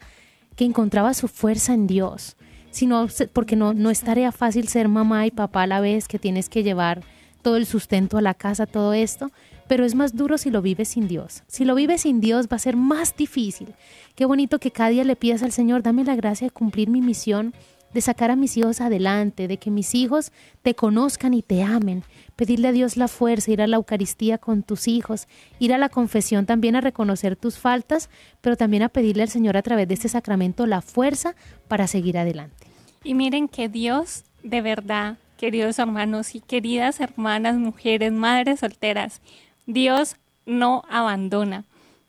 que 0.55 0.65
encontraba 0.65 1.13
su 1.13 1.27
fuerza 1.27 1.73
en 1.73 1.87
Dios. 1.87 2.35
Sino 2.71 3.07
porque 3.33 3.55
no, 3.55 3.73
no 3.73 3.89
es 3.89 4.01
tarea 4.01 4.31
fácil 4.31 4.67
ser 4.67 4.87
mamá 4.87 5.25
y 5.25 5.31
papá 5.31 5.63
a 5.63 5.67
la 5.67 5.81
vez, 5.81 6.07
que 6.07 6.19
tienes 6.19 6.49
que 6.49 6.63
llevar 6.63 7.03
todo 7.41 7.57
el 7.57 7.65
sustento 7.65 8.17
a 8.17 8.21
la 8.21 8.33
casa, 8.33 8.65
todo 8.65 8.93
esto 8.93 9.31
pero 9.71 9.85
es 9.85 9.95
más 9.95 10.17
duro 10.17 10.37
si 10.37 10.49
lo 10.49 10.61
vives 10.61 10.89
sin 10.89 11.07
Dios. 11.07 11.43
Si 11.47 11.63
lo 11.63 11.75
vives 11.75 12.01
sin 12.01 12.19
Dios 12.19 12.47
va 12.51 12.57
a 12.57 12.59
ser 12.59 12.75
más 12.75 13.15
difícil. 13.15 13.73
Qué 14.15 14.25
bonito 14.25 14.59
que 14.59 14.71
cada 14.71 14.89
día 14.89 15.05
le 15.05 15.15
pidas 15.15 15.43
al 15.43 15.53
Señor, 15.53 15.81
dame 15.81 16.03
la 16.03 16.17
gracia 16.17 16.47
de 16.47 16.51
cumplir 16.51 16.89
mi 16.89 16.99
misión, 16.99 17.53
de 17.93 18.01
sacar 18.01 18.31
a 18.31 18.35
mis 18.35 18.55
hijos 18.57 18.81
adelante, 18.81 19.47
de 19.47 19.57
que 19.57 19.71
mis 19.71 19.95
hijos 19.95 20.31
te 20.61 20.75
conozcan 20.75 21.33
y 21.33 21.41
te 21.41 21.63
amen. 21.63 22.03
Pedirle 22.35 22.69
a 22.69 22.71
Dios 22.71 22.97
la 22.97 23.07
fuerza, 23.07 23.51
ir 23.51 23.61
a 23.61 23.67
la 23.67 23.77
Eucaristía 23.77 24.37
con 24.37 24.63
tus 24.63 24.87
hijos, 24.87 25.27
ir 25.59 25.73
a 25.73 25.77
la 25.77 25.89
confesión 25.89 26.45
también 26.45 26.75
a 26.75 26.81
reconocer 26.81 27.35
tus 27.35 27.57
faltas, 27.57 28.09
pero 28.41 28.55
también 28.55 28.83
a 28.83 28.89
pedirle 28.89 29.23
al 29.23 29.29
Señor 29.29 29.57
a 29.57 29.61
través 29.61 29.87
de 29.87 29.93
este 29.93 30.09
sacramento 30.09 30.65
la 30.65 30.81
fuerza 30.81 31.35
para 31.67 31.87
seguir 31.87 32.17
adelante. 32.17 32.67
Y 33.03 33.13
miren 33.13 33.47
que 33.47 33.67
Dios 33.67 34.23
de 34.43 34.61
verdad, 34.61 35.17
queridos 35.37 35.79
hermanos 35.79 36.35
y 36.35 36.39
queridas 36.39 36.99
hermanas, 36.99 37.55
mujeres, 37.55 38.11
madres 38.11 38.61
solteras, 38.61 39.21
Dios 39.65 40.15
no 40.45 40.83
abandona. 40.89 41.65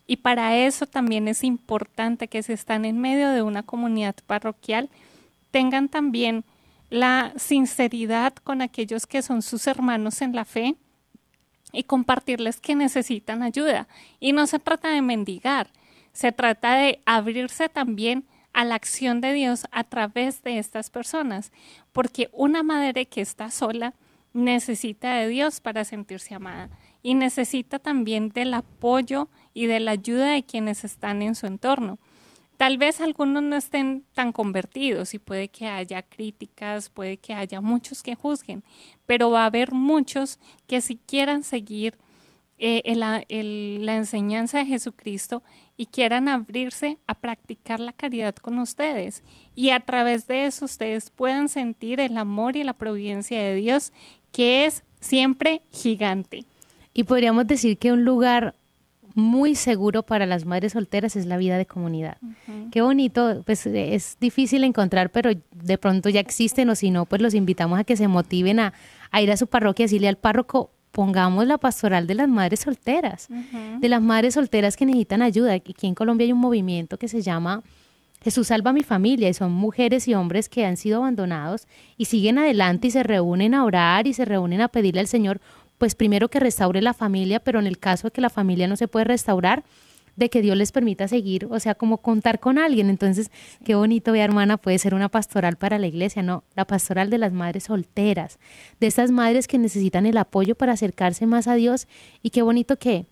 Y 0.07 0.17
para 0.17 0.57
eso 0.57 0.87
también 0.87 1.29
es 1.29 1.45
importante 1.45 2.29
que 2.29 2.43
si 2.43 2.53
están 2.53 2.85
en 2.85 3.01
medio 3.01 3.31
de 3.31 3.43
una 3.43 3.63
comunidad 3.63 4.15
parroquial, 4.27 4.89
tengan 5.53 5.89
también 5.89 6.45
la 6.91 7.33
sinceridad 7.37 8.35
con 8.35 8.61
aquellos 8.61 9.07
que 9.07 9.23
son 9.23 9.43
sus 9.43 9.69
hermanos 9.69 10.21
en 10.21 10.35
la 10.35 10.45
fe 10.45 10.75
y 11.73 11.85
compartirles 11.85 12.61
que 12.61 12.75
necesitan 12.75 13.43
ayuda. 13.43 13.87
Y 14.19 14.33
no 14.33 14.47
se 14.47 14.59
trata 14.59 14.91
de 14.91 15.01
mendigar, 15.01 15.71
se 16.13 16.33
trata 16.33 16.75
de 16.75 17.01
abrirse 17.07 17.69
también 17.69 18.27
a 18.53 18.65
la 18.65 18.75
acción 18.75 19.21
de 19.21 19.33
Dios 19.33 19.67
a 19.71 19.85
través 19.85 20.43
de 20.43 20.59
estas 20.59 20.91
personas, 20.91 21.53
porque 21.93 22.29
una 22.33 22.63
madre 22.63 23.07
que 23.07 23.21
está 23.21 23.51
sola 23.51 23.95
necesita 24.35 25.15
de 25.15 25.29
Dios 25.29 25.61
para 25.61 25.85
sentirse 25.85 26.35
amada 26.35 26.69
y 27.03 27.15
necesita 27.15 27.79
también 27.79 28.29
del 28.31 28.55
apoyo 28.55 29.29
y 29.55 29.67
de 29.67 29.81
la 29.81 29.93
ayuda 29.93 30.33
de 30.33 30.45
quienes 30.45 30.85
están 30.85 31.23
en 31.23 31.35
su 31.35 31.47
entorno. 31.47 31.99
Tal 32.57 32.79
vez 32.79 33.01
algunos 33.01 33.43
no 33.43 33.57
estén 33.57 34.05
tan 34.15 34.33
convertidos 34.33 35.15
y 35.15 35.19
puede 35.19 35.49
que 35.49 35.67
haya 35.67 36.03
críticas, 36.03 36.91
puede 36.91 37.17
que 37.17 37.35
haya 37.35 37.61
muchos 37.61 38.03
que 38.03 38.15
juzguen, 38.15 38.63
pero 39.07 39.31
va 39.31 39.43
a 39.43 39.47
haber 39.47 39.73
muchos 39.73 40.39
que 40.67 40.81
si 40.81 40.97
quieran 40.97 41.43
seguir 41.43 41.99
eh, 42.59 42.95
la 42.95 43.97
enseñanza 43.97 44.59
de 44.59 44.67
Jesucristo 44.67 45.43
y 45.77 45.87
quieran 45.87 46.29
abrirse 46.29 46.99
a 47.09 47.15
practicar 47.15 47.81
la 47.81 47.93
caridad 47.93 48.37
con 48.37 48.61
ustedes. 48.61 49.25
Y 49.57 49.71
a 49.71 49.81
través 49.81 50.29
de 50.29 50.47
eso 50.47 50.67
ustedes 50.67 51.11
puedan 51.11 51.49
sentir 51.49 51.99
el 51.99 52.17
amor 52.17 52.57
y 52.57 52.63
la 52.63 52.75
providencia 52.75 53.43
de 53.43 53.57
Dios, 53.57 53.93
que 54.31 54.65
es 54.67 54.85
siempre 55.01 55.63
gigante. 55.73 56.45
Y 56.95 57.05
podríamos 57.05 57.47
decir 57.47 57.79
que 57.79 57.91
un 57.91 58.05
lugar 58.05 58.55
muy 59.15 59.55
seguro 59.55 60.03
para 60.03 60.27
las 60.27 60.45
madres 60.45 60.73
solteras 60.73 61.17
es 61.17 61.27
la 61.27 61.37
vida 61.37 61.59
de 61.59 61.67
comunidad. 61.67 62.17
Qué 62.71 62.83
bonito, 62.83 63.43
pues 63.45 63.67
es 63.67 64.17
difícil 64.21 64.65
encontrar, 64.65 65.11
pero 65.11 65.31
de 65.51 65.79
pronto 65.79 66.09
ya 66.09 66.21
existen 66.21 66.71
o 66.71 66.75
si 66.75 66.91
no, 66.91 67.07
pues 67.07 67.21
los 67.23 67.35
invitamos 67.35 67.79
a 67.79 67.85
que 67.85 67.97
se 67.97 68.09
motiven 68.09 68.61
a, 68.61 68.73
ir 69.21 69.31
a 69.31 69.37
su 69.37 69.47
parroquia 69.47 69.85
y 69.85 69.87
decirle 69.87 70.09
al 70.09 70.17
párroco, 70.17 70.71
pongamos 70.91 71.47
la 71.47 71.59
pastoral 71.59 72.07
de 72.07 72.15
las 72.15 72.29
madres 72.29 72.61
solteras, 72.61 73.29
de 73.81 73.89
las 73.89 74.03
madres 74.03 74.35
solteras 74.35 74.77
que 74.77 74.87
necesitan 74.87 75.23
ayuda. 75.23 75.55
Aquí 75.55 75.87
en 75.87 75.95
Colombia 75.95 76.27
hay 76.27 76.33
un 76.33 76.41
movimiento 76.41 76.99
que 76.99 77.09
se 77.09 77.23
llama 77.23 77.63
Jesús 78.23 78.49
salva 78.49 78.71
a 78.71 78.73
mi 78.73 78.83
familia 78.83 79.29
y 79.29 79.35
son 79.35 79.53
mujeres 79.53 80.07
y 80.07 80.15
hombres 80.15 80.49
que 80.49 80.65
han 80.65 80.77
sido 80.77 80.99
abandonados 80.99 81.67
y 81.97 82.05
siguen 82.05 82.39
adelante 82.39 82.87
y 82.87 82.91
se 82.93 83.03
reúnen 83.03 83.53
a 83.55 83.65
orar 83.65 84.07
y 84.07 84.15
se 84.15 84.25
reúnen 84.25 84.61
a 84.61 84.69
pedirle 84.69 85.01
al 85.01 85.09
Señor 85.09 85.41
pues 85.83 85.97
primero 85.97 86.29
que 86.29 86.39
restaure 86.39 86.81
la 86.81 86.95
familia, 86.95 87.41
pero 87.41 87.59
en 87.59 87.67
el 87.67 87.77
caso 87.77 88.07
de 88.07 88.13
que 88.13 88.21
la 88.21 88.31
familia 88.31 88.69
no 88.69 88.77
se 88.77 88.87
puede 88.87 89.05
restaurar, 89.05 89.65
de 90.15 90.31
que 90.31 90.41
Dios 90.41 90.57
les 90.57 90.71
permita 90.71 91.09
seguir, 91.09 91.49
o 91.51 91.59
sea, 91.59 91.75
como 91.75 91.97
contar 91.97 92.39
con 92.39 92.57
alguien. 92.57 92.89
Entonces, 92.89 93.33
qué 93.65 93.75
bonito, 93.75 94.13
vea 94.13 94.23
hermana, 94.23 94.59
puede 94.59 94.79
ser 94.79 94.95
una 94.95 95.09
pastoral 95.09 95.57
para 95.57 95.81
la 95.81 95.89
iglesia, 95.89 96.23
no, 96.23 96.45
la 96.55 96.67
pastoral 96.67 97.11
de 97.11 97.19
las 97.19 97.33
madres 97.33 97.65
solteras, 97.65 98.39
de 98.79 98.87
esas 98.87 99.11
madres 99.11 99.49
que 99.49 99.59
necesitan 99.59 100.07
el 100.07 100.19
apoyo 100.19 100.55
para 100.55 100.75
acercarse 100.75 101.27
más 101.27 101.49
a 101.49 101.57
Dios 101.57 101.89
y 102.23 102.31
qué 102.31 102.43
bonito 102.43 102.79
que 102.79 103.07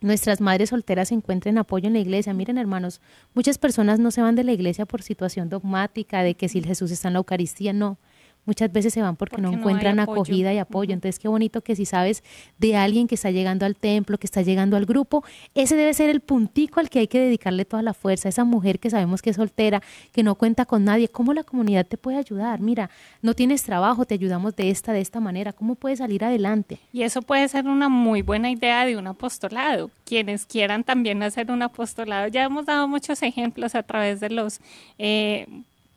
nuestras 0.00 0.40
madres 0.40 0.70
solteras 0.70 1.12
encuentren 1.12 1.56
apoyo 1.56 1.86
en 1.86 1.92
la 1.92 2.00
iglesia. 2.00 2.34
Miren, 2.34 2.58
hermanos, 2.58 3.00
muchas 3.32 3.58
personas 3.58 4.00
no 4.00 4.10
se 4.10 4.22
van 4.22 4.34
de 4.34 4.42
la 4.42 4.50
iglesia 4.50 4.86
por 4.86 5.02
situación 5.02 5.48
dogmática 5.48 6.24
de 6.24 6.34
que 6.34 6.48
si 6.48 6.64
Jesús 6.64 6.90
está 6.90 7.06
en 7.06 7.14
la 7.14 7.18
Eucaristía, 7.18 7.72
no 7.72 7.96
muchas 8.44 8.72
veces 8.72 8.92
se 8.92 9.02
van 9.02 9.16
porque, 9.16 9.40
no 9.40 9.52
encuentran 9.52 10.00
acogida 10.00 10.52
y 10.52 10.58
apoyo. 10.58 10.92
Entonces, 10.92 11.18
qué 11.18 11.28
bonito 11.28 11.60
que 11.60 11.76
si 11.76 11.84
sabes 11.84 12.22
de 12.58 12.76
alguien 12.76 13.06
que 13.06 13.14
está 13.14 13.30
llegando 13.30 13.66
al 13.66 13.76
templo, 13.76 14.18
que 14.18 14.26
está 14.26 14.42
llegando 14.42 14.76
al 14.76 14.86
grupo, 14.86 15.24
ese 15.54 15.76
debe 15.76 15.94
ser 15.94 16.10
el 16.10 16.20
puntico 16.20 16.80
al 16.80 16.90
que 16.90 17.00
hay 17.00 17.08
que 17.08 17.18
dedicarle 17.18 17.64
toda 17.64 17.82
la 17.82 17.94
fuerza. 17.94 18.28
Esa 18.28 18.44
mujer 18.44 18.78
que 18.78 18.90
sabemos 18.90 19.22
que 19.22 19.30
es 19.30 19.36
soltera, 19.36 19.82
que 20.12 20.22
no 20.22 20.34
cuenta 20.34 20.64
con 20.66 20.84
nadie, 20.84 21.08
¿cómo 21.08 21.32
la 21.32 21.44
comunidad 21.44 21.86
te 21.86 21.96
puede 21.96 22.18
ayudar? 22.18 22.60
Mira, 22.60 22.90
no 23.20 23.34
tienes 23.34 23.62
trabajo, 23.62 24.04
te 24.04 24.14
ayudamos 24.14 24.56
de 24.56 24.70
esta, 24.70 24.92
de 24.92 25.00
esta 25.00 25.20
manera. 25.20 25.52
¿Cómo 25.52 25.74
puedes 25.74 25.98
salir 25.98 26.24
adelante? 26.24 26.78
Y 26.92 27.02
eso 27.02 27.22
puede 27.22 27.48
ser 27.48 27.66
una 27.66 27.88
muy 27.88 28.22
buena 28.22 28.50
idea 28.50 28.84
de 28.84 28.96
un 28.96 29.06
apostolado. 29.06 29.90
Quienes 30.04 30.46
quieran 30.46 30.84
también 30.84 31.22
hacer 31.22 31.50
un 31.50 31.62
apostolado, 31.62 32.28
ya 32.28 32.44
hemos 32.44 32.66
dado 32.66 32.88
muchos 32.88 33.22
ejemplos 33.22 33.74
a 33.74 33.82
través 33.82 34.20
de 34.20 34.30
los 34.30 34.60
eh, 34.98 35.46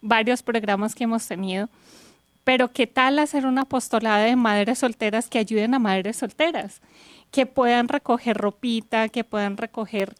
varios 0.01 0.43
programas 0.43 0.95
que 0.95 1.03
hemos 1.03 1.27
tenido 1.27 1.69
pero 2.45 2.71
¿qué 2.71 2.87
tal 2.87 3.19
hacer 3.19 3.45
una 3.45 3.63
apostolada 3.63 4.23
de 4.23 4.35
madres 4.37 4.79
solteras 4.79 5.27
que 5.27 5.39
ayuden 5.39 5.73
a 5.73 5.79
madres 5.79 6.17
solteras? 6.17 6.79
Que 7.31 7.47
puedan 7.47 7.89
recoger 7.89 8.37
ropita, 8.37 9.09
que 9.09 9.25
puedan 9.25 9.57
recoger 9.57 10.15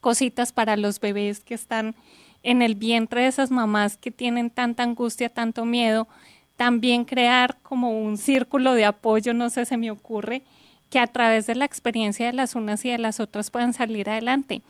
cositas 0.00 0.52
para 0.52 0.76
los 0.76 1.00
bebés 1.00 1.40
que 1.40 1.54
están 1.54 1.96
en 2.42 2.62
el 2.62 2.74
vientre 2.76 3.22
de 3.22 3.28
esas 3.28 3.50
mamás 3.50 3.96
que 3.96 4.10
tienen 4.10 4.50
tanta 4.50 4.84
angustia, 4.84 5.28
tanto 5.28 5.64
miedo, 5.64 6.06
También 6.56 7.04
crear 7.04 7.56
como 7.62 8.02
un 8.02 8.18
círculo 8.18 8.74
de 8.74 8.84
apoyo, 8.84 9.32
no 9.32 9.48
sé, 9.48 9.64
se 9.64 9.76
me 9.76 9.92
ocurre, 9.92 10.42
que 10.90 10.98
a 10.98 11.06
través 11.06 11.46
de 11.46 11.54
la 11.54 11.64
experiencia 11.64 12.26
de 12.26 12.32
las 12.32 12.56
unas 12.56 12.84
y 12.84 12.90
de 12.90 12.98
las 12.98 13.20
otras 13.20 13.50
puedan 13.50 13.72
salir 13.72 14.10
adelante. 14.10 14.62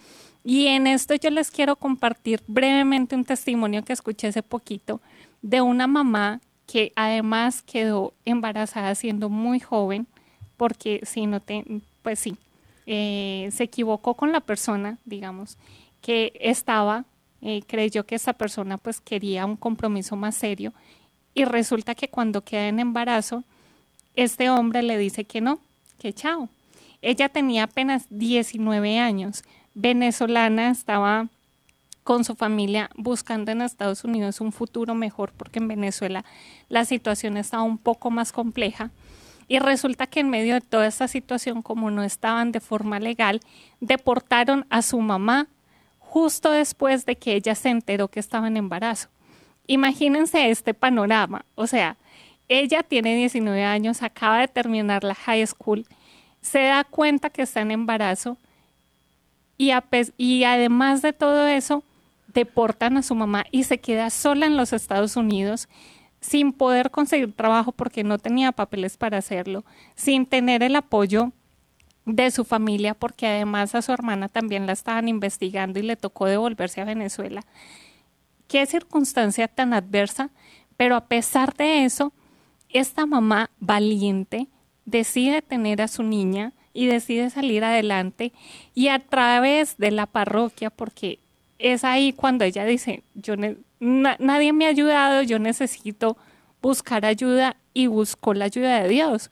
Y 0.45 0.67
en 0.67 0.87
esto 0.87 1.15
yo 1.15 1.31
les 1.31 1.51
quiero 1.51 1.77
compartir 1.77 2.43
brevemente 2.47 3.17
un 3.17 3.25
testimonio 3.25 3.85
que 3.85 3.95
escuché 3.95 4.27
hace 4.29 4.43
poquito 4.43 5.01
de 5.41 5.63
una 5.63 5.87
mamá 5.87 6.41
que 6.69 6.93
además 6.97 7.63
quedó 7.63 8.13
embarazada 8.27 8.95
siendo 8.95 9.31
muy 9.31 9.59
joven, 9.59 10.07
porque 10.59 11.01
si 11.05 11.27
no 11.27 11.41
te, 11.41 11.65
pues 12.03 12.19
sí, 12.19 12.37
eh, 12.87 13.49
se 13.53 13.65
equivocó 13.65 14.15
con 14.15 14.33
la 14.33 14.41
persona, 14.41 14.99
digamos, 15.07 15.57
que 16.03 16.35
estaba, 16.39 17.07
eh, 17.41 17.63
creyó 17.67 18.05
que 18.05 18.17
esa 18.17 18.35
persona 18.35 18.77
pues 18.77 19.01
quería 19.01 19.47
un 19.47 19.57
compromiso 19.57 20.15
más 20.15 20.37
serio 20.37 20.75
y 21.33 21.47
resulta 21.47 21.95
que 21.95 22.09
cuando 22.09 22.43
queda 22.43 22.69
en 22.69 22.81
embarazo, 22.81 23.45
este 24.15 24.51
hombre 24.51 24.83
le 24.83 24.99
dice 24.99 25.25
que 25.25 25.41
no, 25.41 25.61
que 25.99 26.13
chao. 26.13 26.51
Ella 27.01 27.31
tenía 27.31 27.63
apenas 27.63 28.07
19 28.11 28.99
años, 28.99 29.43
venezolana, 29.75 30.71
estaba 30.71 31.29
con 32.09 32.25
su 32.25 32.37
familia 32.37 32.89
buscando 32.97 33.53
en 33.53 33.61
Estados 33.61 34.03
Unidos 34.03 34.41
un 34.41 34.51
futuro 34.51 34.95
mejor 34.95 35.31
porque 35.37 35.59
en 35.59 35.69
Venezuela 35.69 36.25
la 36.71 36.87
situación 36.87 37.37
estaba 37.37 37.65
un 37.65 37.77
poco 37.77 38.11
más 38.11 38.33
compleja. 38.33 38.91
Y 39.47 39.59
resulta 39.59 40.07
que 40.07 40.21
en 40.21 40.31
medio 40.31 40.55
de 40.55 40.63
toda 40.63 40.87
esta 40.87 41.07
situación, 41.07 41.61
como 41.61 41.91
no 41.91 42.03
estaban 42.03 42.51
de 42.51 42.61
forma 42.61 42.99
legal, 42.99 43.43
deportaron 43.81 44.65
a 44.71 44.81
su 44.81 44.99
mamá 45.03 45.49
justo 45.99 46.51
después 46.51 47.05
de 47.05 47.17
que 47.17 47.35
ella 47.35 47.55
se 47.55 47.69
enteró 47.69 48.09
que 48.09 48.21
estaba 48.21 48.49
en 48.49 48.57
embarazo. 48.57 49.11
Imagínense 49.67 50.49
este 50.49 50.73
panorama, 50.73 51.45
o 51.57 51.67
sea, 51.67 51.99
ella 52.49 52.83
tiene 52.85 53.17
19 53.17 53.67
años, 53.67 54.03
acaba 54.03 54.41
de 54.41 54.49
terminar 54.49 55.05
la 55.05 55.15
high 55.15 55.47
school, 55.47 55.85
se 56.41 56.63
da 56.63 56.85
cuenta 56.85 57.29
que 57.29 57.43
está 57.43 57.61
en 57.61 57.71
embarazo 57.71 58.39
y, 59.59 59.73
y 60.17 60.45
además 60.45 61.03
de 61.03 61.13
todo 61.13 61.47
eso, 61.47 61.85
deportan 62.29 62.97
a 62.97 63.03
su 63.03 63.15
mamá 63.15 63.45
y 63.51 63.65
se 63.65 63.79
queda 63.79 64.11
sola 64.11 64.47
en 64.47 64.57
los 64.57 64.73
Estados 64.73 65.17
Unidos 65.17 65.69
sin 66.21 66.53
poder 66.53 66.91
conseguir 66.91 67.33
trabajo 67.35 67.73
porque 67.73 68.05
no 68.05 68.19
tenía 68.19 68.53
papeles 68.53 68.97
para 68.97 69.19
hacerlo, 69.19 69.65
sin 69.95 70.27
tener 70.27 70.63
el 70.63 70.77
apoyo 70.77 71.33
de 72.05 72.31
su 72.31 72.45
familia 72.45 72.95
porque 72.95 73.27
además 73.27 73.75
a 73.75 73.83
su 73.83 73.93
hermana 73.93 74.29
también 74.29 74.67
la 74.67 74.73
estaban 74.73 75.09
investigando 75.09 75.79
y 75.79 75.83
le 75.83 75.97
tocó 75.97 76.27
devolverse 76.27 76.81
a 76.81 76.85
Venezuela. 76.85 77.45
Qué 78.47 78.65
circunstancia 78.67 79.47
tan 79.47 79.75
adversa, 79.75 80.31
pero 80.77 80.97
a 80.97 81.07
pesar 81.07 81.55
de 81.55 81.85
eso, 81.85 82.13
esta 82.71 83.07
mamá 83.07 83.51
valiente 83.61 84.49
decide 84.85 85.43
tener 85.43 85.83
a 85.83 85.89
su 85.89 86.03
niña 86.03 86.55
y 86.73 86.87
decide 86.87 87.29
salir 87.31 87.65
adelante 87.65 88.33
y 88.75 88.89
a 88.89 89.01
través 89.01 89.77
de 89.77 89.91
la 89.91 90.07
parroquia, 90.07 90.71
porque 90.71 91.21
es 91.59 91.85
ahí 91.85 92.13
cuando 92.13 92.45
ella 92.45 92.65
dice, 92.65 93.03
yo 93.15 93.35
nadie 93.81 94.53
me 94.53 94.67
ha 94.67 94.71
ayudado, 94.71 95.23
yo 95.23 95.39
necesito 95.39 96.17
buscar 96.63 97.05
ayuda 97.05 97.57
y 97.75 97.87
buscó 97.87 98.35
la 98.35 98.47
ayuda 98.47 98.83
de 98.83 98.89
Dios. 98.89 99.31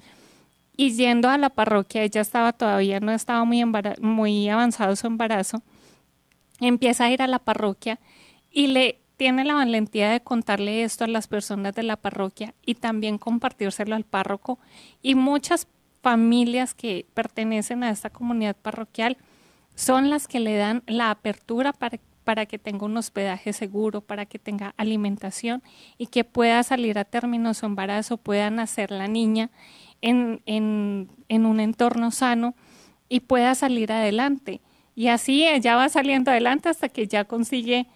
Y 0.76 0.92
yendo 0.92 1.28
a 1.28 1.38
la 1.38 1.50
parroquia, 1.50 2.02
ella 2.02 2.20
estaba 2.20 2.52
todavía, 2.52 3.00
no 3.00 3.12
estaba 3.12 3.44
muy, 3.44 3.64
muy 4.00 4.48
avanzado 4.48 4.94
su 4.94 5.06
embarazo, 5.06 5.62
empieza 6.60 7.04
a 7.04 7.10
ir 7.10 7.22
a 7.22 7.26
la 7.26 7.38
parroquia 7.38 7.98
y 8.50 8.66
le 8.68 9.00
tiene 9.16 9.44
la 9.44 9.54
valentía 9.54 10.10
de 10.10 10.20
contarle 10.20 10.82
esto 10.82 11.04
a 11.04 11.08
las 11.08 11.28
personas 11.28 11.74
de 11.74 11.82
la 11.82 11.96
parroquia 11.96 12.54
y 12.64 12.74
también 12.74 13.16
compartírselo 13.16 13.94
al 13.94 14.04
párroco 14.04 14.58
y 15.00 15.14
muchas 15.14 15.68
familias 16.02 16.74
que 16.74 17.06
pertenecen 17.14 17.82
a 17.82 17.90
esta 17.90 18.10
comunidad 18.10 18.56
parroquial 18.56 19.16
son 19.74 20.10
las 20.10 20.28
que 20.28 20.40
le 20.40 20.56
dan 20.56 20.82
la 20.86 21.10
apertura 21.10 21.72
para, 21.72 21.98
para 22.26 22.46
que 22.46 22.58
tenga 22.58 22.84
un 22.86 22.96
hospedaje 22.96 23.52
seguro, 23.52 24.00
para 24.00 24.26
que 24.26 24.40
tenga 24.40 24.74
alimentación 24.76 25.62
y 25.96 26.08
que 26.08 26.24
pueda 26.24 26.60
salir 26.64 26.98
a 26.98 27.04
término 27.04 27.54
su 27.54 27.66
embarazo, 27.66 28.16
pueda 28.16 28.50
nacer 28.50 28.90
la 28.90 29.06
niña 29.06 29.50
en, 30.02 30.42
en, 30.44 31.08
en 31.28 31.46
un 31.46 31.60
entorno 31.60 32.10
sano 32.10 32.56
y 33.08 33.20
pueda 33.20 33.54
salir 33.54 33.92
adelante. 33.92 34.60
Y 34.96 35.06
así 35.06 35.46
ella 35.46 35.76
va 35.76 35.88
saliendo 35.88 36.32
adelante 36.32 36.68
hasta 36.68 36.88
que 36.88 37.06
ya 37.06 37.26
consigue 37.26 37.86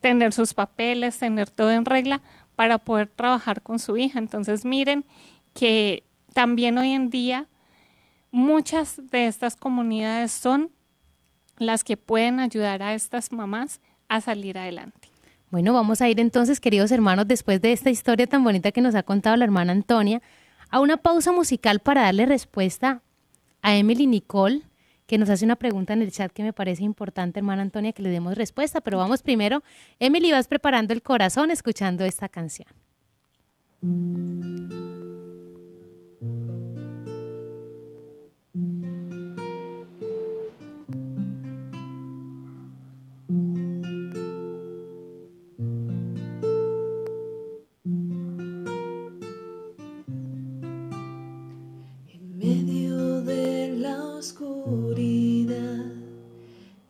tener 0.00 0.32
sus 0.32 0.52
papeles, 0.52 1.16
tener 1.16 1.48
todo 1.48 1.70
en 1.70 1.84
regla 1.84 2.22
para 2.56 2.78
poder 2.78 3.06
trabajar 3.06 3.62
con 3.62 3.78
su 3.78 3.96
hija. 3.96 4.18
Entonces 4.18 4.64
miren 4.64 5.04
que 5.52 6.02
también 6.32 6.76
hoy 6.76 6.90
en 6.90 7.08
día 7.08 7.46
muchas 8.32 9.00
de 9.12 9.28
estas 9.28 9.54
comunidades 9.54 10.32
son 10.32 10.72
las 11.58 11.84
que 11.84 11.96
pueden 11.96 12.40
ayudar 12.40 12.82
a 12.82 12.94
estas 12.94 13.32
mamás 13.32 13.80
a 14.08 14.20
salir 14.20 14.58
adelante. 14.58 15.08
Bueno, 15.50 15.72
vamos 15.72 16.00
a 16.00 16.08
ir 16.08 16.18
entonces, 16.20 16.60
queridos 16.60 16.90
hermanos, 16.90 17.28
después 17.28 17.60
de 17.60 17.72
esta 17.72 17.90
historia 17.90 18.26
tan 18.26 18.42
bonita 18.42 18.72
que 18.72 18.80
nos 18.80 18.94
ha 18.94 19.02
contado 19.02 19.36
la 19.36 19.44
hermana 19.44 19.72
Antonia, 19.72 20.20
a 20.70 20.80
una 20.80 20.96
pausa 20.96 21.30
musical 21.30 21.80
para 21.80 22.02
darle 22.02 22.26
respuesta 22.26 23.02
a 23.62 23.76
Emily 23.76 24.06
Nicole 24.06 24.62
que 25.06 25.18
nos 25.18 25.28
hace 25.28 25.44
una 25.44 25.56
pregunta 25.56 25.92
en 25.92 26.02
el 26.02 26.10
chat 26.10 26.32
que 26.32 26.42
me 26.42 26.52
parece 26.52 26.82
importante, 26.82 27.40
hermana 27.40 27.62
Antonia, 27.62 27.92
que 27.92 28.02
le 28.02 28.10
demos 28.10 28.36
respuesta. 28.36 28.80
Pero 28.80 28.98
vamos 28.98 29.22
primero, 29.22 29.62
Emily, 29.98 30.32
vas 30.32 30.48
preparando 30.48 30.92
el 30.92 31.02
corazón 31.02 31.50
escuchando 31.50 32.04
esta 32.04 32.28
canción. 32.28 32.68
oscuridad, 54.24 55.84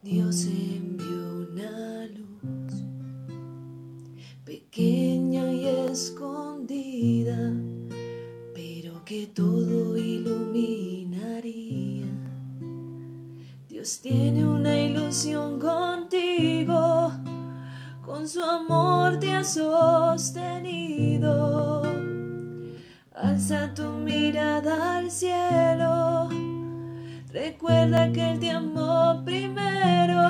Dios 0.03 0.45
envió 0.45 1.49
una 1.51 2.07
luz 2.07 2.75
pequeña 4.45 5.53
y 5.53 5.67
escondida, 5.91 7.53
pero 8.55 9.05
que 9.05 9.27
todo 9.27 9.97
iluminaría. 9.97 12.07
Dios 13.69 14.01
tiene 14.01 14.47
una 14.47 14.81
ilusión 14.81 15.59
contigo, 15.59 17.11
con 18.07 18.29
su 18.29 18.45
amor 18.45 19.19
te 19.19 19.33
ha 19.33 19.43
sostenido. 19.43 21.33
Alza 23.13 23.75
tu 23.75 23.89
mirada 24.05 24.99
al 24.99 25.11
cielo 25.11 26.44
Recuerda 27.35 28.13
que 28.13 28.31
el 28.31 28.39
tiempo 28.39 29.21
primero. 29.25 30.23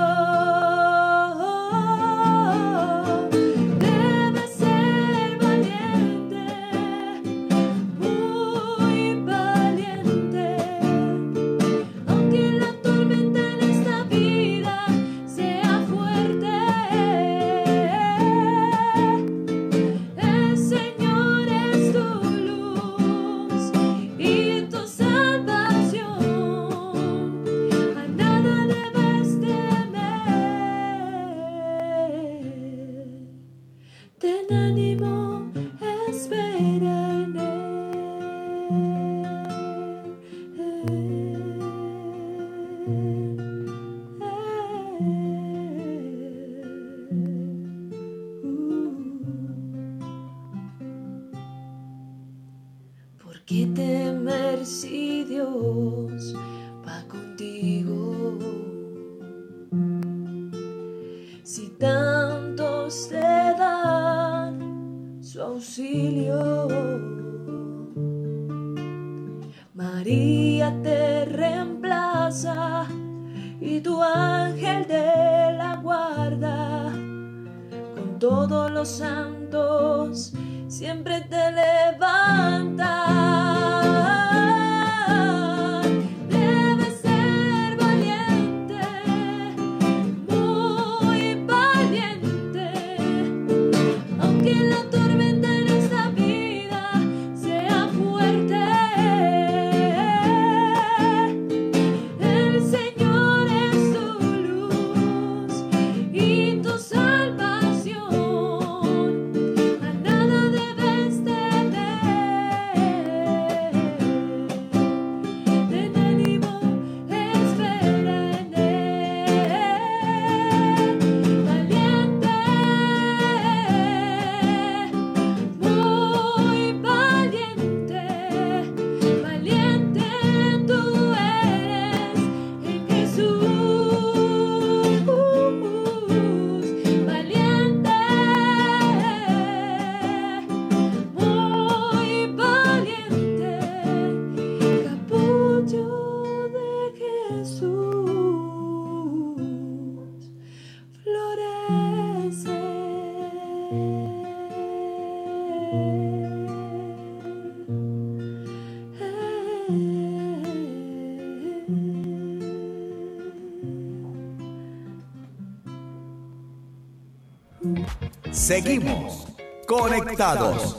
Seguimos 168.44 169.26
conectados. 169.66 170.76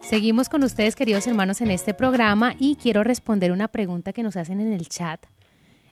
Seguimos 0.00 0.48
con 0.48 0.62
ustedes, 0.62 0.94
queridos 0.94 1.26
hermanos, 1.26 1.60
en 1.60 1.72
este 1.72 1.92
programa 1.92 2.54
y 2.56 2.76
quiero 2.76 3.02
responder 3.02 3.50
una 3.50 3.66
pregunta 3.66 4.12
que 4.12 4.22
nos 4.22 4.36
hacen 4.36 4.60
en 4.60 4.72
el 4.72 4.88
chat. 4.88 5.26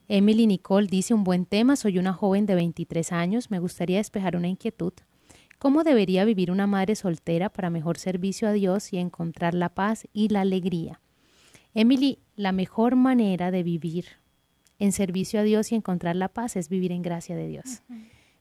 Emily 0.07 0.47
Nicole 0.47 0.87
dice 0.87 1.13
un 1.13 1.25
buen 1.25 1.45
tema, 1.45 1.75
soy 1.75 1.99
una 1.99 2.13
joven 2.13 2.47
de 2.47 2.55
23 2.55 3.11
años, 3.11 3.51
me 3.51 3.59
gustaría 3.59 3.99
despejar 3.99 4.37
una 4.37 4.47
inquietud. 4.47 4.93
¿Cómo 5.59 5.83
debería 5.83 6.25
vivir 6.25 6.53
una 6.53 6.69
madre 6.69 6.95
soltera 6.95 7.49
para 7.49 7.71
mejor 7.71 7.99
servicio 7.99 8.47
a 8.47 8.53
Dios 8.53 8.93
y 8.93 8.99
encontrar 8.99 9.55
la 9.55 9.71
paz 9.71 10.07
y 10.13 10.29
la 10.29 10.43
alegría? 10.43 11.01
Emily, 11.75 12.21
la 12.37 12.53
mejor 12.53 12.95
manera 12.95 13.51
de 13.51 13.65
vivir 13.65 14.07
en 14.79 14.93
servicio 14.93 15.41
a 15.41 15.43
Dios 15.43 15.73
y 15.73 15.75
encontrar 15.75 16.15
la 16.15 16.29
paz 16.29 16.55
es 16.55 16.69
vivir 16.69 16.93
en 16.93 17.03
gracia 17.03 17.35
de 17.35 17.49
Dios. 17.49 17.83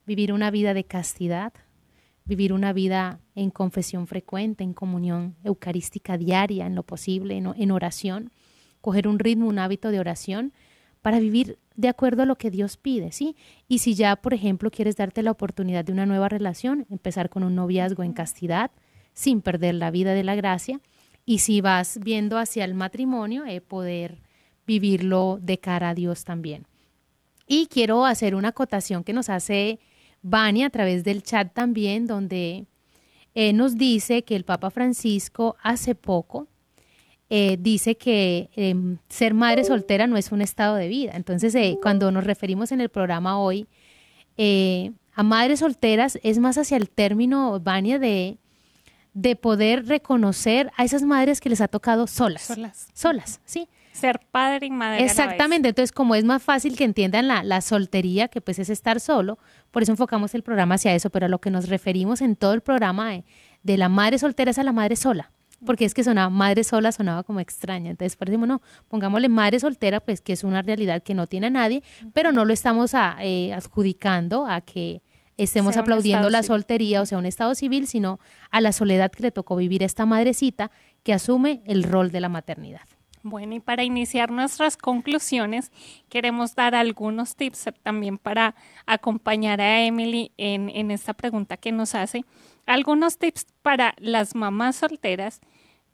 Vivir 0.08 0.34
una 0.34 0.50
vida 0.50 0.74
de 0.74 0.86
castidad, 0.86 1.54
vivir 2.26 2.52
una 2.54 2.74
vida 2.74 3.20
en 3.36 3.52
confesión 3.52 4.08
frecuente, 4.08 4.64
en 4.64 4.74
comunión 4.74 5.36
eucarística 5.44 6.18
diaria, 6.18 6.66
en 6.66 6.74
lo 6.74 6.82
posible, 6.82 7.38
en, 7.38 7.54
en 7.56 7.72
oración, 7.72 8.32
coger 8.82 9.08
un 9.08 9.20
ritmo, 9.20 9.48
un 9.48 9.60
hábito 9.60 9.92
de 9.92 10.00
oración 10.00 10.54
para 11.02 11.20
vivir 11.20 11.60
de 11.76 11.90
acuerdo 11.90 12.24
a 12.24 12.26
lo 12.26 12.38
que 12.38 12.50
Dios 12.50 12.76
pide, 12.76 13.12
¿sí? 13.12 13.36
Y 13.68 13.80
si 13.80 13.94
ya, 13.94 14.16
por 14.16 14.34
ejemplo, 14.34 14.72
quieres 14.72 14.96
darte 14.96 15.22
la 15.22 15.32
oportunidad 15.32 15.86
de 15.86 15.94
una 15.94 16.06
nueva 16.06 16.28
relación, 16.28 16.86
empezar 16.90 17.30
con 17.30 17.44
un 17.44 17.56
noviazgo 17.56 18.04
en 18.04 18.14
castidad, 18.14 18.72
sin 19.14 19.42
perder 19.42 19.76
la 19.76 19.92
vida 19.92 20.14
de 20.14 20.24
la 20.24 20.36
gracia, 20.36 20.82
y 21.26 21.40
si 21.40 21.62
vas 21.62 22.00
viendo 22.02 22.38
hacia 22.38 22.66
el 22.66 22.74
matrimonio, 22.74 23.46
eh, 23.46 23.62
poder 23.62 24.22
vivirlo 24.66 25.40
de 25.42 25.60
cara 25.60 25.90
a 25.90 25.94
Dios 25.94 26.24
también. 26.24 26.66
Y 27.48 27.68
quiero 27.68 28.06
hacer 28.06 28.36
una 28.36 28.50
acotación 28.50 29.04
que 29.04 29.14
nos 29.14 29.30
hace 29.30 29.80
Vani 30.30 30.64
a 30.64 30.70
través 30.70 31.04
del 31.04 31.24
chat 31.24 31.54
también, 31.54 32.08
donde 32.08 32.66
eh, 33.36 33.54
nos 33.54 33.78
dice 33.78 34.24
que 34.24 34.36
el 34.36 34.44
Papa 34.44 34.70
Francisco 34.70 35.56
hace 35.62 35.96
poco 35.96 36.48
eh, 37.30 37.58
dice 37.60 37.96
que 37.96 38.50
eh, 38.56 38.76
ser 39.10 39.34
madre 39.34 39.64
soltera 39.64 40.08
no 40.08 40.18
es 40.18 40.32
un 40.32 40.42
estado 40.42 40.76
de 40.76 40.88
vida. 40.88 41.12
Entonces, 41.16 41.54
eh, 41.56 41.78
cuando 41.82 42.12
nos 42.12 42.24
referimos 42.24 42.72
en 42.72 42.82
el 42.82 42.90
programa 42.90 43.40
hoy 43.40 43.68
eh, 44.38 44.92
a 45.14 45.24
madres 45.24 45.60
solteras, 45.60 46.20
es 46.24 46.40
más 46.40 46.58
hacia 46.58 46.78
el 46.78 46.90
término, 46.90 47.60
Vania, 47.60 48.00
de, 48.00 48.38
de 49.14 49.36
poder 49.36 49.86
reconocer 49.88 50.72
a 50.78 50.84
esas 50.84 51.04
madres 51.04 51.42
que 51.42 51.50
les 51.50 51.60
ha 51.62 51.68
tocado 51.68 52.08
solas. 52.08 52.44
Solas. 52.44 52.88
Solas, 52.94 53.42
sí. 53.46 53.68
Ser 54.00 54.20
padre 54.32 54.68
y 54.68 54.70
madre. 54.72 54.98
a 54.98 55.00
la 55.00 55.04
vez. 55.04 55.12
Exactamente, 55.12 55.70
entonces 55.70 55.92
como 55.92 56.16
es 56.16 56.24
más 56.24 56.42
fácil 56.44 56.76
que 56.78 56.84
entiendan 56.84 57.28
la, 57.28 57.44
la 57.44 57.62
soltería, 57.62 58.28
que 58.28 58.42
pues 58.42 58.60
es 58.60 58.70
estar 58.70 59.00
solo, 59.00 59.40
por 59.72 59.84
eso 59.84 59.92
enfocamos 59.92 60.36
el 60.36 60.44
programa 60.44 60.76
hacia 60.76 60.94
eso, 60.94 61.10
pero 61.10 61.26
a 61.26 61.30
lo 61.30 61.40
que 61.40 61.50
nos 61.52 61.68
referimos 61.70 62.22
en 62.22 62.36
todo 62.36 62.54
el 62.54 62.62
programa 62.62 63.10
de, 63.12 63.24
de 63.64 63.78
la 63.78 63.90
madre 63.90 64.20
soltera 64.20 64.52
es 64.52 64.60
a 64.60 64.64
la 64.64 64.72
madre 64.72 64.96
sola, 64.96 65.32
porque 65.66 65.86
es 65.86 65.94
que 65.94 66.04
sonaba 66.04 66.30
madre 66.30 66.64
sola, 66.64 66.92
sonaba 66.92 67.24
como 67.24 67.40
extraña, 67.40 67.90
entonces 67.90 68.16
por 68.16 68.30
eso 68.30 68.38
no, 68.46 68.62
pongámosle 68.88 69.30
madre 69.30 69.60
soltera, 69.60 70.00
pues 70.00 70.22
que 70.22 70.34
es 70.34 70.44
una 70.44 70.62
realidad 70.62 71.02
que 71.02 71.14
no 71.16 71.26
tiene 71.28 71.48
a 71.48 71.50
nadie, 71.50 71.82
pero 72.14 72.32
no 72.32 72.46
lo 72.46 72.54
estamos 72.54 72.94
a- 72.94 73.18
eh, 73.22 73.52
adjudicando 73.54 74.46
a 74.46 74.62
que 74.62 75.02
estemos 75.38 75.74
Sea 75.74 75.82
aplaudiendo 75.82 76.30
la 76.30 76.40
civil. 76.44 76.48
soltería 76.48 77.02
o 77.02 77.06
sea 77.06 77.18
un 77.18 77.26
estado 77.28 77.54
civil, 77.56 77.88
sino 77.88 78.20
a 78.52 78.60
la 78.62 78.72
soledad 78.72 79.12
que 79.12 79.24
le 79.24 79.32
tocó 79.32 79.56
vivir 79.56 79.84
a 79.84 79.86
esta 79.86 80.06
madrecita 80.06 80.72
que 81.04 81.14
asume 81.14 81.62
el 81.66 81.84
rol 81.84 82.12
de 82.12 82.22
la 82.22 82.30
maternidad. 82.30 82.82
Bueno, 83.24 83.56
y 83.56 83.60
para 83.60 83.84
iniciar 83.84 84.32
nuestras 84.32 84.78
conclusiones, 84.78 85.72
queremos 86.10 86.56
dar 86.56 86.76
algunos 86.76 87.36
tips 87.36 87.70
también 87.84 88.18
para 88.18 88.56
acompañar 88.86 89.60
a 89.60 89.82
Emily 89.84 90.32
en, 90.38 90.70
en 90.70 90.92
esta 90.92 91.14
pregunta 91.14 91.58
que 91.58 91.72
nos 91.72 91.96
hace. 91.96 92.24
Algunos 92.66 93.18
tips 93.18 93.48
para 93.62 93.96
las 93.98 94.36
mamás 94.36 94.78
solteras, 94.78 95.42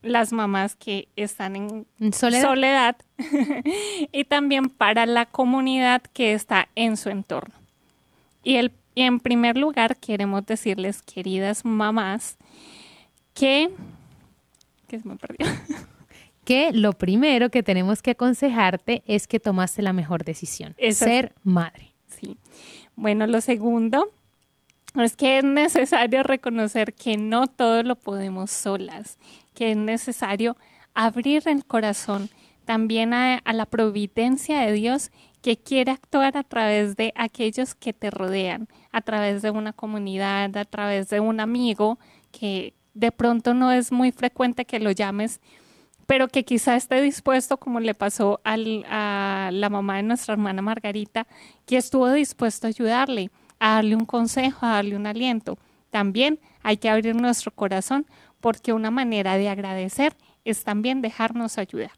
las 0.03 0.33
mamás 0.33 0.75
que 0.75 1.07
están 1.15 1.55
en 1.55 1.87
En 1.99 2.13
soledad. 2.13 2.43
soledad 2.43 2.95
y 4.11 4.25
también 4.25 4.69
para 4.69 5.05
la 5.05 5.25
comunidad 5.25 6.01
que 6.01 6.33
está 6.33 6.67
en 6.75 6.97
su 6.97 7.09
entorno. 7.09 7.55
Y, 8.43 8.55
el, 8.57 8.73
y 8.93 9.03
en 9.03 9.19
primer 9.19 9.57
lugar, 9.57 9.97
queremos 9.97 10.45
decirles, 10.45 11.01
queridas 11.01 11.63
mamás, 11.63 12.37
que... 13.33 13.71
que 14.87 14.99
se 14.99 15.07
me 15.07 15.15
perdió. 15.15 15.47
que 16.45 16.71
lo 16.73 16.93
primero 16.93 17.49
que 17.49 17.63
tenemos 17.63 18.01
que 18.01 18.11
aconsejarte 18.11 19.03
es 19.07 19.27
que 19.27 19.39
tomaste 19.39 19.81
la 19.81 19.93
mejor 19.93 20.23
decisión, 20.23 20.75
Eso- 20.77 21.05
ser 21.05 21.33
madre. 21.43 21.93
Sí. 22.07 22.37
Bueno, 22.95 23.25
lo 23.27 23.41
segundo 23.41 24.09
es 24.95 25.15
que 25.15 25.39
es 25.39 25.43
necesario 25.43 26.23
reconocer 26.23 26.93
que 26.93 27.17
no 27.17 27.47
todo 27.47 27.81
lo 27.83 27.95
podemos 27.95 28.51
solas, 28.51 29.17
que 29.55 29.71
es 29.71 29.77
necesario 29.77 30.55
abrir 30.93 31.43
el 31.47 31.65
corazón 31.65 32.29
también 32.65 33.13
a, 33.13 33.37
a 33.37 33.53
la 33.53 33.65
providencia 33.65 34.61
de 34.61 34.71
Dios 34.73 35.11
que 35.41 35.57
quiere 35.57 35.91
actuar 35.91 36.37
a 36.37 36.43
través 36.43 36.95
de 36.95 37.11
aquellos 37.15 37.75
que 37.75 37.91
te 37.91 38.09
rodean, 38.11 38.67
a 38.91 39.01
través 39.01 39.41
de 39.41 39.49
una 39.51 39.73
comunidad, 39.73 40.55
a 40.55 40.63
través 40.65 41.09
de 41.09 41.19
un 41.19 41.39
amigo 41.41 41.97
que 42.31 42.73
de 42.93 43.11
pronto 43.11 43.53
no 43.53 43.71
es 43.71 43.91
muy 43.91 44.11
frecuente 44.11 44.63
que 44.65 44.79
lo 44.79 44.91
llames 44.91 45.41
pero 46.05 46.27
que 46.27 46.43
quizá 46.43 46.75
esté 46.75 47.01
dispuesto, 47.01 47.57
como 47.57 47.79
le 47.79 47.93
pasó 47.93 48.41
a 48.43 48.57
la 48.57 49.69
mamá 49.69 49.97
de 49.97 50.03
nuestra 50.03 50.33
hermana 50.33 50.61
Margarita, 50.61 51.27
que 51.65 51.77
estuvo 51.77 52.11
dispuesto 52.11 52.67
a 52.67 52.69
ayudarle, 52.69 53.29
a 53.59 53.75
darle 53.75 53.95
un 53.95 54.05
consejo, 54.05 54.65
a 54.65 54.73
darle 54.75 54.95
un 54.95 55.07
aliento. 55.07 55.57
También 55.89 56.39
hay 56.61 56.77
que 56.77 56.89
abrir 56.89 57.15
nuestro 57.15 57.51
corazón 57.51 58.05
porque 58.41 58.73
una 58.73 58.91
manera 58.91 59.37
de 59.37 59.47
agradecer 59.49 60.15
es 60.43 60.63
también 60.63 61.01
dejarnos 61.01 61.57
ayudar. 61.57 61.91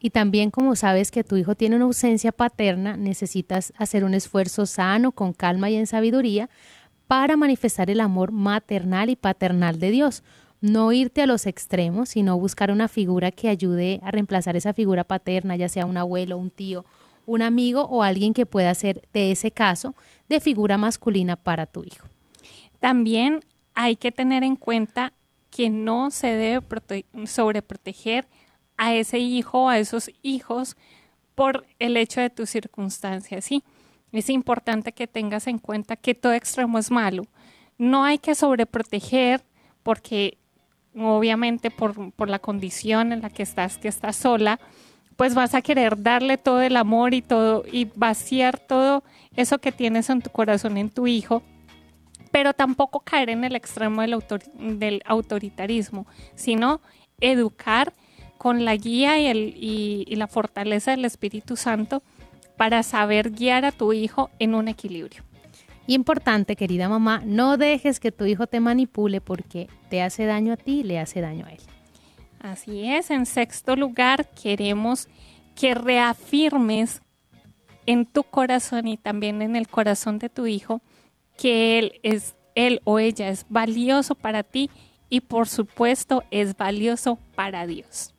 Y 0.00 0.10
también 0.10 0.50
como 0.50 0.74
sabes 0.76 1.10
que 1.10 1.22
tu 1.22 1.36
hijo 1.36 1.54
tiene 1.54 1.76
una 1.76 1.84
ausencia 1.84 2.32
paterna, 2.32 2.96
necesitas 2.96 3.72
hacer 3.76 4.02
un 4.02 4.14
esfuerzo 4.14 4.64
sano, 4.64 5.12
con 5.12 5.34
calma 5.34 5.68
y 5.68 5.76
en 5.76 5.86
sabiduría 5.86 6.48
para 7.06 7.36
manifestar 7.36 7.90
el 7.90 8.00
amor 8.00 8.32
maternal 8.32 9.10
y 9.10 9.16
paternal 9.16 9.78
de 9.78 9.90
Dios. 9.90 10.22
No 10.60 10.92
irte 10.92 11.22
a 11.22 11.26
los 11.26 11.46
extremos, 11.46 12.10
sino 12.10 12.38
buscar 12.38 12.70
una 12.70 12.88
figura 12.88 13.30
que 13.30 13.48
ayude 13.48 14.00
a 14.02 14.10
reemplazar 14.10 14.56
esa 14.56 14.74
figura 14.74 15.04
paterna, 15.04 15.56
ya 15.56 15.68
sea 15.68 15.86
un 15.86 15.96
abuelo, 15.96 16.36
un 16.36 16.50
tío, 16.50 16.84
un 17.24 17.42
amigo 17.42 17.82
o 17.84 18.02
alguien 18.02 18.34
que 18.34 18.46
pueda 18.46 18.74
ser 18.74 19.08
de 19.12 19.30
ese 19.30 19.50
caso 19.50 19.94
de 20.28 20.40
figura 20.40 20.76
masculina 20.76 21.36
para 21.36 21.66
tu 21.66 21.84
hijo. 21.84 22.06
También 22.78 23.40
hay 23.74 23.96
que 23.96 24.12
tener 24.12 24.42
en 24.42 24.56
cuenta 24.56 25.12
que 25.50 25.70
no 25.70 26.10
se 26.10 26.28
debe 26.28 26.62
prote 26.62 27.06
sobreproteger 27.26 28.26
a 28.76 28.94
ese 28.94 29.18
hijo 29.18 29.64
o 29.64 29.68
a 29.68 29.78
esos 29.78 30.10
hijos 30.22 30.76
por 31.34 31.66
el 31.78 31.96
hecho 31.96 32.20
de 32.20 32.30
tus 32.30 32.50
circunstancias, 32.50 33.44
¿sí? 33.44 33.64
Es 34.12 34.28
importante 34.28 34.92
que 34.92 35.06
tengas 35.06 35.46
en 35.46 35.58
cuenta 35.58 35.96
que 35.96 36.14
todo 36.14 36.32
extremo 36.32 36.78
es 36.78 36.90
malo. 36.90 37.24
No 37.78 38.04
hay 38.04 38.18
que 38.18 38.34
sobreproteger 38.34 39.42
porque 39.82 40.38
obviamente 40.96 41.70
por, 41.70 42.12
por 42.12 42.28
la 42.28 42.38
condición 42.38 43.12
en 43.12 43.22
la 43.22 43.30
que 43.30 43.42
estás, 43.42 43.78
que 43.78 43.88
estás 43.88 44.16
sola, 44.16 44.60
pues 45.16 45.34
vas 45.34 45.54
a 45.54 45.60
querer 45.60 46.02
darle 46.02 46.38
todo 46.38 46.62
el 46.62 46.76
amor 46.76 47.12
y 47.12 47.20
todo 47.20 47.64
y 47.70 47.88
vaciar 47.94 48.58
todo 48.58 49.04
eso 49.36 49.58
que 49.58 49.70
tienes 49.70 50.08
en 50.08 50.22
tu 50.22 50.30
corazón 50.30 50.78
en 50.78 50.88
tu 50.88 51.06
hijo, 51.06 51.42
pero 52.30 52.54
tampoco 52.54 53.00
caer 53.00 53.28
en 53.30 53.44
el 53.44 53.54
extremo 53.54 54.00
del, 54.00 54.14
autor, 54.14 54.42
del 54.54 55.02
autoritarismo, 55.04 56.06
sino 56.34 56.80
educar 57.20 57.92
con 58.38 58.64
la 58.64 58.74
guía 58.76 59.18
y, 59.18 59.26
el, 59.26 59.54
y, 59.56 60.04
y 60.08 60.16
la 60.16 60.26
fortaleza 60.26 60.92
del 60.92 61.04
Espíritu 61.04 61.56
Santo 61.56 62.02
para 62.56 62.82
saber 62.82 63.30
guiar 63.30 63.66
a 63.66 63.72
tu 63.72 63.92
hijo 63.92 64.30
en 64.38 64.54
un 64.54 64.68
equilibrio. 64.68 65.22
Importante, 65.90 66.54
querida 66.54 66.88
mamá, 66.88 67.20
no 67.26 67.56
dejes 67.56 67.98
que 67.98 68.12
tu 68.12 68.24
hijo 68.24 68.46
te 68.46 68.60
manipule 68.60 69.20
porque 69.20 69.66
te 69.88 70.02
hace 70.02 70.24
daño 70.24 70.52
a 70.52 70.56
ti 70.56 70.80
y 70.80 70.82
le 70.84 71.00
hace 71.00 71.20
daño 71.20 71.46
a 71.46 71.50
él. 71.50 71.58
Así 72.38 72.84
es. 72.86 73.10
En 73.10 73.26
sexto 73.26 73.74
lugar, 73.74 74.30
queremos 74.40 75.08
que 75.56 75.74
reafirmes 75.74 77.02
en 77.86 78.06
tu 78.06 78.22
corazón 78.22 78.86
y 78.86 78.98
también 78.98 79.42
en 79.42 79.56
el 79.56 79.66
corazón 79.66 80.20
de 80.20 80.28
tu 80.28 80.46
hijo 80.46 80.80
que 81.36 81.80
él 81.80 81.94
es 82.04 82.36
él 82.54 82.80
o 82.84 83.00
ella 83.00 83.28
es 83.28 83.44
valioso 83.48 84.14
para 84.14 84.44
ti 84.44 84.70
y 85.08 85.22
por 85.22 85.48
supuesto 85.48 86.22
es 86.30 86.56
valioso 86.56 87.18
para 87.34 87.66
Dios. 87.66 88.14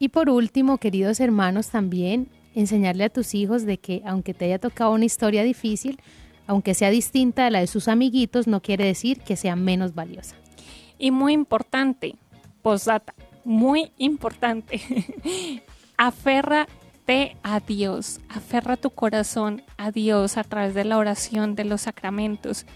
Y 0.00 0.08
por 0.08 0.28
último, 0.28 0.78
queridos 0.78 1.20
hermanos, 1.20 1.68
también 1.68 2.26
enseñarle 2.56 3.04
a 3.04 3.10
tus 3.10 3.36
hijos 3.36 3.64
de 3.64 3.78
que 3.78 4.02
aunque 4.04 4.34
te 4.34 4.46
haya 4.46 4.58
tocado 4.58 4.90
una 4.90 5.04
historia 5.04 5.44
difícil, 5.44 6.00
aunque 6.50 6.74
sea 6.74 6.90
distinta 6.90 7.44
de 7.44 7.52
la 7.52 7.60
de 7.60 7.68
sus 7.68 7.86
amiguitos, 7.86 8.48
no 8.48 8.60
quiere 8.60 8.84
decir 8.84 9.20
que 9.20 9.36
sea 9.36 9.54
menos 9.54 9.94
valiosa. 9.94 10.34
Y 10.98 11.12
muy 11.12 11.32
importante, 11.32 12.16
postdata, 12.60 13.14
muy 13.44 13.92
importante, 13.98 14.80
aférrate 15.96 17.36
a 17.44 17.60
Dios, 17.60 18.18
aferra 18.28 18.76
tu 18.76 18.90
corazón 18.90 19.62
a 19.76 19.92
Dios 19.92 20.36
a 20.36 20.42
través 20.42 20.74
de 20.74 20.84
la 20.84 20.98
oración, 20.98 21.54
de 21.54 21.66
los 21.66 21.82
sacramentos. 21.82 22.66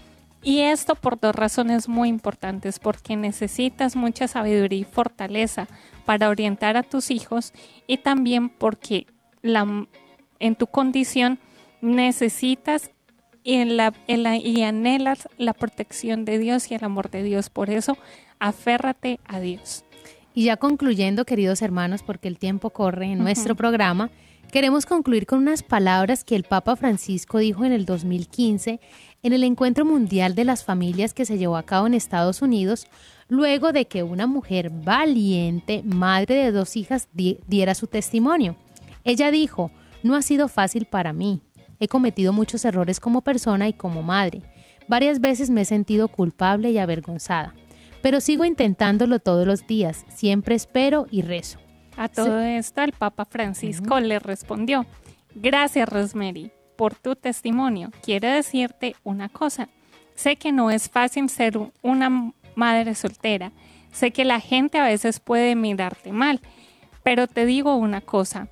Y 0.41 0.61
esto 0.61 0.95
por 0.95 1.19
dos 1.19 1.35
razones 1.35 1.89
muy 1.89 2.07
importantes, 2.07 2.79
porque 2.79 3.17
necesitas 3.17 3.97
mucha 3.97 4.29
sabiduría 4.29 4.79
y 4.79 4.83
fortaleza 4.85 5.67
para 6.05 6.29
orientar 6.29 6.77
a 6.77 6.83
tus 6.83 7.11
hijos 7.11 7.51
y 7.87 7.97
también 7.97 8.47
porque 8.47 9.05
la, 9.41 9.85
en 10.39 10.55
tu 10.55 10.67
condición 10.67 11.39
necesitas 11.81 12.91
y, 13.45 13.53
en 13.53 13.77
la, 13.77 13.93
en 14.07 14.23
la, 14.23 14.35
y 14.37 14.63
anhelas 14.63 15.29
la 15.37 15.53
protección 15.53 16.25
de 16.25 16.39
Dios 16.39 16.69
y 16.71 16.73
el 16.73 16.83
amor 16.83 17.09
de 17.09 17.23
Dios. 17.23 17.49
Por 17.49 17.69
eso, 17.69 17.97
aférrate 18.39 19.19
a 19.23 19.39
Dios. 19.39 19.85
Y 20.33 20.45
ya 20.45 20.57
concluyendo, 20.57 21.23
queridos 21.23 21.61
hermanos, 21.61 22.03
porque 22.03 22.27
el 22.27 22.37
tiempo 22.39 22.71
corre 22.71 23.05
en 23.05 23.19
uh 23.19 23.21
-huh. 23.21 23.23
nuestro 23.23 23.55
programa, 23.55 24.09
queremos 24.51 24.85
concluir 24.85 25.27
con 25.27 25.39
unas 25.39 25.63
palabras 25.63 26.23
que 26.23 26.35
el 26.35 26.43
Papa 26.43 26.75
Francisco 26.75 27.37
dijo 27.37 27.63
en 27.63 27.71
el 27.71 27.85
2015 27.85 28.79
en 29.21 29.33
el 29.33 29.43
Encuentro 29.43 29.85
Mundial 29.85 30.35
de 30.35 30.43
las 30.43 30.63
Familias 30.63 31.13
que 31.13 31.25
se 31.25 31.37
llevó 31.37 31.57
a 31.57 31.63
cabo 31.63 31.87
en 31.87 31.93
Estados 31.93 32.41
Unidos, 32.41 32.87
luego 33.27 33.71
de 33.71 33.85
que 33.85 34.03
una 34.03 34.27
mujer 34.27 34.69
valiente, 34.69 35.81
madre 35.83 36.35
de 36.35 36.51
dos 36.51 36.75
hijas, 36.75 37.09
di 37.13 37.39
diera 37.47 37.73
su 37.73 37.87
testimonio. 37.87 38.55
Ella 39.03 39.31
dijo, 39.31 39.71
no 40.03 40.15
ha 40.15 40.21
sido 40.21 40.47
fácil 40.47 40.85
para 40.85 41.11
mí. 41.11 41.41
He 41.79 41.87
cometido 41.87 42.33
muchos 42.33 42.65
errores 42.65 42.99
como 42.99 43.21
persona 43.21 43.67
y 43.67 43.73
como 43.73 44.03
madre. 44.03 44.41
Varias 44.87 45.19
veces 45.19 45.49
me 45.49 45.61
he 45.61 45.65
sentido 45.65 46.07
culpable 46.07 46.71
y 46.71 46.77
avergonzada. 46.77 47.53
Pero 48.01 48.21
sigo 48.21 48.45
intentándolo 48.45 49.19
todos 49.19 49.47
los 49.47 49.65
días. 49.65 50.05
Siempre 50.09 50.55
espero 50.55 51.07
y 51.09 51.21
rezo. 51.21 51.59
A 51.97 52.07
todo 52.09 52.41
sí. 52.41 52.49
esto 52.49 52.81
el 52.81 52.91
Papa 52.91 53.25
Francisco 53.25 53.95
uh 53.95 53.97
-huh. 53.97 54.01
le 54.01 54.19
respondió, 54.19 54.85
gracias 55.33 55.87
Rosemary 55.87 56.51
por 56.75 56.95
tu 56.95 57.15
testimonio. 57.15 57.91
Quiero 58.03 58.29
decirte 58.29 58.95
una 59.03 59.29
cosa. 59.29 59.69
Sé 60.13 60.35
que 60.35 60.51
no 60.51 60.71
es 60.71 60.89
fácil 60.89 61.29
ser 61.29 61.57
una 61.81 62.31
madre 62.55 62.95
soltera. 62.95 63.51
Sé 63.91 64.11
que 64.11 64.25
la 64.25 64.39
gente 64.39 64.77
a 64.77 64.85
veces 64.85 65.19
puede 65.19 65.55
mirarte 65.55 66.11
mal. 66.11 66.41
Pero 67.03 67.27
te 67.27 67.45
digo 67.45 67.75
una 67.75 68.01
cosa. 68.01 68.49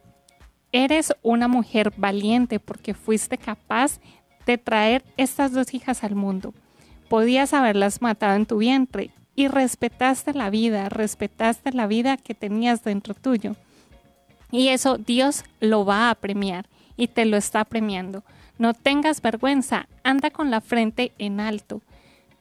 Eres 0.73 1.13
una 1.21 1.47
mujer 1.47 1.93
valiente 1.97 2.59
porque 2.59 2.95
fuiste 2.95 3.37
capaz 3.37 3.99
de 4.47 4.57
traer 4.57 5.05
estas 5.17 5.53
dos 5.53 5.73
hijas 5.75 6.03
al 6.03 6.15
mundo. 6.15 6.53
Podías 7.09 7.53
haberlas 7.53 8.01
matado 8.01 8.35
en 8.35 8.47
tu 8.47 8.57
vientre 8.57 9.11
y 9.35 9.47
respetaste 9.47 10.33
la 10.33 10.49
vida, 10.49 10.89
respetaste 10.89 11.71
la 11.73 11.85
vida 11.85 12.17
que 12.17 12.33
tenías 12.33 12.83
dentro 12.83 13.13
tuyo. 13.13 13.55
Y 14.51 14.69
eso 14.69 14.97
Dios 14.97 15.43
lo 15.59 15.85
va 15.85 16.09
a 16.09 16.15
premiar 16.15 16.65
y 16.97 17.07
te 17.07 17.25
lo 17.25 17.37
está 17.37 17.65
premiando. 17.65 18.23
No 18.57 18.73
tengas 18.73 19.21
vergüenza, 19.21 19.87
anda 20.03 20.31
con 20.31 20.49
la 20.49 20.59
frente 20.59 21.11
en 21.19 21.39
alto. 21.39 21.81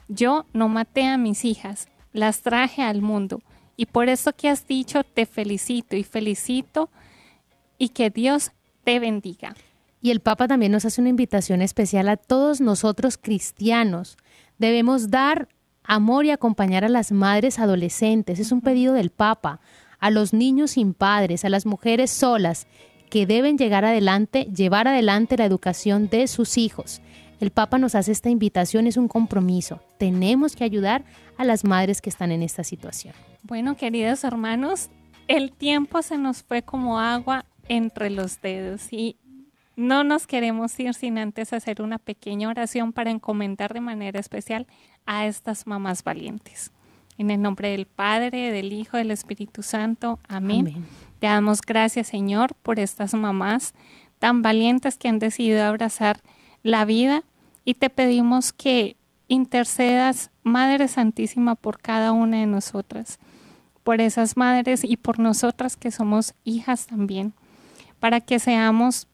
Yo 0.09 0.47
no 0.55 0.71
maté 0.71 1.07
a 1.07 1.19
mis 1.19 1.45
hijas, 1.45 1.87
las 2.15 2.41
traje 2.41 2.83
al 2.83 3.03
mundo. 3.03 3.43
Y 3.77 3.87
por 3.87 4.09
eso 4.09 4.33
que 4.35 4.49
has 4.49 4.67
dicho, 4.67 5.05
te 5.05 5.27
felicito 5.27 5.97
y 5.97 6.03
felicito 6.03 6.89
y 7.83 7.89
que 7.89 8.11
Dios 8.11 8.53
te 8.85 9.01
bendiga. 9.01 9.57
Y 10.01 10.13
el 10.13 10.21
Papa 10.21 10.47
también 10.47 10.71
nos 10.71 10.85
hace 10.85 11.01
una 11.01 11.11
invitación 11.11 11.63
especial 11.63 12.09
a 12.09 12.17
todos 12.17 12.61
nosotros 12.61 13.19
cristianos. 13.19 14.19
Debemos 14.57 15.11
dar 15.11 15.49
amor 15.83 16.25
y 16.25 16.31
acompañar 16.31 16.85
a 16.85 16.89
las 16.89 17.11
madres 17.11 17.59
adolescentes. 17.59 18.39
Es 18.39 18.53
un 18.53 18.61
pedido 18.61 18.95
del 18.95 19.11
Papa. 19.11 19.59
A 19.99 20.11
los 20.11 20.33
niños 20.33 20.73
sin 20.73 20.95
padres, 20.95 21.45
a 21.45 21.49
las 21.49 21.67
mujeres 21.67 22.13
solas 22.13 22.69
que 23.11 23.27
deben 23.27 23.59
llegar 23.59 23.85
adelante, 23.85 24.45
llevar 24.45 24.87
adelante 24.87 25.37
la 25.37 25.47
educación 25.47 26.09
de 26.09 26.29
sus 26.29 26.59
hijos. 26.59 27.03
El 27.41 27.51
Papa 27.51 27.79
nos 27.79 27.97
hace 27.97 28.13
esta 28.13 28.31
invitación, 28.31 28.87
es 28.87 28.97
un 28.97 29.09
compromiso. 29.09 29.81
Tenemos 29.99 30.55
que 30.55 30.63
ayudar 30.63 31.05
a 31.37 31.45
las 31.45 31.65
madres 31.65 32.01
que 32.01 32.11
están 32.11 32.31
en 32.31 32.45
esta 32.45 32.63
situación. 32.63 33.13
Bueno, 33.43 33.77
queridos 33.77 34.23
hermanos, 34.23 34.89
el 35.27 35.51
tiempo 35.51 36.01
se 36.03 36.17
nos 36.17 36.45
fue 36.45 36.63
como 36.63 37.01
agua 37.01 37.45
entre 37.69 38.11
los 38.11 38.41
dedos 38.41 38.93
y 38.93 39.17
no 39.77 40.05
nos 40.05 40.27
queremos 40.27 40.79
ir 40.79 40.95
sin 40.95 41.19
antes 41.19 41.53
hacer 41.53 41.81
una 41.81 41.99
pequeña 41.99 42.49
oración 42.49 42.93
para 42.93 43.11
encomendar 43.11 43.73
de 43.73 43.81
manera 43.81 44.21
especial 44.21 44.67
a 45.07 45.27
estas 45.27 45.67
mamás 45.67 46.05
valientes. 46.05 46.73
En 47.19 47.31
el 47.31 47.41
nombre 47.41 47.71
del 47.71 47.87
Padre, 47.87 48.53
del 48.53 48.73
Hijo, 48.73 48.97
del 48.97 49.11
Espíritu 49.11 49.63
Santo. 49.63 50.19
Amén. 50.29 50.69
Amén. 50.69 50.85
Te 51.19 51.27
damos 51.27 51.61
gracias, 51.61 52.09
Señor, 52.09 52.55
por 52.63 52.79
estas 52.79 53.15
mamás 53.15 53.75
tan 54.19 54.43
valientes 54.43 54.99
que 54.99 55.09
han 55.09 55.19
decidido 55.19 55.65
abrazar 55.65 56.21
la 56.63 56.85
vida 56.85 57.25
y 57.65 57.75
te 57.75 57.91
pedimos 57.91 58.53
que 58.53 58.97
intercedas, 59.29 60.31
Madre 60.43 60.89
Santísima, 60.89 61.55
por 61.55 61.81
cada 61.81 62.13
una 62.13 62.39
de 62.39 62.47
nosotras, 62.47 63.19
por 63.83 64.01
esas 64.01 64.37
madres 64.37 64.85
y 64.85 64.97
por 64.97 65.19
nosotras 65.19 65.77
que 65.77 65.91
somos 65.91 66.35
hijas 66.45 66.87
también, 66.87 67.33
para 68.03 68.21
que 68.21 68.41
seamos 68.41 69.07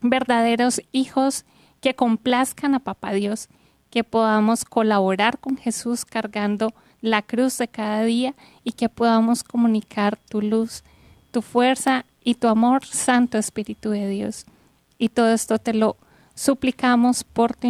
verdaderos 0.00 0.80
hijos 0.90 1.44
que 1.82 1.94
complazcan 1.94 2.74
a 2.74 2.78
Papá 2.78 3.12
Dios, 3.12 3.50
que 3.90 4.04
podamos 4.04 4.64
colaborar 4.64 5.38
con 5.38 5.58
Jesús 5.58 6.06
cargando 6.06 6.72
la 7.02 7.20
cruz 7.20 7.58
de 7.58 7.68
cada 7.68 8.02
día 8.04 8.34
y 8.64 8.72
que 8.72 8.88
podamos 8.88 9.44
comunicar 9.44 10.16
tu 10.16 10.40
luz, 10.40 10.82
tu 11.30 11.42
fuerza 11.42 12.06
y 12.24 12.36
tu 12.36 12.48
amor, 12.48 12.86
Santo 12.86 13.36
Espíritu 13.36 13.90
de 13.90 14.08
Dios. 14.08 14.46
Y 14.96 15.10
todo 15.10 15.30
esto 15.30 15.58
te 15.58 15.74
lo 15.74 15.98
suplicamos 16.34 17.22
por 17.22 17.54
tu 17.54 17.68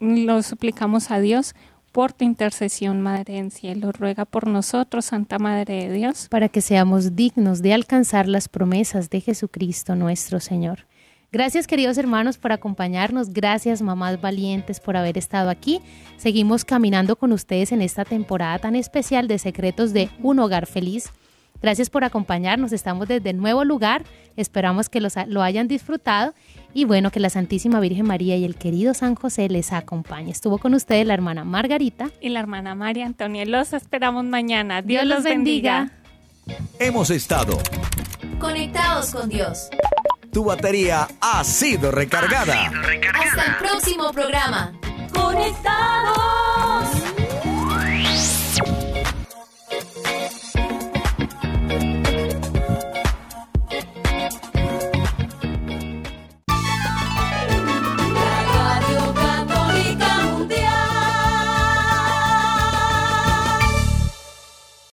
lo 0.00 0.42
suplicamos 0.42 1.10
a 1.10 1.18
Dios 1.18 1.54
por 1.98 2.12
tu 2.12 2.24
intercesión, 2.24 3.00
Madre 3.00 3.38
en 3.38 3.50
cielo. 3.50 3.90
Ruega 3.90 4.24
por 4.24 4.46
nosotros, 4.46 5.06
Santa 5.06 5.40
Madre 5.40 5.88
de 5.88 5.92
Dios, 5.92 6.28
para 6.30 6.48
que 6.48 6.60
seamos 6.60 7.16
dignos 7.16 7.60
de 7.60 7.74
alcanzar 7.74 8.28
las 8.28 8.48
promesas 8.48 9.10
de 9.10 9.20
Jesucristo 9.20 9.96
nuestro 9.96 10.38
Señor. 10.38 10.86
Gracias 11.32 11.66
queridos 11.66 11.98
hermanos 11.98 12.38
por 12.38 12.52
acompañarnos, 12.52 13.30
gracias 13.30 13.82
mamás 13.82 14.20
valientes 14.20 14.78
por 14.78 14.96
haber 14.96 15.18
estado 15.18 15.50
aquí. 15.50 15.80
Seguimos 16.18 16.64
caminando 16.64 17.16
con 17.16 17.32
ustedes 17.32 17.72
en 17.72 17.82
esta 17.82 18.04
temporada 18.04 18.60
tan 18.60 18.76
especial 18.76 19.26
de 19.26 19.40
Secretos 19.40 19.92
de 19.92 20.08
un 20.22 20.38
Hogar 20.38 20.66
Feliz. 20.66 21.10
Gracias 21.60 21.90
por 21.90 22.04
acompañarnos, 22.04 22.72
estamos 22.72 23.08
desde 23.08 23.30
el 23.30 23.38
nuevo 23.38 23.64
lugar, 23.64 24.04
esperamos 24.36 24.88
que 24.88 25.00
los- 25.00 25.14
lo 25.26 25.42
hayan 25.42 25.66
disfrutado 25.68 26.34
y 26.72 26.84
bueno, 26.84 27.10
que 27.10 27.18
la 27.18 27.30
Santísima 27.30 27.80
Virgen 27.80 28.06
María 28.06 28.36
y 28.36 28.44
el 28.44 28.54
querido 28.54 28.94
San 28.94 29.14
José 29.16 29.48
les 29.48 29.72
acompañe. 29.72 30.30
Estuvo 30.30 30.58
con 30.58 30.74
ustedes 30.74 31.06
la 31.06 31.14
hermana 31.14 31.44
Margarita. 31.44 32.10
Y 32.20 32.28
la 32.28 32.40
hermana 32.40 32.74
María 32.74 33.06
Antonia. 33.06 33.44
Los 33.46 33.72
esperamos 33.72 34.24
mañana. 34.24 34.82
Dios, 34.82 35.02
Dios 35.02 35.06
los 35.06 35.16
los 35.16 35.24
bendiga. 35.24 35.90
Hemos 36.78 37.10
estado. 37.10 37.58
Conectados 38.38 39.10
con 39.12 39.28
Dios. 39.28 39.68
Tu 40.32 40.44
batería 40.44 41.08
ha 41.20 41.42
sido 41.42 41.90
recargada. 41.90 42.66
Hasta 42.66 43.44
el 43.46 43.56
próximo 43.56 44.12
programa. 44.12 44.72
Conectados. 45.12 46.77